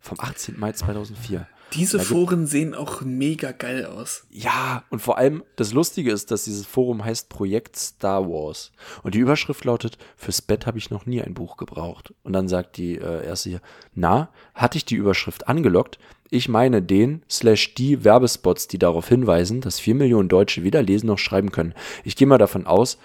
vom 0.00 0.18
18. 0.20 0.58
Mai 0.58 0.72
2004. 0.72 1.46
Diese 1.74 2.00
Foren 2.00 2.46
sehen 2.46 2.74
auch 2.74 3.02
mega 3.02 3.52
geil 3.52 3.84
aus. 3.84 4.26
Ja, 4.30 4.84
und 4.90 5.00
vor 5.00 5.18
allem 5.18 5.42
das 5.56 5.72
Lustige 5.72 6.12
ist, 6.12 6.30
dass 6.30 6.44
dieses 6.44 6.66
Forum 6.66 7.04
heißt 7.04 7.28
Projekt 7.28 7.76
Star 7.76 8.28
Wars. 8.28 8.72
Und 9.02 9.14
die 9.14 9.18
Überschrift 9.18 9.64
lautet, 9.64 9.98
fürs 10.16 10.40
Bett 10.40 10.66
habe 10.66 10.78
ich 10.78 10.90
noch 10.90 11.06
nie 11.06 11.22
ein 11.22 11.34
Buch 11.34 11.56
gebraucht. 11.56 12.14
Und 12.22 12.32
dann 12.32 12.48
sagt 12.48 12.76
die 12.78 12.96
äh, 12.96 13.26
erste 13.26 13.50
hier, 13.50 13.60
na, 13.94 14.30
hatte 14.54 14.78
ich 14.78 14.84
die 14.84 14.96
Überschrift 14.96 15.48
angelockt? 15.48 15.98
Ich 16.30 16.48
meine 16.48 16.82
den 16.82 17.22
slash 17.30 17.74
die 17.74 18.04
Werbespots, 18.04 18.68
die 18.68 18.78
darauf 18.78 19.08
hinweisen, 19.08 19.60
dass 19.60 19.80
vier 19.80 19.94
Millionen 19.94 20.28
Deutsche 20.28 20.62
weder 20.62 20.82
lesen 20.82 21.06
noch 21.06 21.18
schreiben 21.18 21.52
können. 21.52 21.74
Ich 22.04 22.16
gehe 22.16 22.26
mal 22.26 22.38
davon 22.38 22.66
aus, 22.66 22.98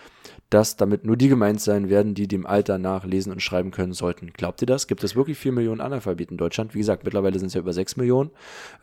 dass 0.53 0.75
damit 0.75 1.03
nur 1.03 1.17
die 1.17 1.29
gemeint 1.29 1.59
sein 1.61 1.89
werden, 1.89 2.13
die 2.13 2.27
dem 2.27 2.45
Alter 2.45 2.77
nach 2.77 3.05
lesen 3.05 3.31
und 3.31 3.41
schreiben 3.41 3.71
können 3.71 3.93
sollten. 3.93 4.31
Glaubt 4.33 4.61
ihr 4.61 4.67
das? 4.67 4.87
Gibt 4.87 5.03
es 5.03 5.15
wirklich 5.15 5.37
vier 5.37 5.51
Millionen 5.51 5.81
Analphabeten 5.81 6.35
in 6.35 6.37
Deutschland? 6.37 6.75
Wie 6.75 6.77
gesagt, 6.77 7.03
mittlerweile 7.03 7.39
sind 7.39 7.47
es 7.47 7.55
ja 7.55 7.61
über 7.61 7.73
sechs 7.73 7.97
Millionen. 7.97 8.29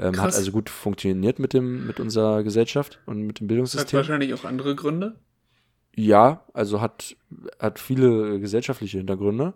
Ähm, 0.00 0.20
hat 0.20 0.34
also 0.34 0.50
gut 0.50 0.68
funktioniert 0.68 1.38
mit, 1.38 1.52
dem, 1.52 1.86
mit 1.86 2.00
unserer 2.00 2.42
Gesellschaft 2.42 2.98
und 3.06 3.22
mit 3.22 3.38
dem 3.38 3.44
Hat 3.44 3.48
Bildungssystem. 3.48 3.96
wahrscheinlich 3.98 4.34
auch 4.34 4.44
andere 4.44 4.74
Gründe. 4.74 5.14
Ja, 5.94 6.44
also 6.54 6.80
hat, 6.80 7.16
hat 7.58 7.78
viele 7.78 8.40
gesellschaftliche 8.40 8.98
Hintergründe. 8.98 9.54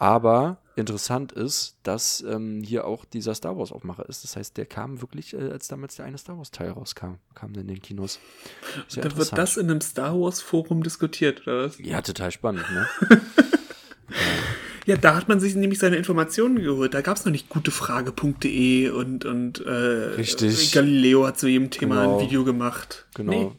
Aber 0.00 0.56
interessant 0.76 1.30
ist, 1.30 1.76
dass 1.82 2.24
ähm, 2.26 2.62
hier 2.64 2.86
auch 2.86 3.04
dieser 3.04 3.34
Star 3.34 3.58
Wars 3.58 3.70
Aufmacher 3.70 4.08
ist. 4.08 4.24
Das 4.24 4.34
heißt, 4.34 4.56
der 4.56 4.64
kam 4.64 5.02
wirklich, 5.02 5.34
äh, 5.34 5.50
als 5.50 5.68
damals 5.68 5.96
der 5.96 6.06
eine 6.06 6.16
Star 6.16 6.38
Wars 6.38 6.50
Teil 6.50 6.70
rauskam, 6.70 7.16
kam 7.34 7.54
in 7.54 7.68
den 7.68 7.82
Kinos. 7.82 8.18
Ja 8.88 9.02
da 9.02 9.14
wird 9.14 9.36
das 9.36 9.58
in 9.58 9.70
einem 9.70 9.82
Star 9.82 10.18
Wars 10.18 10.40
Forum 10.40 10.82
diskutiert, 10.82 11.46
oder 11.46 11.66
was? 11.66 11.78
Ja, 11.78 12.00
total 12.00 12.30
spannend, 12.30 12.64
ne? 12.72 12.88
ja. 13.10 13.16
Ja, 14.86 14.96
da 14.96 15.14
hat 15.14 15.28
man 15.28 15.38
sich 15.38 15.54
nämlich 15.54 15.78
seine 15.78 15.96
Informationen 15.96 16.56
geholt. 16.56 16.94
Da 16.94 17.02
gab 17.02 17.16
es 17.16 17.24
noch 17.24 17.30
nicht 17.30 17.50
gutefrage.de 17.50 18.88
und, 18.88 19.26
und 19.26 19.60
äh, 19.64 19.70
Richtig. 19.70 20.72
Galileo 20.72 21.26
hat 21.26 21.38
zu 21.38 21.46
jedem 21.46 21.70
Thema 21.70 22.02
Genau. 22.02 22.18
ein 22.18 22.26
Video 22.26 22.44
gemacht. 22.44 23.06
Genau. 23.14 23.30
Nee. 23.30 23.50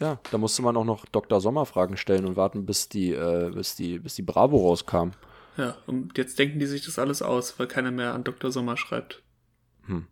Ja, 0.00 0.18
da 0.32 0.36
musste 0.36 0.62
man 0.62 0.76
auch 0.76 0.84
noch 0.84 1.06
Dr. 1.06 1.40
Sommer 1.40 1.64
Fragen 1.64 1.96
stellen 1.96 2.26
und 2.26 2.36
warten, 2.36 2.66
bis 2.66 2.88
die, 2.88 3.12
äh, 3.12 3.52
bis 3.54 3.76
die, 3.76 4.00
bis 4.00 4.16
die 4.16 4.22
Bravo 4.22 4.58
rauskam. 4.58 5.12
Ja, 5.56 5.76
und 5.86 6.16
jetzt 6.18 6.38
denken 6.38 6.58
die 6.58 6.66
sich 6.66 6.84
das 6.84 6.98
alles 6.98 7.22
aus, 7.22 7.58
weil 7.58 7.68
keiner 7.68 7.90
mehr 7.90 8.14
an 8.14 8.24
Dr. 8.24 8.50
Sommer 8.50 8.76
schreibt. 8.76 9.22
Hm. 9.86 10.06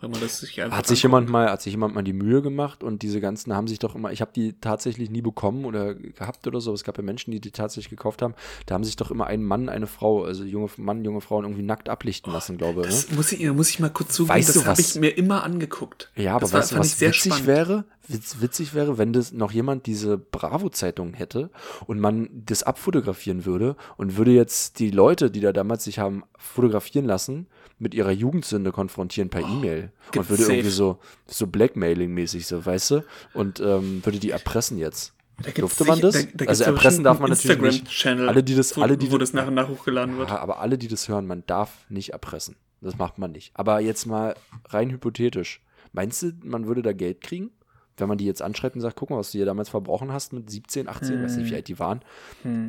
Weil 0.00 0.10
man 0.10 0.20
das 0.20 0.38
sich 0.40 0.60
einfach 0.62 0.76
Hat 0.78 0.86
sich 0.86 1.04
anguckt. 1.04 1.22
jemand 1.26 1.28
mal, 1.30 1.50
hat 1.50 1.60
sich 1.62 1.72
jemand 1.72 1.94
mal 1.94 2.02
die 2.04 2.12
Mühe 2.12 2.40
gemacht 2.40 2.84
und 2.84 3.02
diese 3.02 3.20
ganzen 3.20 3.52
haben 3.54 3.66
sich 3.66 3.80
doch 3.80 3.96
immer, 3.96 4.12
ich 4.12 4.20
habe 4.20 4.30
die 4.32 4.52
tatsächlich 4.60 5.10
nie 5.10 5.22
bekommen 5.22 5.64
oder 5.64 5.94
gehabt 5.94 6.46
oder 6.46 6.60
so. 6.60 6.72
Es 6.72 6.84
gab 6.84 6.96
ja 6.98 7.02
Menschen, 7.02 7.32
die 7.32 7.40
die 7.40 7.50
tatsächlich 7.50 7.90
gekauft 7.90 8.22
haben. 8.22 8.34
Da 8.66 8.74
haben 8.76 8.84
sich 8.84 8.94
doch 8.94 9.10
immer 9.10 9.26
ein 9.26 9.42
Mann, 9.42 9.68
eine 9.68 9.88
Frau, 9.88 10.22
also 10.24 10.44
junge 10.44 10.68
Mann, 10.76 11.04
junge 11.04 11.20
Frauen 11.20 11.44
irgendwie 11.44 11.62
nackt 11.64 11.88
ablichten 11.88 12.32
lassen, 12.32 12.58
glaube 12.58 12.82
ich. 12.82 12.86
Ne? 12.86 12.92
Das 12.92 13.10
muss 13.10 13.32
ich, 13.32 13.50
muss 13.52 13.70
ich 13.70 13.80
mal 13.80 13.90
kurz 13.90 14.12
zugeben, 14.14 14.36
Weißt 14.36 14.50
du 14.50 14.60
das 14.60 14.66
habe 14.68 14.78
was? 14.78 14.94
ich 14.94 15.00
mir 15.00 15.10
immer 15.10 15.42
angeguckt. 15.42 16.12
Ja, 16.14 16.32
aber 16.32 16.40
das 16.42 16.52
war- 16.52 16.60
weißt 16.60 16.72
du, 16.72 16.76
was 16.78 17.00
witzig 17.00 17.24
spannend. 17.34 17.46
wäre? 17.48 17.84
Witz, 18.10 18.36
witzig 18.40 18.72
wäre, 18.74 18.96
wenn 18.96 19.12
das 19.12 19.32
noch 19.32 19.50
jemand 19.52 19.84
diese 19.86 20.16
Bravo-Zeitung 20.16 21.12
hätte 21.12 21.50
und 21.86 22.00
man 22.00 22.30
das 22.46 22.62
abfotografieren 22.62 23.44
würde 23.44 23.76
und 23.98 24.16
würde 24.16 24.30
jetzt 24.30 24.78
die 24.78 24.90
Leute, 24.90 25.30
die 25.30 25.40
da 25.40 25.52
damals 25.52 25.84
sich 25.84 25.98
haben 25.98 26.22
fotografieren 26.38 27.04
lassen, 27.04 27.48
mit 27.78 27.94
ihrer 27.94 28.10
Jugendsünde 28.10 28.72
konfrontieren 28.72 29.28
per 29.30 29.40
E-Mail 29.40 29.92
und 30.16 30.28
würde 30.28 30.42
safe. 30.42 30.54
irgendwie 30.54 30.70
so, 30.70 30.98
so 31.26 31.46
Blackmailing-mäßig, 31.46 32.46
so, 32.46 32.64
weißt 32.64 32.90
du? 32.92 33.04
Und 33.34 33.60
ähm, 33.60 34.04
würde 34.04 34.18
die 34.18 34.30
erpressen 34.30 34.78
jetzt. 34.78 35.14
Da 35.42 35.50
Durfte 35.52 35.84
man 35.84 36.00
das? 36.00 36.14
da- 36.14 36.28
da 36.34 36.44
also 36.46 36.64
erpressen 36.64 37.04
darf 37.04 37.20
man 37.20 37.30
natürlich 37.30 37.84
nicht. 37.84 38.06
Alle, 38.06 38.42
die 38.42 38.56
das, 38.56 38.76
wo, 38.76 38.82
alle, 38.82 38.96
die 38.96 39.12
wo 39.12 39.18
das 39.18 39.32
nach 39.32 39.46
und 39.46 39.54
nach 39.54 39.68
hochgeladen 39.68 40.18
wird. 40.18 40.30
ja, 40.30 40.38
aber 40.40 40.58
alle, 40.58 40.76
die 40.78 40.88
das 40.88 41.08
hören, 41.08 41.26
man 41.28 41.44
darf 41.46 41.86
nicht 41.88 42.10
erpressen. 42.12 42.56
Das 42.80 42.98
macht 42.98 43.18
man 43.18 43.30
nicht. 43.32 43.52
Aber 43.54 43.80
jetzt 43.80 44.06
mal 44.06 44.34
rein 44.68 44.90
hypothetisch. 44.90 45.60
Meinst 45.92 46.22
du, 46.22 46.32
man 46.42 46.66
würde 46.66 46.82
da 46.82 46.92
Geld 46.92 47.20
kriegen? 47.20 47.50
Wenn 47.96 48.08
man 48.08 48.18
die 48.18 48.26
jetzt 48.26 48.42
anschreibt 48.42 48.76
und 48.76 48.80
sagt, 48.80 48.94
guck 48.96 49.10
mal, 49.10 49.16
was 49.18 49.32
du 49.32 49.38
hier 49.38 49.46
damals 49.46 49.68
verbrochen 49.68 50.12
hast 50.12 50.32
mit 50.32 50.48
17, 50.48 50.88
18, 50.88 51.20
weiß 51.22 51.36
nicht, 51.36 51.50
wie 51.50 51.54
alt 51.56 51.66
die 51.66 51.80
waren, 51.80 52.00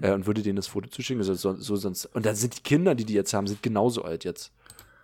äh, 0.01 0.11
und 0.11 0.25
würde 0.25 0.41
denen 0.41 0.55
das 0.55 0.65
Foto 0.65 0.89
zuschicken, 0.89 1.21
so, 1.23 1.35
so, 1.35 1.53
so 1.55 1.75
sonst. 1.75 2.05
Und 2.07 2.25
dann 2.25 2.33
sind 2.35 2.57
die 2.57 2.63
Kinder, 2.63 2.95
die 2.95 3.05
die 3.05 3.13
jetzt 3.13 3.33
haben, 3.35 3.45
sind 3.45 3.61
genauso 3.61 4.03
alt 4.03 4.23
jetzt. 4.23 4.51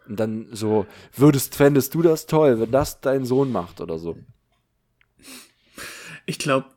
Und 0.08 0.20
dann 0.20 0.48
so, 0.52 0.86
würdest, 1.16 1.56
fändest 1.56 1.94
du 1.96 2.02
das 2.02 2.26
toll, 2.26 2.60
wenn 2.60 2.72
das 2.72 3.02
dein 3.02 3.26
Sohn 3.26 3.52
macht 3.52 3.82
oder 3.82 3.98
so? 3.98 4.18
Ich 6.26 6.40
glaube, 6.40 6.68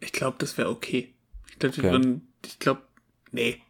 ich 0.00 0.12
glaube, 0.12 0.36
das 0.38 0.56
wäre 0.58 0.70
okay. 0.70 1.14
Ich 1.50 1.58
glaube, 1.58 1.74
Okay. 1.78 2.20
ich 2.46 2.58
glaube, 2.58 2.82
nee. 3.30 3.60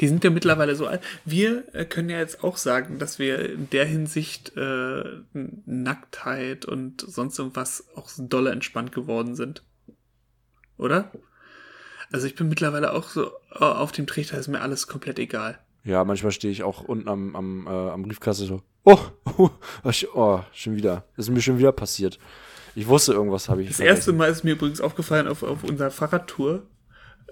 Die 0.00 0.08
sind 0.08 0.24
ja 0.24 0.30
mittlerweile 0.30 0.74
so 0.74 0.86
alt. 0.86 1.02
Wir 1.24 1.72
äh, 1.72 1.84
können 1.84 2.10
ja 2.10 2.18
jetzt 2.18 2.42
auch 2.42 2.56
sagen, 2.56 2.98
dass 2.98 3.20
wir 3.20 3.38
in 3.50 3.70
der 3.70 3.84
Hinsicht 3.84 4.56
äh, 4.56 5.04
Nacktheit 5.32 6.64
und 6.64 7.00
sonst 7.00 7.38
irgendwas 7.38 7.86
auch 7.94 8.08
so 8.08 8.26
dolle 8.26 8.50
entspannt 8.50 8.90
geworden 8.90 9.36
sind. 9.36 9.62
Oder? 10.78 11.12
Also 12.10 12.26
ich 12.26 12.34
bin 12.34 12.48
mittlerweile 12.48 12.92
auch 12.92 13.08
so 13.08 13.30
äh, 13.52 13.58
auf 13.64 13.92
dem 13.92 14.08
Trichter, 14.08 14.36
ist 14.38 14.48
mir 14.48 14.62
alles 14.62 14.88
komplett 14.88 15.20
egal. 15.20 15.60
Ja, 15.84 16.02
manchmal 16.04 16.32
stehe 16.32 16.52
ich 16.52 16.62
auch 16.62 16.82
unten 16.82 17.08
am, 17.08 17.36
am, 17.36 17.66
äh, 17.66 17.70
am 17.70 18.02
Briefkasten 18.02 18.46
so, 18.46 18.62
oh, 18.84 18.98
oh, 19.38 19.50
oh, 20.14 20.40
schon 20.52 20.76
wieder. 20.76 21.04
Das 21.16 21.26
ist 21.26 21.34
mir 21.34 21.42
schon 21.42 21.58
wieder 21.58 21.72
passiert. 21.72 22.18
Ich 22.74 22.88
wusste, 22.88 23.12
irgendwas 23.12 23.48
habe 23.48 23.62
ich 23.62 23.68
Das 23.68 23.80
erste 23.80 24.12
Mal 24.12 24.30
ist 24.30 24.44
mir 24.44 24.52
übrigens 24.52 24.80
aufgefallen 24.80 25.28
auf, 25.28 25.42
auf 25.42 25.62
unserer 25.62 25.90
Fahrradtour, 25.90 26.62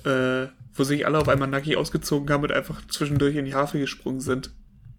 äh, 0.04 0.46
wo 0.74 0.84
sich 0.84 1.04
alle 1.06 1.18
auf 1.18 1.28
einmal 1.28 1.48
nackig 1.48 1.76
ausgezogen 1.76 2.30
haben 2.30 2.44
und 2.44 2.52
einfach 2.52 2.86
zwischendurch 2.86 3.36
in 3.36 3.44
die 3.44 3.54
Havel 3.54 3.80
gesprungen 3.80 4.20
sind. 4.20 4.50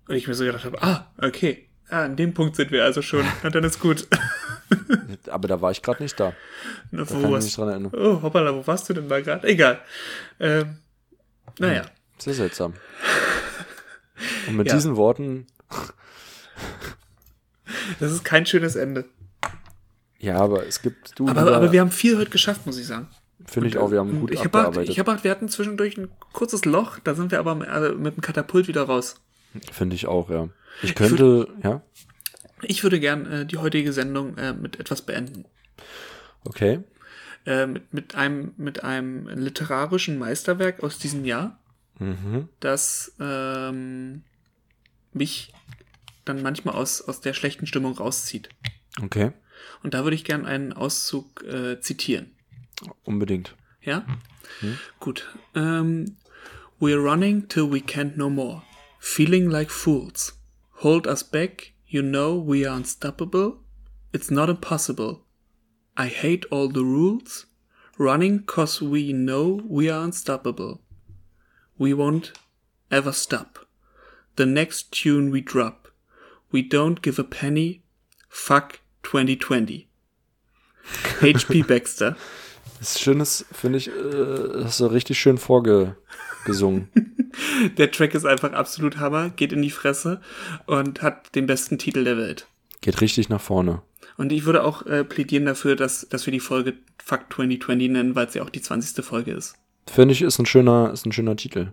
Und 0.08 0.16
ich 0.16 0.28
mir 0.28 0.34
so 0.34 0.44
gedacht 0.44 0.66
habe, 0.66 0.82
ah, 0.84 1.12
okay, 1.22 1.70
ah, 1.90 2.04
an 2.04 2.18
dem 2.18 2.34
Punkt 2.34 2.58
sind 2.58 2.72
wir 2.72 2.84
also 2.84 3.02
schon. 3.02 3.24
Na, 3.42 3.50
dann 3.50 3.64
ist 3.64 3.80
gut. 3.80 4.08
Aber 5.30 5.48
da 5.48 5.62
war 5.62 5.72
ich 5.72 5.82
gerade 5.82 6.04
nicht 6.04 6.20
da. 6.20 6.34
Na, 6.92 7.04
Da 7.04 7.10
wo 7.10 7.14
kann 7.14 7.24
ich 7.24 7.26
mich 7.26 7.34
warst 7.34 7.58
dran 7.58 7.70
erinnern. 7.70 7.92
Oh, 7.96 8.22
hoppala, 8.22 8.54
wo 8.54 8.66
warst 8.68 8.90
du 8.90 8.94
denn 8.94 9.08
da 9.08 9.22
gerade? 9.22 9.48
Egal. 9.48 9.80
Ähm, 10.40 10.78
naja. 11.60 11.84
Sehr 12.24 12.34
seltsam. 12.34 12.74
Und 14.48 14.56
mit 14.58 14.68
Ja. 14.68 14.76
diesen 14.76 14.96
Worten, 14.96 15.48
Das 18.00 18.12
ist 18.12 18.24
kein 18.24 18.46
schönes 18.46 18.76
Ende. 18.76 19.06
ja, 20.20 20.38
aber 20.38 20.66
es 20.66 20.82
gibt 20.82 21.18
du, 21.20 21.28
Aber, 21.28 21.56
aber 21.56 21.72
wir 21.72 21.82
haben 21.82 21.92
viel 21.92 22.18
heute 22.18 22.30
geschafft, 22.30 22.66
muss 22.66 22.78
ich 22.78 22.88
sagen. 22.88 23.08
finde 23.46 23.68
ich 23.70 23.78
auch, 23.78 23.92
wir 23.92 24.00
haben 24.00 24.10
Und 24.12 24.20
gut 24.22 24.32
ich 24.32 24.40
habe 24.40 24.58
abgearbeitet. 24.60 24.90
ich 24.90 25.00
hab 25.00 25.08
auch, 25.10 25.24
wir 25.24 25.32
hatten 25.32 25.50
zwischendurch 25.50 25.98
ein 25.98 26.10
kurzes 26.32 26.66
Loch, 26.66 27.00
da 27.04 27.14
sind 27.16 27.32
wir 27.32 27.40
aber 27.40 27.56
mit, 27.56 27.68
also 27.68 27.96
mit 27.98 28.16
dem 28.16 28.22
Katapult 28.22 28.68
wieder 28.68 28.84
raus. 28.84 29.16
Finde 29.72 29.96
ich 29.96 30.08
auch, 30.08 30.30
ja. 30.30 30.50
Ich 30.82 30.96
könnte, 30.96 31.48
ja, 31.64 31.82
Ich 32.62 32.84
würde 32.84 33.00
gern 33.00 33.26
äh, 33.26 33.46
die 33.46 33.58
heutige 33.58 33.92
Sendung 33.94 34.38
äh, 34.38 34.54
mit 34.54 34.80
etwas 34.80 35.02
beenden. 35.02 35.46
okay. 36.46 36.80
Äh, 37.46 37.68
mit, 37.68 37.94
mit, 37.94 38.16
einem, 38.16 38.54
mit 38.56 38.84
einem 38.86 39.28
literarischen 39.28 40.18
Meisterwerk 40.18 40.82
aus 40.82 40.98
diesem 40.98 41.26
Jahr, 41.26 41.60
Mhm. 42.12 42.50
das 42.60 43.14
ähm, 43.20 44.24
mich 45.14 45.54
dann 46.26 46.42
manchmal 46.42 46.76
aus, 46.76 47.02
aus 47.02 47.22
der 47.22 47.34
schlechten 47.34 47.66
Stimmung 47.68 47.94
rauszieht. 47.98 48.50
Okay, 49.02 49.32
Und 49.84 49.94
da 49.94 50.04
würde 50.04 50.16
ich 50.16 50.24
gern 50.24 50.46
einen 50.46 50.74
Auszug 50.74 51.44
äh, 51.44 51.80
zitieren. 51.82 52.32
unbedingt. 53.04 53.56
Ja? 53.82 54.06
Gut. 55.00 55.28
Ähm, 55.56 56.18
We're 56.80 56.98
running 57.02 57.48
till 57.48 57.72
we 57.72 57.80
can't 57.80 58.18
no 58.18 58.30
more. 58.30 58.62
Feeling 59.00 59.50
like 59.50 59.72
fools. 59.72 60.40
Hold 60.84 61.08
us 61.08 61.24
back. 61.24 61.74
You 61.88 62.02
know 62.02 62.36
we 62.46 62.68
are 62.68 62.76
unstoppable. 62.76 63.58
It's 64.12 64.30
not 64.32 64.50
impossible. 64.50 65.22
I 65.98 66.08
hate 66.08 66.48
all 66.52 66.68
the 66.68 66.82
rules. 66.84 67.48
Running 67.98 68.46
cause 68.46 68.82
we 68.82 69.12
know 69.14 69.62
we 69.68 69.90
are 69.90 70.04
unstoppable. 70.04 70.80
We 71.78 71.94
won't 71.94 72.34
ever 72.92 73.14
stop. 73.14 73.68
The 74.36 74.46
next 74.46 74.92
tune 74.92 75.32
we 75.32 75.42
drop. 75.42 75.90
We 76.52 76.62
don't 76.62 77.02
give 77.02 77.20
a 77.20 77.24
penny. 77.24 77.82
Fuck 78.30 78.80
2020. 79.04 79.88
H.P. 81.22 81.64
Baxter. 81.64 82.16
Das 82.80 83.00
Schönes, 83.00 83.46
finde 83.52 83.78
ich, 83.78 83.88
äh, 83.88 84.64
hast 84.64 84.80
du 84.80 84.88
richtig 84.88 85.20
schön 85.20 85.38
vorgesungen. 85.38 86.90
Der 87.78 87.92
Track 87.92 88.14
ist 88.14 88.26
einfach 88.26 88.52
absolut 88.52 88.98
Hammer, 88.98 89.30
geht 89.30 89.54
in 89.54 89.62
die 89.62 89.72
Fresse 89.72 90.22
und 90.66 91.02
hat 91.02 91.34
den 91.36 91.48
besten 91.48 91.78
Titel 91.78 92.04
der 92.04 92.18
Welt. 92.18 92.48
Geht 92.82 93.02
richtig 93.02 93.30
nach 93.30 93.42
vorne. 93.42 93.82
Und 94.18 94.32
ich 94.32 94.46
würde 94.46 94.64
auch 94.64 94.86
äh, 94.86 95.04
plädieren 95.04 95.46
dafür, 95.46 95.76
dass, 95.76 96.08
dass 96.10 96.26
wir 96.28 96.32
die 96.32 96.40
Folge 96.40 96.74
Fuck 97.04 97.34
2020 97.34 97.90
nennen, 97.90 98.16
weil 98.16 98.28
es 98.28 98.34
ja 98.34 98.44
auch 98.44 98.50
die 98.50 98.62
20. 98.62 99.04
Folge 99.04 99.32
ist. 99.32 99.56
Finde 99.88 100.14
ich, 100.14 100.22
ist 100.22 100.40
ein 100.40 100.46
schöner, 100.46 100.92
ist 100.92 101.06
ein 101.06 101.12
schöner 101.12 101.36
Titel. 101.36 101.72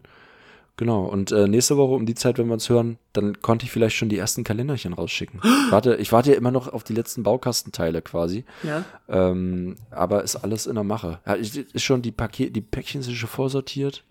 Genau. 0.77 1.05
Und 1.05 1.31
äh, 1.31 1.47
nächste 1.47 1.77
Woche 1.77 1.93
um 1.93 2.07
die 2.07 2.15
Zeit, 2.15 2.39
wenn 2.39 2.47
wir 2.47 2.55
uns 2.55 2.71
hören, 2.71 2.97
dann 3.13 3.43
konnte 3.43 3.67
ich 3.67 3.71
vielleicht 3.71 3.97
schon 3.97 4.09
die 4.09 4.17
ersten 4.17 4.45
Kalenderchen 4.45 4.95
rausschicken. 4.95 5.41
warte, 5.71 5.97
ich 5.97 6.11
warte 6.11 6.31
ja 6.31 6.39
immer 6.39 6.51
noch 6.51 6.69
auf 6.69 6.85
die 6.85 6.95
letzten 6.95 7.23
Baukastenteile 7.23 8.01
quasi. 8.01 8.45
Ja. 8.63 8.85
Ähm, 9.07 9.77
aber 9.91 10.25
ist 10.25 10.37
alles 10.37 10.67
in 10.67 10.77
der 10.77 10.85
Mache. 10.85 11.21
Ja, 11.27 11.35
ist 11.35 11.83
schon 11.83 12.01
die 12.01 12.13
Paket, 12.13 12.57
die 12.57 12.63
Päckchen 12.63 13.03
sind 13.03 13.15
schon 13.15 13.29
vorsortiert. 13.29 14.05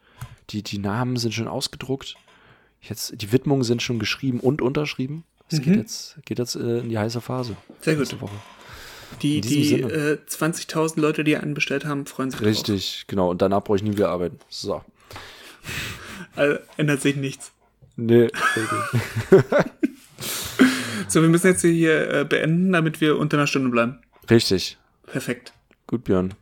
Die, 0.52 0.62
die 0.62 0.78
Namen 0.78 1.18
sind 1.18 1.34
schon 1.34 1.48
ausgedruckt. 1.48 2.16
Jetzt, 2.82 3.20
die 3.20 3.32
Widmungen 3.32 3.64
sind 3.64 3.82
schon 3.82 3.98
geschrieben 3.98 4.40
und 4.40 4.62
unterschrieben. 4.62 5.24
Es 5.52 5.62
geht 5.62 5.76
jetzt, 5.76 6.20
geht 6.26 6.38
jetzt 6.38 6.56
äh, 6.56 6.80
in 6.80 6.90
die 6.90 6.98
heiße 7.00 7.22
Phase. 7.22 7.54
Mhm. 7.54 7.74
Sehr 7.82 7.94
gut. 7.96 8.02
Nächste 8.02 8.22
Woche. 8.22 8.36
Die, 9.22 9.42
die 9.42 9.82
äh, 9.82 10.18
20.000 10.28 11.00
Leute, 11.00 11.24
die 11.24 11.36
einen 11.38 11.54
bestellt 11.54 11.86
haben, 11.86 12.06
freuen 12.06 12.32
sich 12.32 12.42
Richtig, 12.42 13.06
genau. 13.08 13.30
Und 13.30 13.42
danach 13.42 13.64
brauche 13.64 13.78
ich 13.78 13.84
nie 13.84 13.94
wieder 13.94 14.10
arbeiten. 14.10 14.40
So. 14.50 14.70
drauf. 14.70 14.86
Also, 16.36 16.60
ändert 16.78 17.02
sich 17.02 17.16
nichts. 17.16 17.52
Nee. 17.98 18.30
So, 21.10 21.24
wir 21.24 21.30
müssen 21.30 21.48
jetzt 21.48 21.62
hier 21.62 22.14
äh, 22.14 22.24
beenden, 22.24 22.72
damit 22.72 23.02
wir 23.02 23.18
unter 23.18 23.38
einer 23.38 23.48
Stunde 23.48 23.70
bleiben. 23.70 23.98
Richtig. 24.30 24.78
Perfekt. 25.08 25.54
Gut, 25.88 26.04
Björn. 26.04 26.36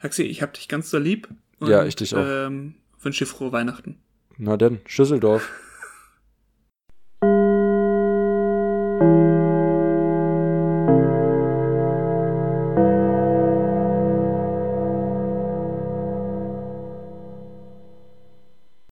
Axi, 0.00 0.24
ich 0.24 0.42
hab 0.42 0.54
dich 0.54 0.66
ganz 0.66 0.90
so 0.90 0.98
lieb. 0.98 1.28
Ja, 1.60 1.84
ich 1.84 1.94
dich 1.94 2.16
auch. 2.16 2.24
Ähm, 2.26 2.74
wünsche 3.00 3.24
dir 3.24 3.30
frohe 3.30 3.52
Weihnachten. 3.52 3.96
Na 4.38 4.56
denn, 4.56 4.80
Schüsseldorf. 4.86 5.48